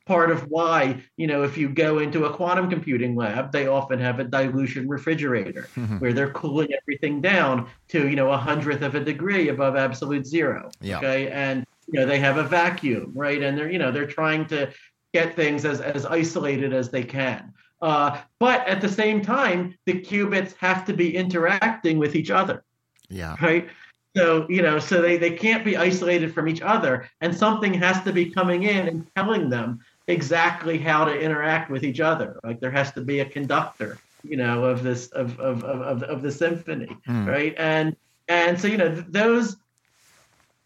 part 0.06 0.30
of 0.30 0.42
why, 0.48 1.02
you 1.16 1.26
know, 1.26 1.42
if 1.42 1.56
you 1.56 1.68
go 1.68 1.98
into 1.98 2.24
a 2.24 2.32
quantum 2.32 2.68
computing 2.68 3.14
lab, 3.14 3.52
they 3.52 3.66
often 3.66 3.98
have 3.98 4.18
a 4.18 4.24
dilution 4.24 4.88
refrigerator 4.88 5.68
mm-hmm. 5.76 5.98
where 5.98 6.12
they're 6.12 6.32
cooling 6.32 6.68
everything 6.72 7.20
down 7.20 7.68
to, 7.88 8.08
you 8.08 8.16
know, 8.16 8.30
a 8.30 8.36
hundredth 8.36 8.82
of 8.82 8.94
a 8.94 9.00
degree 9.00 9.48
above 9.48 9.76
absolute 9.76 10.26
zero. 10.26 10.70
Yeah. 10.80 10.98
Okay. 10.98 11.30
And, 11.30 11.64
you 11.86 12.00
know, 12.00 12.06
they 12.06 12.18
have 12.18 12.38
a 12.38 12.44
vacuum, 12.44 13.12
right? 13.14 13.42
And 13.42 13.56
they're, 13.56 13.70
you 13.70 13.78
know, 13.78 13.90
they're 13.90 14.06
trying 14.06 14.46
to 14.46 14.72
get 15.12 15.34
things 15.34 15.64
as, 15.64 15.80
as 15.80 16.06
isolated 16.06 16.72
as 16.72 16.90
they 16.90 17.02
can. 17.02 17.52
Uh, 17.82 18.18
but 18.38 18.66
at 18.66 18.80
the 18.80 18.88
same 18.88 19.22
time, 19.22 19.76
the 19.86 19.94
qubits 19.94 20.54
have 20.56 20.84
to 20.84 20.92
be 20.92 21.16
interacting 21.16 21.98
with 21.98 22.14
each 22.14 22.30
other. 22.30 22.64
Yeah. 23.08 23.36
Right. 23.40 23.68
So, 24.16 24.46
you 24.48 24.62
know, 24.62 24.78
so 24.78 25.00
they, 25.00 25.16
they 25.16 25.30
can't 25.30 25.64
be 25.64 25.76
isolated 25.76 26.34
from 26.34 26.48
each 26.48 26.60
other. 26.62 27.08
And 27.20 27.34
something 27.34 27.72
has 27.74 28.02
to 28.02 28.12
be 28.12 28.30
coming 28.30 28.64
in 28.64 28.88
and 28.88 29.06
telling 29.14 29.48
them 29.48 29.80
exactly 30.10 30.78
how 30.78 31.04
to 31.04 31.18
interact 31.18 31.70
with 31.70 31.84
each 31.84 32.00
other. 32.00 32.38
Like 32.44 32.60
there 32.60 32.70
has 32.70 32.92
to 32.92 33.00
be 33.00 33.20
a 33.20 33.24
conductor, 33.24 33.98
you 34.22 34.36
know, 34.36 34.64
of 34.64 34.82
this 34.82 35.08
of 35.08 35.38
of 35.40 35.64
of, 35.64 36.02
of 36.02 36.22
the 36.22 36.32
symphony, 36.32 36.96
mm. 37.08 37.26
right? 37.26 37.54
And 37.56 37.96
and 38.28 38.60
so 38.60 38.68
you 38.68 38.76
know 38.76 38.88
those, 38.88 39.56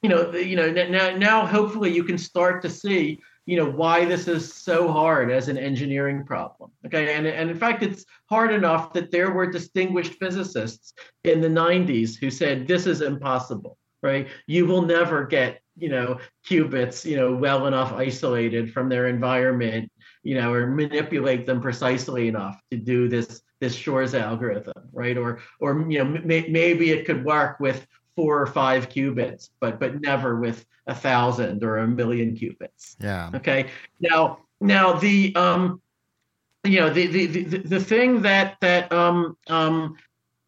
you 0.02 0.08
know, 0.08 0.32
you 0.32 0.56
know 0.56 0.70
now 0.70 1.16
now 1.16 1.46
hopefully 1.46 1.92
you 1.92 2.04
can 2.04 2.18
start 2.18 2.62
to 2.62 2.70
see 2.70 3.20
you 3.46 3.56
know 3.56 3.70
why 3.70 4.04
this 4.04 4.26
is 4.26 4.52
so 4.52 4.90
hard 4.90 5.30
as 5.30 5.48
an 5.48 5.58
engineering 5.58 6.24
problem 6.24 6.70
okay 6.86 7.14
and, 7.14 7.26
and 7.26 7.50
in 7.50 7.58
fact 7.58 7.82
it's 7.82 8.06
hard 8.30 8.50
enough 8.50 8.92
that 8.94 9.10
there 9.10 9.32
were 9.32 9.46
distinguished 9.46 10.14
physicists 10.14 10.94
in 11.24 11.42
the 11.42 11.48
90s 11.48 12.16
who 12.18 12.30
said 12.30 12.66
this 12.66 12.86
is 12.86 13.02
impossible 13.02 13.76
right? 14.04 14.28
You 14.46 14.66
will 14.66 14.82
never 14.82 15.26
get 15.26 15.60
you 15.76 15.88
know 15.88 16.18
qubits 16.48 17.04
you 17.04 17.16
know 17.16 17.34
well 17.34 17.66
enough 17.66 17.92
isolated 17.92 18.72
from 18.72 18.88
their 18.88 19.08
environment 19.08 19.90
you 20.22 20.36
know 20.36 20.52
or 20.52 20.68
manipulate 20.68 21.46
them 21.46 21.60
precisely 21.60 22.28
enough 22.28 22.62
to 22.70 22.76
do 22.76 23.08
this 23.08 23.42
this 23.60 23.74
shor's 23.74 24.14
algorithm 24.14 24.88
right? 24.92 25.16
Or 25.16 25.40
or 25.58 25.84
you 25.90 25.98
know 25.98 26.04
may, 26.04 26.46
maybe 26.48 26.90
it 26.90 27.04
could 27.06 27.24
work 27.24 27.58
with 27.58 27.86
four 28.14 28.40
or 28.40 28.46
five 28.46 28.88
qubits 28.88 29.48
but 29.58 29.80
but 29.80 30.00
never 30.00 30.38
with 30.38 30.64
a 30.86 30.94
thousand 30.94 31.64
or 31.64 31.78
a 31.78 31.88
million 31.88 32.36
qubits. 32.36 32.96
Yeah. 33.00 33.30
Okay? 33.34 33.70
Now 34.00 34.38
now 34.60 34.92
the 34.92 35.34
um 35.34 35.80
you 36.62 36.80
know 36.80 36.90
the 36.90 37.06
the 37.06 37.26
the, 37.26 37.58
the 37.58 37.80
thing 37.80 38.22
that 38.22 38.56
that 38.60 38.92
um 38.92 39.36
um 39.48 39.96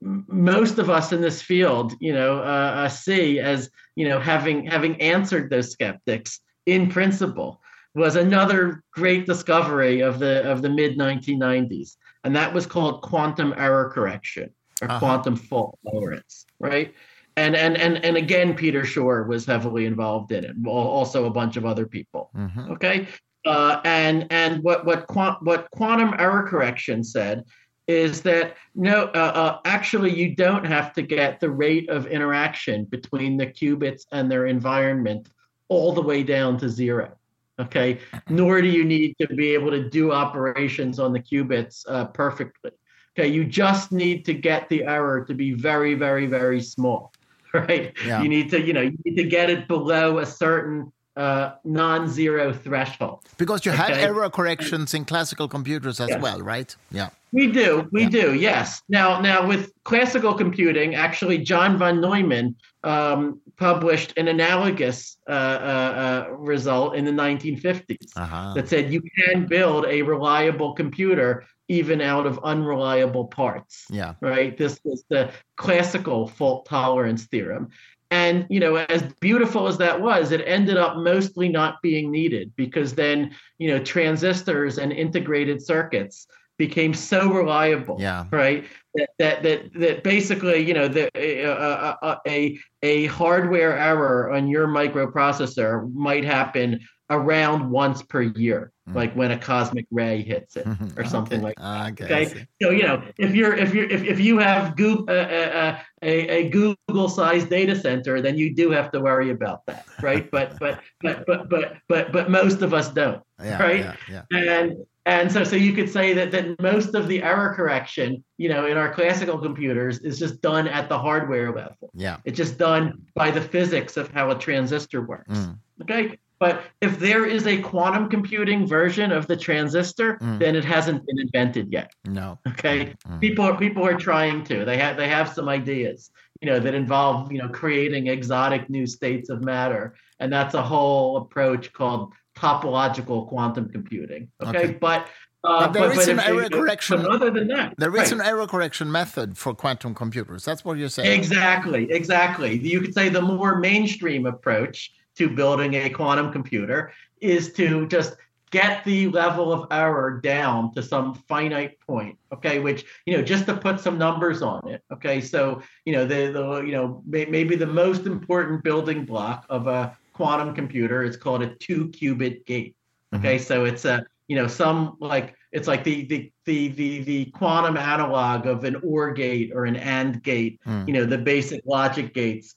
most 0.00 0.78
of 0.78 0.90
us 0.90 1.12
in 1.12 1.20
this 1.20 1.40
field, 1.42 1.94
you 2.00 2.12
know, 2.12 2.38
uh, 2.38 2.72
uh, 2.76 2.88
see 2.88 3.40
as 3.40 3.70
you 3.94 4.08
know 4.08 4.20
having 4.20 4.66
having 4.66 5.00
answered 5.00 5.50
those 5.50 5.70
skeptics 5.70 6.40
in 6.66 6.90
principle 6.90 7.60
was 7.94 8.16
another 8.16 8.82
great 8.92 9.26
discovery 9.26 10.00
of 10.00 10.18
the 10.18 10.48
of 10.50 10.62
the 10.62 10.68
mid 10.68 10.98
1990s, 10.98 11.96
and 12.24 12.36
that 12.36 12.52
was 12.52 12.66
called 12.66 13.02
quantum 13.02 13.54
error 13.56 13.90
correction 13.90 14.50
or 14.82 14.90
uh-huh. 14.90 14.98
quantum 14.98 15.36
fault 15.36 15.78
tolerance, 15.84 16.44
right? 16.60 16.94
And 17.38 17.56
and 17.56 17.76
and 17.76 18.04
and 18.04 18.16
again, 18.16 18.54
Peter 18.54 18.84
Shor 18.84 19.24
was 19.24 19.46
heavily 19.46 19.86
involved 19.86 20.32
in 20.32 20.44
it. 20.44 20.54
Also, 20.66 21.24
a 21.24 21.30
bunch 21.30 21.56
of 21.56 21.64
other 21.64 21.86
people. 21.86 22.30
Mm-hmm. 22.36 22.72
Okay, 22.72 23.08
uh, 23.46 23.80
and 23.84 24.26
and 24.30 24.62
what 24.62 24.84
what 24.84 25.06
quant, 25.06 25.42
what 25.42 25.70
quantum 25.70 26.14
error 26.18 26.46
correction 26.46 27.02
said 27.02 27.44
is 27.86 28.22
that 28.22 28.56
no, 28.74 29.04
uh, 29.14 29.32
uh, 29.34 29.58
actually, 29.64 30.12
you 30.12 30.34
don't 30.34 30.64
have 30.64 30.92
to 30.94 31.02
get 31.02 31.40
the 31.40 31.50
rate 31.50 31.88
of 31.88 32.06
interaction 32.06 32.84
between 32.84 33.36
the 33.36 33.46
qubits 33.46 34.06
and 34.12 34.30
their 34.30 34.46
environment 34.46 35.28
all 35.68 35.92
the 35.92 36.02
way 36.02 36.22
down 36.22 36.58
to 36.58 36.68
zero. 36.68 37.12
Okay, 37.58 38.00
nor 38.28 38.60
do 38.60 38.68
you 38.68 38.84
need 38.84 39.14
to 39.20 39.28
be 39.28 39.54
able 39.54 39.70
to 39.70 39.88
do 39.88 40.12
operations 40.12 40.98
on 40.98 41.12
the 41.12 41.20
qubits 41.20 41.84
uh, 41.88 42.06
perfectly. 42.06 42.72
Okay, 43.18 43.28
you 43.28 43.46
just 43.46 43.92
need 43.92 44.26
to 44.26 44.34
get 44.34 44.68
the 44.68 44.84
error 44.84 45.24
to 45.24 45.32
be 45.32 45.52
very, 45.54 45.94
very, 45.94 46.26
very 46.26 46.60
small. 46.60 47.12
Right? 47.54 47.96
Yeah. 48.04 48.20
You 48.22 48.28
need 48.28 48.50
to, 48.50 48.60
you 48.60 48.74
know, 48.74 48.82
you 48.82 48.98
need 49.06 49.16
to 49.16 49.24
get 49.24 49.48
it 49.48 49.66
below 49.66 50.18
a 50.18 50.26
certain 50.26 50.92
uh, 51.16 51.52
non-zero 51.64 52.52
threshold. 52.52 53.24
Because 53.38 53.64
you 53.64 53.72
okay? 53.72 53.82
have 53.82 53.90
error 53.98 54.28
corrections 54.30 54.94
in 54.94 55.04
classical 55.04 55.48
computers 55.48 56.00
as 56.00 56.10
yes. 56.10 56.22
well, 56.22 56.40
right? 56.40 56.74
Yeah. 56.90 57.08
We 57.32 57.50
do, 57.50 57.88
we 57.92 58.02
yeah. 58.02 58.08
do, 58.08 58.34
yes. 58.34 58.82
Now, 58.88 59.20
now 59.20 59.46
with 59.46 59.72
classical 59.84 60.34
computing, 60.34 60.94
actually, 60.94 61.38
John 61.38 61.76
von 61.76 62.00
Neumann 62.00 62.54
um, 62.84 63.40
published 63.56 64.12
an 64.16 64.28
analogous 64.28 65.16
uh, 65.28 65.32
uh, 65.32 65.34
uh 65.34 66.36
result 66.36 66.94
in 66.94 67.04
the 67.04 67.10
1950s 67.10 67.96
uh-huh. 68.16 68.54
that 68.54 68.68
said 68.68 68.92
you 68.92 69.02
can 69.18 69.46
build 69.46 69.86
a 69.86 70.02
reliable 70.02 70.74
computer 70.74 71.44
even 71.68 72.00
out 72.00 72.26
of 72.26 72.38
unreliable 72.44 73.26
parts. 73.26 73.86
Yeah. 73.90 74.14
Right. 74.20 74.56
This 74.56 74.78
was 74.84 75.04
the 75.08 75.32
classical 75.56 76.28
fault 76.28 76.66
tolerance 76.66 77.24
theorem. 77.24 77.70
And 78.16 78.46
you 78.48 78.60
know, 78.60 78.76
as 78.76 79.02
beautiful 79.20 79.66
as 79.68 79.76
that 79.76 80.00
was, 80.00 80.32
it 80.32 80.42
ended 80.46 80.78
up 80.78 80.96
mostly 80.96 81.50
not 81.50 81.82
being 81.82 82.10
needed 82.10 82.50
because 82.56 82.94
then 82.94 83.34
you 83.58 83.68
know 83.68 83.78
transistors 83.78 84.78
and 84.78 84.90
integrated 84.90 85.62
circuits 85.62 86.26
became 86.56 86.94
so 86.94 87.30
reliable, 87.30 87.98
yeah. 88.00 88.24
right? 88.30 88.64
That, 88.94 89.10
that 89.18 89.42
that 89.42 89.72
that 89.74 90.02
basically, 90.02 90.60
you 90.66 90.72
know, 90.72 90.88
the, 90.88 91.10
uh, 91.46 92.16
a 92.26 92.58
a 92.82 93.06
hardware 93.06 93.76
error 93.76 94.32
on 94.32 94.48
your 94.48 94.66
microprocessor 94.66 95.92
might 95.92 96.24
happen 96.24 96.80
around 97.10 97.70
once 97.70 98.02
per 98.02 98.22
year, 98.22 98.72
mm-hmm. 98.88 98.96
like 98.96 99.14
when 99.14 99.30
a 99.30 99.38
cosmic 99.38 99.86
ray 99.90 100.22
hits 100.22 100.56
it 100.56 100.66
or 100.96 101.04
something 101.04 101.38
okay. 101.38 101.46
like 101.46 101.56
that. 101.56 102.04
Okay. 102.04 102.26
okay? 102.26 102.46
So 102.60 102.70
you 102.70 102.82
know, 102.82 103.02
if 103.18 103.34
you're 103.34 103.54
if 103.54 103.74
you're 103.74 103.88
if, 103.88 104.02
if 104.02 104.20
you 104.20 104.38
have 104.38 104.76
Google, 104.76 105.06
uh, 105.08 105.12
uh, 105.12 105.78
a, 106.02 106.28
a 106.28 106.48
Google 106.50 107.08
sized 107.08 107.48
data 107.48 107.76
center, 107.76 108.20
then 108.20 108.36
you 108.36 108.54
do 108.54 108.70
have 108.70 108.90
to 108.92 109.00
worry 109.00 109.30
about 109.30 109.64
that, 109.66 109.86
right? 110.02 110.30
but 110.30 110.58
but 110.58 110.80
but 111.00 111.24
but 111.26 111.48
but 111.48 111.76
but 111.88 112.12
but 112.12 112.30
most 112.30 112.62
of 112.62 112.74
us 112.74 112.88
don't, 112.88 113.22
yeah, 113.42 113.62
right? 113.62 113.96
Yeah, 114.08 114.22
yeah. 114.30 114.60
And 114.60 114.76
and 115.06 115.30
so, 115.30 115.44
so 115.44 115.54
you 115.54 115.72
could 115.72 115.88
say 115.88 116.12
that, 116.14 116.32
that 116.32 116.60
most 116.60 116.96
of 116.96 117.06
the 117.06 117.22
error 117.22 117.54
correction, 117.54 118.24
you 118.38 118.48
know, 118.48 118.66
in 118.66 118.76
our 118.76 118.92
classical 118.92 119.38
computers 119.38 120.00
is 120.00 120.18
just 120.18 120.42
done 120.42 120.66
at 120.66 120.88
the 120.88 120.98
hardware 120.98 121.54
level. 121.54 121.90
Yeah. 121.94 122.16
It's 122.24 122.36
just 122.36 122.58
done 122.58 123.02
by 123.14 123.30
the 123.30 123.40
physics 123.40 123.96
of 123.96 124.10
how 124.10 124.30
a 124.32 124.34
transistor 124.38 125.02
works. 125.02 125.38
Mm. 125.38 125.58
Okay. 125.82 126.18
But 126.38 126.64
if 126.80 126.98
there 126.98 127.24
is 127.24 127.46
a 127.46 127.60
quantum 127.62 128.08
computing 128.08 128.66
version 128.66 129.10
of 129.10 129.26
the 129.26 129.36
transistor, 129.36 130.18
mm. 130.18 130.38
then 130.38 130.54
it 130.54 130.64
hasn't 130.64 131.06
been 131.06 131.18
invented 131.18 131.72
yet. 131.72 131.92
No. 132.04 132.38
Okay. 132.48 132.94
Mm. 133.08 133.20
People 133.20 133.44
are 133.46 133.56
people 133.56 133.86
are 133.86 133.96
trying 133.96 134.44
to. 134.44 134.64
They 134.64 134.76
have 134.76 134.96
they 134.96 135.08
have 135.08 135.32
some 135.32 135.48
ideas, 135.48 136.10
you 136.40 136.50
know, 136.50 136.58
that 136.60 136.74
involve, 136.74 137.32
you 137.32 137.38
know, 137.38 137.48
creating 137.48 138.08
exotic 138.08 138.68
new 138.68 138.86
states 138.86 139.30
of 139.30 139.42
matter. 139.42 139.94
And 140.20 140.32
that's 140.32 140.54
a 140.54 140.62
whole 140.62 141.18
approach 141.18 141.72
called 141.72 142.12
topological 142.36 143.28
quantum 143.28 143.70
computing. 143.70 144.28
Okay, 144.42 144.58
okay. 144.58 144.72
but 144.72 145.08
uh, 145.42 145.66
but 145.66 145.72
there 145.72 145.88
but, 145.88 145.98
is 145.98 146.06
but 146.06 146.12
an 146.12 146.20
error 146.20 146.48
correction. 146.50 147.06
Other 147.06 147.30
than 147.30 147.48
that, 147.48 147.74
there 147.78 147.94
is 147.96 148.12
right. 148.12 148.12
an 148.12 148.20
error 148.20 148.46
correction 148.46 148.90
method 148.90 149.38
for 149.38 149.54
quantum 149.54 149.94
computers. 149.94 150.44
That's 150.44 150.64
what 150.64 150.76
you're 150.76 150.88
saying. 150.88 151.18
Exactly, 151.18 151.90
exactly. 151.90 152.58
You 152.58 152.80
could 152.80 152.94
say 152.94 153.08
the 153.08 153.22
more 153.22 153.58
mainstream 153.58 154.26
approach 154.26 154.92
to 155.16 155.28
building 155.28 155.74
a 155.74 155.90
quantum 155.90 156.32
computer 156.32 156.92
is 157.20 157.52
to 157.54 157.86
just 157.88 158.16
get 158.52 158.84
the 158.84 159.08
level 159.08 159.52
of 159.52 159.66
error 159.72 160.20
down 160.22 160.72
to 160.72 160.80
some 160.80 161.14
finite 161.26 161.80
point 161.80 162.16
okay 162.32 162.60
which 162.60 162.84
you 163.04 163.16
know 163.16 163.22
just 163.22 163.44
to 163.44 163.56
put 163.56 163.80
some 163.80 163.98
numbers 163.98 164.40
on 164.40 164.66
it 164.68 164.82
okay 164.92 165.20
so 165.20 165.60
you 165.84 165.92
know 165.92 166.06
the, 166.06 166.30
the 166.30 166.60
you 166.60 166.70
know 166.70 167.02
may, 167.06 167.24
maybe 167.24 167.56
the 167.56 167.66
most 167.66 168.06
important 168.06 168.62
building 168.62 169.04
block 169.04 169.44
of 169.48 169.66
a 169.66 169.96
quantum 170.16 170.54
computer. 170.54 171.04
It's 171.04 171.16
called 171.16 171.42
a 171.42 171.54
two 171.54 171.88
qubit 171.88 172.46
gate. 172.46 172.74
Okay, 173.14 173.36
mm-hmm. 173.36 173.44
so 173.44 173.64
it's 173.64 173.84
a 173.84 174.04
you 174.26 174.36
know 174.36 174.48
some 174.48 174.96
like 174.98 175.34
it's 175.52 175.68
like 175.68 175.84
the 175.84 176.06
the 176.06 176.32
the 176.46 176.68
the 176.68 177.02
the 177.04 177.24
quantum 177.26 177.76
analog 177.76 178.46
of 178.46 178.64
an 178.64 178.76
OR 178.76 179.12
gate 179.12 179.52
or 179.54 179.66
an 179.66 179.76
AND 179.76 180.22
gate. 180.22 180.60
Mm. 180.66 180.88
You 180.88 180.94
know 180.94 181.04
the 181.04 181.18
basic 181.18 181.62
logic 181.66 182.14
gates 182.14 182.56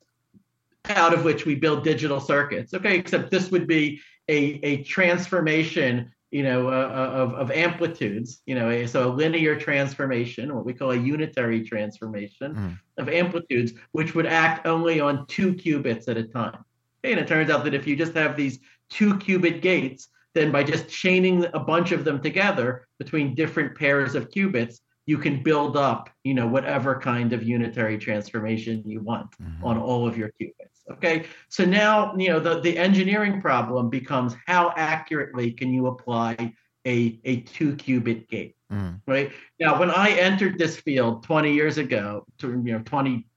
out 0.89 1.13
of 1.13 1.23
which 1.23 1.45
we 1.45 1.55
build 1.55 1.83
digital 1.83 2.19
circuits. 2.19 2.73
Okay, 2.73 2.97
except 2.97 3.31
this 3.31 3.51
would 3.51 3.67
be 3.67 4.01
a 4.29 4.59
a 4.63 4.83
transformation 4.83 6.11
you 6.31 6.43
know, 6.43 6.67
uh, 6.67 6.71
uh 6.71 7.11
of, 7.21 7.33
of 7.33 7.51
amplitudes, 7.51 8.41
you 8.45 8.53
know, 8.53 8.85
so 8.85 9.07
a 9.07 9.11
linear 9.11 9.59
transformation, 9.59 10.53
what 10.53 10.65
we 10.65 10.73
call 10.73 10.91
a 10.91 10.95
unitary 10.95 11.63
transformation 11.63 12.53
mm. 12.53 12.79
of 12.97 13.09
amplitudes, 13.09 13.73
which 13.93 14.13
would 14.13 14.27
act 14.27 14.67
only 14.67 14.99
on 14.99 15.25
two 15.25 15.53
qubits 15.53 16.07
at 16.07 16.17
a 16.17 16.23
time. 16.23 16.63
And 17.03 17.19
it 17.19 17.27
turns 17.27 17.49
out 17.49 17.63
that 17.63 17.73
if 17.73 17.87
you 17.87 17.95
just 17.95 18.13
have 18.13 18.35
these 18.35 18.59
two 18.89 19.15
qubit 19.15 19.61
gates, 19.61 20.09
then 20.35 20.51
by 20.51 20.63
just 20.63 20.87
chaining 20.87 21.45
a 21.53 21.59
bunch 21.59 21.91
of 21.91 22.03
them 22.03 22.21
together 22.21 22.87
between 22.99 23.33
different 23.33 23.75
pairs 23.75 24.13
of 24.13 24.29
qubits, 24.29 24.79
you 25.07 25.17
can 25.17 25.41
build 25.41 25.75
up, 25.75 26.11
you 26.23 26.35
know, 26.35 26.45
whatever 26.45 26.99
kind 26.99 27.33
of 27.33 27.41
unitary 27.41 27.97
transformation 27.97 28.83
you 28.85 29.01
want 29.01 29.31
mm-hmm. 29.41 29.65
on 29.65 29.77
all 29.79 30.07
of 30.07 30.15
your 30.15 30.31
qubits. 30.39 30.68
Okay. 30.91 31.25
So 31.49 31.65
now, 31.65 32.15
you 32.17 32.29
know, 32.29 32.39
the, 32.39 32.61
the 32.61 32.77
engineering 32.77 33.41
problem 33.41 33.89
becomes 33.89 34.35
how 34.47 34.73
accurately 34.75 35.51
can 35.51 35.73
you 35.73 35.87
apply 35.87 36.53
a, 36.85 37.19
a 37.23 37.41
two 37.41 37.73
qubit 37.75 38.27
gate? 38.27 38.55
Mm. 38.71 39.01
Right. 39.07 39.31
Now, 39.59 39.79
when 39.79 39.91
I 39.91 40.11
entered 40.11 40.57
this 40.57 40.77
field 40.77 41.23
20 41.23 41.53
years 41.53 41.77
ago, 41.77 42.25
to, 42.39 42.49
you 42.49 42.73
know, 42.73 42.81
20, 42.83 43.27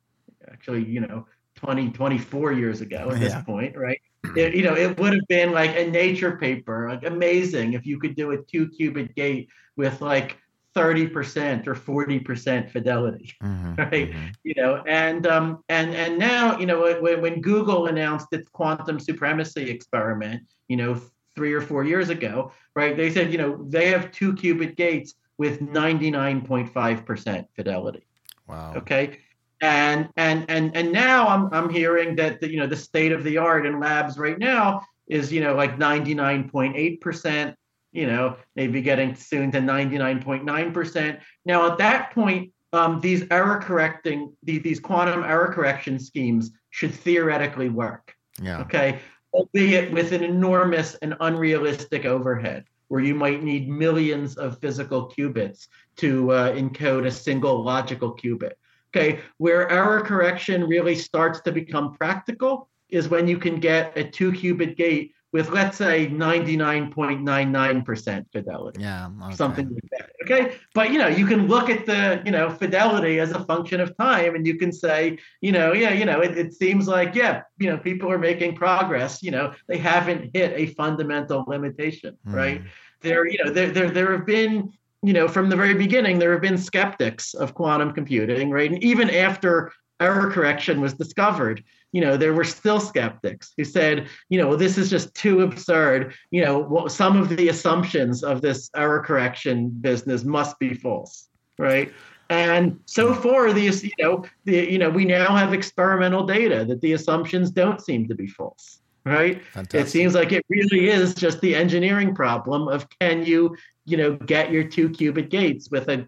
actually, 0.50 0.84
you 0.84 1.00
know, 1.00 1.26
20, 1.57 1.90
24 1.90 2.53
years 2.53 2.80
ago 2.80 3.11
at 3.11 3.20
this 3.20 3.34
point, 3.44 3.76
right? 3.76 4.00
It, 4.36 4.55
you 4.55 4.62
know, 4.62 4.74
it 4.74 4.98
would 4.98 5.12
have 5.12 5.26
been 5.28 5.53
like 5.53 5.76
a 5.76 5.88
nature 5.88 6.36
paper, 6.36 6.88
like 6.90 7.05
amazing 7.05 7.74
if 7.74 7.86
you 7.86 7.98
could 7.98 8.16
do 8.16 8.32
a 8.32 8.38
two 8.38 8.68
qubit 8.68 9.14
gate 9.14 9.48
with 9.76 10.00
like 10.00 10.38
30% 10.74 11.66
or 11.66 11.74
40% 11.74 12.70
fidelity, 12.70 13.32
mm-hmm, 13.42 13.74
right? 13.74 14.10
Mm-hmm. 14.10 14.26
You 14.44 14.54
know, 14.56 14.82
and 14.86 15.26
um, 15.26 15.62
and 15.68 15.94
and 15.94 16.18
now, 16.18 16.58
you 16.58 16.66
know, 16.66 16.92
when, 17.00 17.20
when 17.20 17.40
Google 17.40 17.86
announced 17.86 18.28
its 18.32 18.48
quantum 18.50 18.98
supremacy 18.98 19.70
experiment, 19.70 20.42
you 20.68 20.76
know, 20.76 21.00
three 21.34 21.52
or 21.52 21.60
four 21.60 21.84
years 21.84 22.08
ago, 22.08 22.52
right? 22.74 22.96
They 22.96 23.10
said, 23.10 23.32
you 23.32 23.38
know, 23.38 23.64
they 23.68 23.88
have 23.88 24.12
two 24.12 24.32
qubit 24.34 24.76
gates 24.76 25.14
with 25.38 25.60
99.5% 25.60 27.46
fidelity. 27.56 28.06
Wow. 28.46 28.74
Okay 28.76 29.18
and 29.62 30.08
and 30.16 30.44
and 30.48 30.76
and 30.76 30.92
now 30.92 31.28
I'm 31.28 31.48
I'm 31.52 31.70
hearing 31.70 32.16
that 32.16 32.40
the, 32.40 32.50
you 32.50 32.58
know 32.58 32.66
the 32.66 32.76
state 32.76 33.12
of 33.12 33.24
the 33.24 33.38
art 33.38 33.64
in 33.64 33.80
labs 33.80 34.18
right 34.18 34.38
now 34.38 34.82
is 35.06 35.32
you 35.32 35.40
know 35.40 35.54
like 35.54 35.78
99.8 35.78 37.00
percent 37.00 37.56
you 37.93 38.07
know 38.07 38.36
maybe 38.57 38.82
getting 38.82 39.14
soon 39.14 39.51
to 39.53 39.59
99.9 39.59 40.74
percent. 40.74 41.20
Now 41.45 41.70
at 41.70 41.78
that 41.78 42.12
point 42.12 42.53
um, 42.72 43.01
these 43.01 43.24
error 43.30 43.59
correcting 43.59 44.34
these, 44.43 44.62
these 44.62 44.80
quantum 44.80 45.24
error 45.24 45.53
correction 45.53 45.99
schemes 45.99 46.51
should 46.70 46.95
theoretically 46.95 47.68
work. 47.68 48.14
Yeah. 48.40 48.61
Okay? 48.61 48.99
Albeit 49.34 49.93
with 49.93 50.12
an 50.12 50.22
enormous 50.22 50.95
and 50.97 51.14
unrealistic 51.20 52.05
overhead 52.05 52.64
where 52.93 53.01
you 53.01 53.14
might 53.14 53.43
need 53.43 53.70
millions 53.70 54.36
of 54.36 54.59
physical 54.59 55.09
qubits 55.09 55.68
to 55.97 56.30
uh, 56.30 56.53
encode 56.53 57.07
a 57.07 57.11
single 57.11 57.64
logical 57.64 58.14
qubit. 58.14 58.53
Okay, 58.95 59.20
where 59.38 59.70
error 59.70 60.03
correction 60.03 60.64
really 60.64 60.95
starts 60.95 61.40
to 61.40 61.53
become 61.53 61.95
practical 61.95 62.68
is 62.90 63.09
when 63.09 63.26
you 63.26 63.38
can 63.38 63.59
get 63.59 63.97
a 63.97 64.05
two 64.05 64.30
qubit 64.30 64.76
gate 64.76 65.14
with 65.32 65.50
let's 65.50 65.76
say 65.78 66.06
99.99% 66.08 68.26
fidelity. 68.30 68.82
Yeah. 68.82 69.08
Okay. 69.24 69.34
Something 69.34 69.72
like 69.72 69.88
that. 69.98 70.10
Okay. 70.22 70.56
But 70.74 70.92
you 70.92 70.98
know, 70.98 71.08
you 71.08 71.26
can 71.26 71.48
look 71.48 71.70
at 71.70 71.86
the, 71.86 72.20
you 72.24 72.30
know, 72.30 72.50
fidelity 72.50 73.18
as 73.18 73.32
a 73.32 73.42
function 73.44 73.80
of 73.80 73.96
time 73.96 74.34
and 74.34 74.46
you 74.46 74.58
can 74.58 74.70
say, 74.72 75.16
you 75.40 75.52
know, 75.52 75.72
yeah, 75.72 75.92
you 75.92 76.04
know, 76.04 76.20
it, 76.20 76.36
it 76.36 76.52
seems 76.52 76.86
like, 76.86 77.14
yeah, 77.14 77.44
you 77.58 77.70
know, 77.70 77.78
people 77.78 78.10
are 78.10 78.18
making 78.18 78.56
progress, 78.56 79.22
you 79.22 79.30
know, 79.30 79.54
they 79.68 79.78
haven't 79.78 80.32
hit 80.34 80.52
a 80.54 80.66
fundamental 80.74 81.44
limitation, 81.46 82.18
mm. 82.26 82.34
right? 82.34 82.60
There, 83.00 83.26
you 83.26 83.42
know, 83.42 83.50
there, 83.50 83.70
there 83.70 83.90
there 83.90 84.12
have 84.12 84.26
been 84.26 84.70
you 85.04 85.12
know, 85.12 85.26
from 85.26 85.48
the 85.48 85.56
very 85.56 85.74
beginning, 85.74 86.20
there 86.20 86.30
have 86.30 86.42
been 86.42 86.56
skeptics 86.56 87.34
of 87.34 87.54
quantum 87.54 87.92
computing, 87.92 88.50
right? 88.50 88.70
And 88.70 88.80
even 88.84 89.10
after 89.10 89.72
error 90.03 90.30
correction 90.30 90.80
was 90.80 90.94
discovered, 90.94 91.62
you 91.92 92.00
know, 92.00 92.16
there 92.16 92.32
were 92.32 92.44
still 92.44 92.80
skeptics 92.80 93.53
who 93.57 93.64
said, 93.64 94.09
you 94.28 94.38
know, 94.38 94.57
this 94.57 94.78
is 94.78 94.90
just 94.90 95.14
too 95.14 95.42
absurd. 95.42 96.14
You 96.30 96.44
know, 96.44 96.88
some 96.88 97.16
of 97.16 97.28
the 97.28 97.48
assumptions 97.48 98.24
of 98.24 98.40
this 98.40 98.70
error 98.74 99.00
correction 99.00 99.68
business 99.68 100.24
must 100.24 100.59
be 100.59 100.74
false, 100.74 101.28
right? 101.59 101.92
And 102.30 102.80
so 102.86 103.12
hmm. 103.12 103.22
far, 103.22 103.53
these, 103.53 103.84
you 103.84 103.92
know, 103.98 104.24
the, 104.44 104.70
you 104.72 104.78
know, 104.78 104.90
we 104.90 105.05
now 105.05 105.36
have 105.36 105.53
experimental 105.53 106.26
data 106.26 106.64
that 106.64 106.80
the 106.80 106.94
assumptions 106.94 107.50
don't 107.50 107.80
seem 107.80 108.09
to 108.09 108.14
be 108.14 108.26
false 108.26 108.78
right? 109.05 109.44
Fantastic. 109.46 109.80
It 109.80 109.90
seems 109.90 110.14
like 110.14 110.32
it 110.32 110.44
really 110.48 110.88
is 110.88 111.14
just 111.14 111.40
the 111.40 111.55
engineering 111.55 112.14
problem 112.14 112.68
of 112.68 112.86
can 113.00 113.24
you, 113.24 113.57
you 113.84 113.96
know, 113.96 114.14
get 114.14 114.53
your 114.53 114.64
two 114.64 114.88
qubit 114.88 115.28
gates 115.28 115.70
with 115.70 115.88
a 115.88 116.07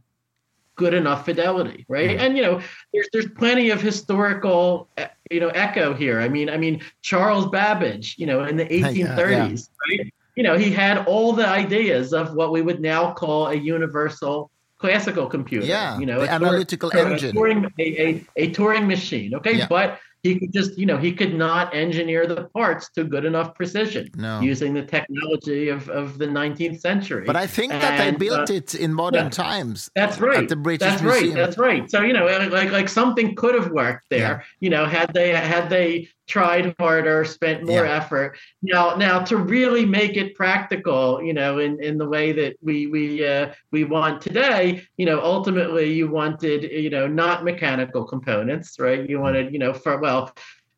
good 0.77 0.95
enough 0.95 1.25
fidelity, 1.25 1.85
right? 1.89 2.19
And 2.19 2.37
you 2.37 2.43
know, 2.43 2.61
there's 2.93 3.09
there's 3.13 3.29
plenty 3.29 3.71
of 3.71 3.81
historical, 3.81 4.89
eh, 4.97 5.09
you 5.31 5.41
know, 5.41 5.49
echo 5.49 5.95
here. 5.95 6.21
I 6.21 6.29
mean, 6.29 6.51
I 6.51 6.57
mean 6.57 6.83
Charles 7.03 7.47
Babbage, 7.47 8.17
you 8.19 8.27
know, 8.27 8.45
in 8.45 8.57
the 8.57 8.67
1830s, 8.67 9.69
yeah, 9.89 9.97
right? 9.99 10.13
You 10.37 10.43
know, 10.43 10.59
he 10.59 10.73
had 10.73 11.07
all 11.07 11.33
the 11.33 11.47
ideas 11.47 12.13
of 12.13 12.35
what 12.35 12.51
we 12.51 12.61
would 12.61 12.81
now 12.81 13.13
call 13.13 13.49
a 13.49 13.55
universal 13.55 14.51
classical 14.79 15.27
computer. 15.27 15.67
Yeah, 15.67 15.99
you 15.99 16.07
know, 16.07 16.21
the 16.21 16.31
analytical 16.31 16.91
engine, 16.95 17.37
a 17.37 17.83
a, 17.83 18.07
a, 18.07 18.27
a 18.37 18.51
Turing 18.51 18.87
machine. 18.87 19.35
Okay, 19.37 19.59
yeah. 19.59 19.67
but 19.69 20.01
he 20.25 20.39
could 20.39 20.53
just 20.53 20.77
you 20.77 20.87
know 20.87 20.97
he 20.97 21.13
could 21.13 21.35
not 21.35 21.73
engineer 21.75 22.27
the 22.27 22.45
parts 22.55 22.89
to 22.91 23.05
good 23.05 23.25
enough 23.25 23.55
precision 23.55 24.09
no. 24.17 24.41
using 24.41 24.73
the 24.73 24.83
technology 24.83 25.69
of, 25.69 25.89
of 25.91 26.19
the 26.19 26.27
19th 26.27 26.81
century 26.81 27.25
but 27.25 27.37
i 27.37 27.47
think 27.47 27.73
and, 27.73 27.83
that 27.83 27.99
they 27.99 28.11
built 28.11 28.51
uh, 28.51 28.55
it 28.55 28.75
in 28.75 28.93
modern 28.93 29.25
yeah, 29.25 29.31
times 29.31 29.91
that's 29.95 30.19
right 30.19 30.45
at 30.45 30.49
the 30.49 30.57
british 30.57 30.89
that's 30.89 31.03
Museum. 31.03 31.25
right 31.25 31.35
that's 31.37 31.59
right 31.59 31.91
so 31.91 32.01
you 32.01 32.13
know 32.13 32.25
like 32.51 32.73
like 32.73 32.89
something 32.89 33.37
could 33.37 33.55
have 33.55 33.71
worked 33.71 34.07
there 34.09 34.19
yeah. 34.19 34.41
you 34.61 34.71
know 34.71 34.87
had 34.87 35.13
they 35.13 35.31
had 35.31 35.69
they 35.69 36.09
tried 36.27 36.75
harder, 36.79 37.25
spent 37.25 37.65
more 37.65 37.85
yeah. 37.85 37.97
effort. 37.97 38.39
Now, 38.63 38.95
now 38.97 39.21
to 39.21 39.37
really 39.37 39.85
make 39.85 40.17
it 40.17 40.35
practical, 40.35 41.23
you 41.23 41.35
know, 41.35 41.59
in, 41.59 41.83
in 41.83 41.99
the 41.99 42.09
way 42.09 42.33
that 42.33 42.57
we 42.63 42.87
we 42.87 43.27
uh, 43.27 43.53
we 43.71 43.85
want 43.85 44.23
today, 44.23 44.87
you 44.97 45.07
know, 45.07 45.21
ultimately 45.21 45.93
you 45.93 46.09
wanted, 46.09 46.65
you 46.65 46.91
know, 46.91 47.07
not 47.07 47.45
mechanical 47.45 48.05
components, 48.05 48.79
right? 48.79 49.09
You 49.09 49.21
wanted, 49.21 49.53
you 49.53 49.59
know, 49.59 49.73
for 49.73 49.99
well. 49.99 50.35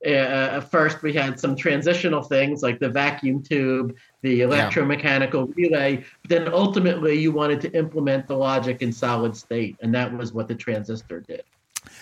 Uh, 0.06 0.10
uh 0.10 0.60
first, 0.60 1.02
we 1.02 1.12
had 1.12 1.40
some 1.40 1.56
transitional 1.56 2.22
things 2.22 2.62
like 2.62 2.78
the 2.78 2.88
vacuum 2.88 3.42
tube, 3.42 3.96
the 4.20 4.40
electromechanical 4.40 5.48
yeah. 5.56 5.68
relay. 5.68 6.04
But 6.22 6.28
then 6.28 6.48
ultimately, 6.52 7.18
you 7.18 7.32
wanted 7.32 7.62
to 7.62 7.72
implement 7.72 8.28
the 8.28 8.36
logic 8.36 8.82
in 8.82 8.92
solid 8.92 9.34
state, 9.34 9.76
and 9.80 9.94
that 9.94 10.12
was 10.16 10.34
what 10.34 10.48
the 10.48 10.54
transistor 10.54 11.20
did. 11.20 11.44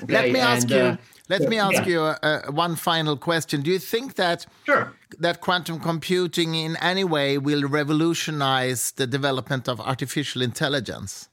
Okay? 0.02 0.12
Let 0.12 0.32
me 0.32 0.40
ask 0.40 0.62
and, 0.62 0.70
you. 0.70 0.76
Uh, 0.76 0.96
let 1.28 1.48
me 1.48 1.58
ask 1.58 1.86
yeah. 1.86 1.92
you 1.92 2.00
uh, 2.00 2.50
one 2.50 2.76
final 2.76 3.16
question. 3.16 3.62
Do 3.62 3.70
you 3.70 3.78
think 3.78 4.14
that? 4.16 4.46
Sure. 4.64 4.92
that 5.18 5.40
quantum 5.40 5.80
computing 5.80 6.54
in 6.54 6.76
any 6.76 7.04
way 7.04 7.38
will 7.38 7.66
revolutionize 7.68 8.92
the 8.92 9.06
development 9.06 9.68
of 9.68 9.80
artificial 9.80 10.42
intelligence? 10.42 11.28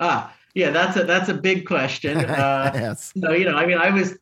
Ah, 0.00 0.34
yeah, 0.54 0.70
that's 0.70 0.96
a 0.96 1.04
that's 1.04 1.28
a 1.28 1.34
big 1.34 1.66
question. 1.66 2.18
Uh, 2.28 2.70
yes. 2.74 3.12
So 3.20 3.32
you 3.32 3.44
know, 3.44 3.56
I 3.56 3.66
mean, 3.66 3.78
I 3.78 3.90
was 3.90 4.16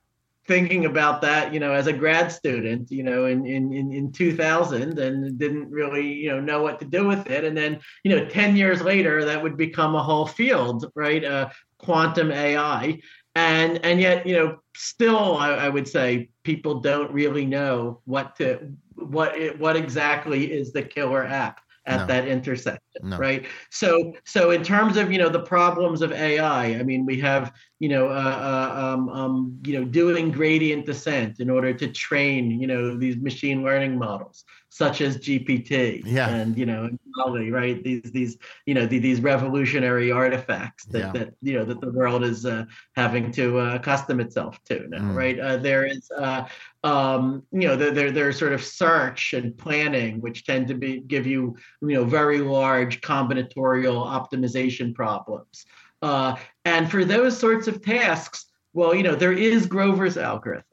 thinking 0.46 0.84
about 0.84 1.20
that, 1.20 1.52
you 1.52 1.60
know, 1.60 1.72
as 1.72 1.86
a 1.86 1.92
grad 1.92 2.30
student, 2.30 2.90
you 2.90 3.02
know, 3.02 3.26
in 3.26 3.46
in 3.46 3.72
in, 3.72 3.92
in 3.92 4.12
2000, 4.12 4.98
and 4.98 5.38
didn't 5.38 5.70
really, 5.70 6.06
you 6.06 6.30
know, 6.30 6.40
know 6.40 6.62
what 6.62 6.78
to 6.80 6.84
do 6.84 7.06
with 7.06 7.28
it. 7.30 7.44
And 7.44 7.56
then, 7.56 7.80
you 8.04 8.14
know, 8.14 8.24
10 8.26 8.56
years 8.56 8.80
later, 8.82 9.24
that 9.24 9.42
would 9.42 9.56
become 9.56 9.94
a 9.94 10.02
whole 10.02 10.26
field, 10.26 10.90
right? 10.94 11.24
Uh, 11.24 11.48
quantum 11.78 12.30
AI, 12.32 12.98
and 13.36 13.84
and 13.84 14.00
yet, 14.00 14.26
you 14.26 14.34
know, 14.34 14.58
still, 14.74 15.36
I, 15.36 15.50
I 15.50 15.68
would 15.68 15.86
say 15.86 16.30
people 16.42 16.80
don't 16.80 17.12
really 17.12 17.44
know 17.44 18.00
what 18.06 18.34
to 18.36 18.72
what 18.94 19.36
it, 19.36 19.58
what 19.60 19.76
exactly 19.76 20.50
is 20.50 20.72
the 20.72 20.82
killer 20.82 21.22
app 21.22 21.60
at 21.84 22.00
no. 22.00 22.06
that 22.06 22.26
intersection 22.26 22.80
no. 23.02 23.16
right 23.16 23.46
so 23.70 24.12
so 24.24 24.50
in 24.50 24.64
terms 24.64 24.96
of 24.96 25.12
you 25.12 25.18
know 25.18 25.28
the 25.28 25.42
problems 25.42 26.02
of 26.02 26.10
ai 26.10 26.74
i 26.74 26.82
mean 26.82 27.06
we 27.06 27.20
have 27.20 27.52
you 27.78 27.88
know 27.88 28.08
uh, 28.08 28.10
uh, 28.10 28.80
um, 28.80 29.08
um, 29.10 29.58
you 29.64 29.78
know 29.78 29.84
doing 29.84 30.32
gradient 30.32 30.84
descent 30.84 31.38
in 31.38 31.48
order 31.48 31.72
to 31.72 31.86
train 31.86 32.50
you 32.50 32.66
know 32.66 32.96
these 32.96 33.16
machine 33.18 33.62
learning 33.62 33.96
models 33.96 34.44
such 34.76 35.00
as 35.00 35.16
GPT 35.16 36.02
yeah. 36.04 36.28
and 36.28 36.58
you 36.58 36.66
know 36.66 36.90
DALL-E, 37.16 37.50
right? 37.50 37.82
These 37.82 38.12
these 38.12 38.36
you 38.66 38.74
know 38.74 38.84
the, 38.84 38.98
these 38.98 39.22
revolutionary 39.22 40.12
artifacts 40.12 40.84
that, 40.86 40.98
yeah. 40.98 41.12
that 41.12 41.34
you 41.40 41.54
know 41.54 41.64
that 41.64 41.80
the 41.80 41.90
world 41.90 42.22
is 42.22 42.44
uh, 42.44 42.66
having 42.94 43.32
to 43.32 43.58
uh, 43.58 43.76
accustom 43.76 44.20
itself 44.20 44.62
to 44.64 44.86
now, 44.88 44.98
mm. 44.98 45.14
right? 45.14 45.40
Uh, 45.40 45.56
there 45.56 45.86
is 45.86 46.10
uh, 46.18 46.44
um, 46.84 47.42
you 47.52 47.66
know 47.66 47.74
there 47.74 48.10
there's 48.10 48.38
sort 48.38 48.52
of 48.52 48.62
search 48.62 49.32
and 49.32 49.56
planning 49.56 50.20
which 50.20 50.44
tend 50.44 50.68
to 50.68 50.74
be 50.74 51.00
give 51.00 51.26
you 51.26 51.56
you 51.80 51.94
know 51.94 52.04
very 52.04 52.40
large 52.40 53.00
combinatorial 53.00 54.04
optimization 54.04 54.94
problems, 54.94 55.64
uh, 56.02 56.36
and 56.66 56.90
for 56.90 57.02
those 57.06 57.38
sorts 57.38 57.66
of 57.66 57.80
tasks, 57.80 58.44
well, 58.74 58.94
you 58.94 59.02
know 59.02 59.14
there 59.14 59.32
is 59.32 59.64
Grover's 59.66 60.18
algorithm 60.18 60.65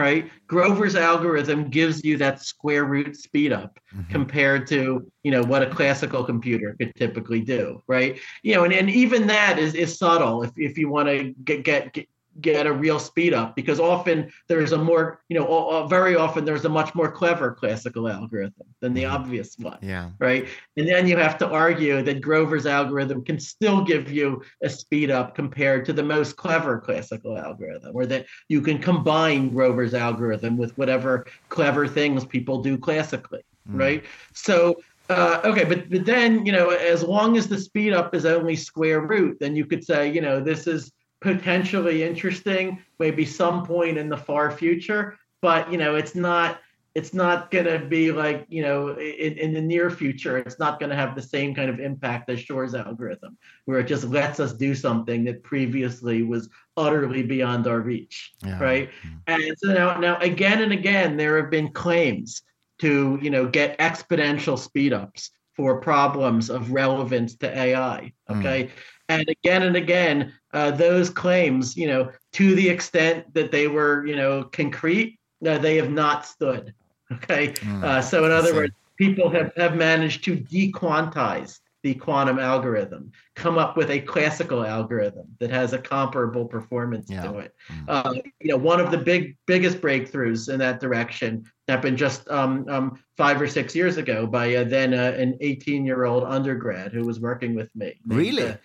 right? 0.00 0.30
Grover's 0.46 0.96
algorithm 0.96 1.68
gives 1.68 2.02
you 2.02 2.16
that 2.16 2.42
square 2.42 2.86
root 2.86 3.16
speed 3.16 3.52
up 3.52 3.78
mm-hmm. 3.94 4.10
compared 4.10 4.66
to, 4.68 5.06
you 5.22 5.30
know, 5.30 5.42
what 5.42 5.62
a 5.62 5.68
classical 5.68 6.24
computer 6.24 6.74
could 6.80 6.94
typically 6.96 7.42
do, 7.42 7.82
right? 7.86 8.18
You 8.42 8.54
know, 8.54 8.64
and, 8.64 8.72
and 8.72 8.88
even 8.88 9.26
that 9.26 9.58
is, 9.58 9.74
is 9.74 9.98
subtle 9.98 10.42
if, 10.42 10.52
if 10.56 10.78
you 10.78 10.88
want 10.88 11.08
to 11.08 11.34
get, 11.44 11.64
get, 11.64 11.92
get 11.92 12.08
get 12.40 12.66
a 12.66 12.72
real 12.72 12.98
speed 12.98 13.34
up 13.34 13.56
because 13.56 13.80
often 13.80 14.30
there's 14.46 14.72
a 14.72 14.78
more 14.78 15.20
you 15.28 15.38
know 15.38 15.86
very 15.88 16.14
often 16.14 16.44
there's 16.44 16.64
a 16.64 16.68
much 16.68 16.94
more 16.94 17.10
clever 17.10 17.52
classical 17.52 18.08
algorithm 18.08 18.66
than 18.80 18.94
the 18.94 19.02
mm-hmm. 19.02 19.14
obvious 19.14 19.58
one 19.58 19.78
yeah 19.82 20.10
right 20.20 20.46
and 20.76 20.88
then 20.88 21.08
you 21.08 21.16
have 21.16 21.36
to 21.36 21.48
argue 21.48 22.02
that 22.02 22.20
grover's 22.20 22.66
algorithm 22.66 23.24
can 23.24 23.38
still 23.38 23.82
give 23.82 24.10
you 24.10 24.40
a 24.62 24.68
speed 24.68 25.10
up 25.10 25.34
compared 25.34 25.84
to 25.84 25.92
the 25.92 26.02
most 26.02 26.36
clever 26.36 26.78
classical 26.78 27.36
algorithm 27.36 27.94
or 27.94 28.06
that 28.06 28.26
you 28.48 28.60
can 28.60 28.78
combine 28.78 29.50
grover's 29.50 29.92
algorithm 29.92 30.56
with 30.56 30.76
whatever 30.78 31.26
clever 31.48 31.88
things 31.88 32.24
people 32.24 32.62
do 32.62 32.78
classically 32.78 33.42
mm. 33.68 33.78
right 33.78 34.04
so 34.32 34.76
uh, 35.08 35.40
okay, 35.44 35.64
but, 35.64 35.90
but 35.90 36.04
then 36.04 36.46
you 36.46 36.52
know, 36.52 36.70
as 36.70 37.02
long 37.02 37.36
as 37.36 37.48
the 37.48 37.58
speed 37.58 37.92
up 37.92 38.14
is 38.14 38.24
only 38.24 38.54
square 38.54 39.00
root, 39.00 39.38
then 39.40 39.56
you 39.56 39.66
could 39.66 39.82
say, 39.82 40.08
you 40.08 40.20
know, 40.20 40.38
this 40.40 40.68
is 40.68 40.92
potentially 41.20 42.02
interesting, 42.02 42.82
maybe 42.98 43.24
some 43.24 43.66
point 43.66 43.98
in 43.98 44.08
the 44.08 44.16
far 44.16 44.50
future. 44.50 45.18
But 45.42 45.70
you 45.70 45.78
know, 45.78 45.94
it's 45.96 46.14
not 46.14 46.60
it's 46.94 47.14
not 47.14 47.50
going 47.50 47.66
to 47.66 47.78
be 47.78 48.10
like 48.10 48.46
you 48.48 48.62
know 48.62 48.88
in, 48.98 49.38
in 49.38 49.54
the 49.54 49.60
near 49.60 49.90
future 49.90 50.38
it's 50.38 50.58
not 50.58 50.80
going 50.80 50.90
to 50.90 50.96
have 50.96 51.14
the 51.14 51.22
same 51.22 51.54
kind 51.54 51.70
of 51.70 51.78
impact 51.78 52.28
as 52.30 52.40
shor's 52.40 52.74
algorithm 52.74 53.36
where 53.64 53.78
it 53.78 53.86
just 53.86 54.04
lets 54.04 54.40
us 54.40 54.52
do 54.52 54.74
something 54.74 55.24
that 55.24 55.42
previously 55.42 56.22
was 56.22 56.48
utterly 56.76 57.22
beyond 57.22 57.66
our 57.66 57.80
reach 57.80 58.32
yeah. 58.44 58.58
right 58.58 58.90
mm-hmm. 59.06 59.16
and 59.28 59.58
so 59.58 59.72
now 59.72 59.98
now 59.98 60.16
again 60.18 60.62
and 60.62 60.72
again 60.72 61.16
there 61.16 61.40
have 61.40 61.50
been 61.50 61.70
claims 61.72 62.42
to 62.78 63.18
you 63.22 63.30
know 63.30 63.46
get 63.46 63.78
exponential 63.78 64.58
speedups 64.58 65.30
for 65.54 65.80
problems 65.80 66.50
of 66.50 66.72
relevance 66.72 67.36
to 67.36 67.56
ai 67.56 68.12
okay 68.28 68.64
mm. 68.64 68.70
and 69.08 69.28
again 69.28 69.62
and 69.62 69.76
again 69.76 70.32
uh, 70.52 70.70
those 70.70 71.10
claims, 71.10 71.76
you 71.76 71.86
know, 71.86 72.10
to 72.32 72.54
the 72.54 72.68
extent 72.68 73.32
that 73.34 73.50
they 73.50 73.68
were, 73.68 74.06
you 74.06 74.16
know, 74.16 74.44
concrete, 74.44 75.18
uh, 75.46 75.58
they 75.58 75.76
have 75.76 75.90
not 75.90 76.26
stood. 76.26 76.74
Okay. 77.12 77.48
Mm, 77.48 77.82
uh, 77.82 78.00
so, 78.02 78.24
in 78.24 78.30
other 78.30 78.54
words, 78.54 78.72
people 78.96 79.28
have, 79.30 79.52
have 79.56 79.74
managed 79.74 80.22
to 80.24 80.36
dequantize 80.36 81.58
the 81.82 81.94
quantum 81.94 82.38
algorithm, 82.38 83.10
come 83.34 83.56
up 83.56 83.76
with 83.76 83.90
a 83.90 84.00
classical 84.00 84.66
algorithm 84.66 85.26
that 85.38 85.50
has 85.50 85.72
a 85.72 85.78
comparable 85.78 86.44
performance 86.44 87.08
yeah. 87.08 87.22
to 87.22 87.38
it. 87.38 87.54
Mm. 87.72 87.84
Uh, 87.88 88.12
you 88.40 88.50
know, 88.50 88.56
one 88.56 88.80
of 88.80 88.90
the 88.90 88.98
big 88.98 89.36
biggest 89.46 89.80
breakthroughs 89.80 90.52
in 90.52 90.58
that 90.58 90.78
direction 90.78 91.44
happened 91.66 91.96
just 91.96 92.28
um, 92.28 92.66
um, 92.68 93.02
five 93.16 93.40
or 93.40 93.48
six 93.48 93.74
years 93.74 93.96
ago 93.96 94.26
by 94.26 94.54
uh, 94.56 94.64
then 94.64 94.92
uh, 94.92 95.14
an 95.16 95.38
18 95.40 95.86
year 95.86 96.04
old 96.04 96.24
undergrad 96.24 96.92
who 96.92 97.04
was 97.04 97.18
working 97.18 97.54
with 97.54 97.74
me. 97.74 97.98
Really? 98.06 98.42
Uh, 98.42 98.56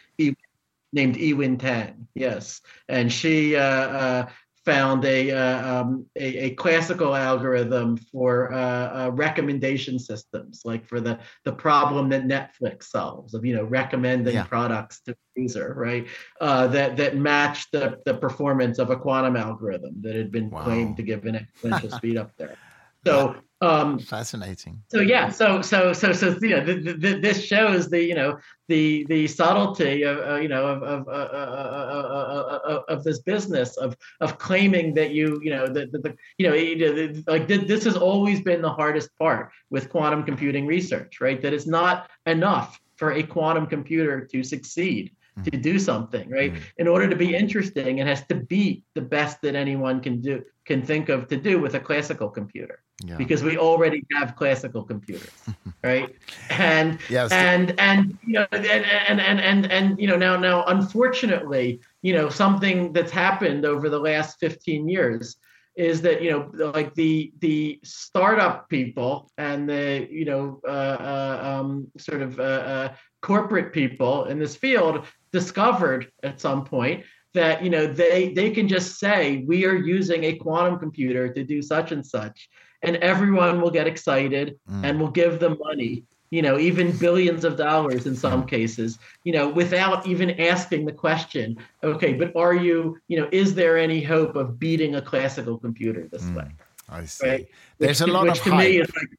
named 0.95 1.17
Ewin 1.17 1.57
Tang. 1.57 2.07
Yes, 2.15 2.61
and 2.89 3.11
she 3.11 3.55
uh, 3.55 3.61
uh, 3.61 4.29
found 4.65 5.05
a, 5.05 5.31
uh, 5.31 5.81
um, 5.81 6.07
a, 6.15 6.45
a 6.45 6.49
classical 6.55 7.15
algorithm 7.15 7.97
for 7.97 8.51
uh, 8.51 8.57
uh, 8.57 9.11
recommendation 9.13 9.99
systems, 9.99 10.61
like 10.65 10.87
for 10.87 10.99
the 10.99 11.19
the 11.43 11.51
problem 11.51 12.09
that 12.09 12.23
Netflix 12.23 12.85
solves 12.85 13.35
of 13.35 13.45
you 13.45 13.55
know 13.55 13.63
recommending 13.63 14.33
yeah. 14.33 14.43
products 14.43 15.01
to 15.01 15.15
the 15.35 15.41
user, 15.41 15.73
right? 15.77 16.07
Uh, 16.41 16.65
that 16.67 16.97
that 16.97 17.15
matched 17.15 17.71
the 17.71 17.99
the 18.05 18.15
performance 18.15 18.79
of 18.79 18.89
a 18.89 18.95
quantum 18.95 19.35
algorithm 19.35 20.01
that 20.01 20.15
had 20.15 20.31
been 20.31 20.49
wow. 20.49 20.63
claimed 20.63 20.97
to 20.97 21.03
give 21.03 21.25
an 21.25 21.35
exponential 21.35 21.93
speed 21.95 22.17
up 22.17 22.31
there. 22.37 22.57
So 23.05 23.35
um, 23.61 23.99
fascinating. 23.99 24.83
So 24.91 24.99
yeah, 24.99 25.29
so 25.29 25.61
so 25.61 25.93
so 25.93 26.11
so 26.11 26.37
you 26.41 26.49
know, 26.49 26.65
the, 26.65 26.93
the, 26.93 27.19
this 27.19 27.43
shows 27.43 27.89
the 27.89 28.03
you 28.03 28.13
know 28.13 28.37
the 28.67 29.05
the 29.07 29.27
subtlety 29.27 30.03
of 30.03 30.17
uh, 30.17 30.35
you 30.35 30.49
know 30.49 30.67
of 30.67 30.83
of, 30.83 31.07
uh, 31.07 31.11
uh, 31.11 32.59
uh, 32.67 32.81
of 32.89 33.03
this 33.03 33.19
business 33.19 33.77
of 33.77 33.95
of 34.19 34.37
claiming 34.37 34.93
that 34.95 35.11
you 35.11 35.39
you 35.41 35.51
know 35.51 35.67
the, 35.67 35.85
the, 35.87 35.99
the 35.99 36.15
you 36.37 36.49
know 36.49 37.23
like 37.27 37.47
this 37.47 37.85
has 37.85 37.95
always 37.95 38.41
been 38.41 38.61
the 38.61 38.71
hardest 38.71 39.09
part 39.17 39.51
with 39.69 39.89
quantum 39.89 40.23
computing 40.23 40.65
research, 40.65 41.21
right? 41.21 41.41
That 41.41 41.53
it's 41.53 41.67
not 41.67 42.09
enough 42.25 42.79
for 42.97 43.13
a 43.13 43.23
quantum 43.23 43.67
computer 43.67 44.25
to 44.25 44.43
succeed 44.43 45.11
to 45.43 45.51
do 45.51 45.77
something, 45.77 46.29
right? 46.29 46.53
Mm-hmm. 46.53 46.63
In 46.77 46.87
order 46.87 47.09
to 47.09 47.15
be 47.15 47.35
interesting, 47.35 47.97
it 47.97 48.07
has 48.07 48.25
to 48.27 48.35
beat 48.35 48.85
the 48.93 49.01
best 49.01 49.41
that 49.41 49.53
anyone 49.53 49.99
can 49.99 50.21
do 50.21 50.43
can 50.66 50.82
think 50.82 51.09
of 51.09 51.28
to 51.28 51.38
do 51.38 51.59
with 51.59 51.76
a 51.76 51.80
classical 51.80 52.30
computer. 52.30 52.82
Yeah. 53.03 53.18
Because 53.18 53.43
we 53.43 53.57
already 53.57 54.03
have 54.13 54.36
classical 54.36 54.84
computers, 54.84 55.30
right? 55.84 56.16
And 56.49 56.99
yes. 57.09 57.32
and 57.32 57.78
and 57.80 58.18
you 58.26 58.34
know 58.34 58.47
and, 58.51 58.66
and 58.66 59.20
and 59.20 59.39
and 59.39 59.72
and 59.72 59.99
you 59.99 60.07
know 60.07 60.16
now 60.16 60.38
now 60.38 60.63
unfortunately, 60.66 61.82
you 62.01 62.13
know, 62.13 62.30
something 62.30 62.93
that's 62.93 63.11
happened 63.11 63.66
over 63.66 63.89
the 63.89 63.99
last 63.99 64.39
15 64.39 64.88
years 64.88 65.38
is 65.76 66.01
that 66.01 66.22
you 66.22 66.32
know 66.32 66.72
like 66.72 66.93
the 66.93 67.34
the 67.39 67.80
startup 67.84 68.70
people 68.70 69.30
and 69.38 69.70
the 69.70 70.07
you 70.09 70.26
know 70.26 70.61
uh, 70.66 70.72
uh, 70.72 71.39
um, 71.43 71.88
sort 71.97 72.22
of 72.22 72.39
uh, 72.39 72.43
uh 72.43 72.93
corporate 73.22 73.74
people 73.74 74.26
in 74.26 74.39
this 74.39 74.55
field 74.55 75.05
discovered 75.34 76.09
at 76.24 76.39
some 76.39 76.63
point 76.63 77.03
that 77.36 77.63
you 77.63 77.69
know 77.69 77.86
they 77.86 78.33
they 78.33 78.49
can 78.49 78.67
just 78.67 78.99
say 78.99 79.43
we 79.47 79.65
are 79.65 79.75
using 79.75 80.23
a 80.25 80.33
quantum 80.36 80.79
computer 80.79 81.31
to 81.31 81.43
do 81.43 81.61
such 81.61 81.91
and 81.91 82.05
such 82.05 82.49
and 82.81 82.95
everyone 82.97 83.61
will 83.61 83.71
get 83.71 83.88
excited 83.88 84.59
mm. 84.69 84.83
and 84.83 84.99
will 84.99 85.11
give 85.11 85.39
them 85.39 85.57
money 85.59 86.03
you 86.31 86.41
know 86.41 86.57
even 86.57 86.91
billions 86.97 87.45
of 87.45 87.55
dollars 87.55 88.07
in 88.07 88.15
some 88.15 88.45
cases 88.45 88.97
you 89.23 89.31
know 89.31 89.47
without 89.47 90.05
even 90.07 90.31
asking 90.41 90.86
the 90.86 90.91
question 90.91 91.55
okay 91.83 92.13
but 92.13 92.36
are 92.36 92.55
you 92.55 92.97
you 93.07 93.19
know 93.19 93.29
is 93.31 93.53
there 93.53 93.77
any 93.77 94.01
hope 94.01 94.36
of 94.36 94.57
beating 94.59 94.95
a 94.95 95.01
classical 95.01 95.57
computer 95.57 96.07
this 96.11 96.23
mm. 96.23 96.38
way 96.38 96.47
i 96.89 97.05
see 97.05 97.29
right? 97.29 97.47
there's 97.77 98.01
which, 98.01 98.09
a 98.09 98.13
lot 98.13 98.27
of 98.27 98.41
to 98.41 98.49
hype. 98.51 98.69
me 98.69 98.79
is 98.79 98.91
like 98.95 99.09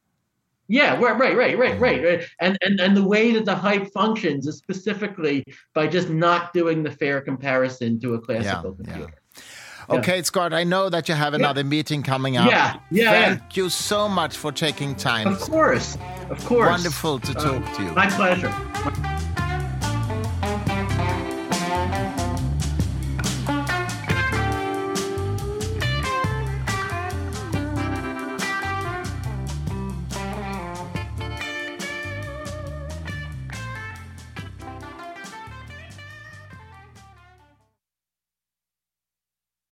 yeah, 0.68 0.98
right, 1.00 1.18
right, 1.18 1.36
right, 1.36 1.58
right, 1.58 1.80
right, 1.80 2.04
right. 2.04 2.24
And 2.40 2.58
and 2.62 2.80
and 2.80 2.96
the 2.96 3.06
way 3.06 3.32
that 3.32 3.44
the 3.44 3.54
hype 3.54 3.92
functions 3.92 4.46
is 4.46 4.56
specifically 4.56 5.44
by 5.74 5.86
just 5.86 6.10
not 6.10 6.52
doing 6.52 6.82
the 6.82 6.90
fair 6.90 7.20
comparison 7.20 8.00
to 8.00 8.14
a 8.14 8.20
classical 8.20 8.76
yeah, 8.78 8.84
computer. 8.84 9.12
Yeah. 9.12 9.96
Okay, 9.98 10.22
Scott, 10.22 10.52
I 10.52 10.64
know 10.64 10.88
that 10.88 11.08
you 11.08 11.14
have 11.14 11.34
another 11.34 11.60
yeah. 11.60 11.68
meeting 11.68 12.02
coming 12.02 12.36
up. 12.36 12.50
Yeah, 12.50 12.80
yeah. 12.90 13.36
Thank 13.36 13.56
you 13.56 13.68
so 13.68 14.08
much 14.08 14.36
for 14.36 14.50
taking 14.50 14.96
time. 14.96 15.28
Of 15.28 15.40
course, 15.40 15.96
of 16.28 16.44
course. 16.44 16.68
Wonderful 16.68 17.20
to 17.20 17.34
talk 17.34 17.62
uh, 17.62 17.74
to 17.74 17.82
you. 17.84 17.92
My 17.92 18.08
pleasure. 18.08 19.12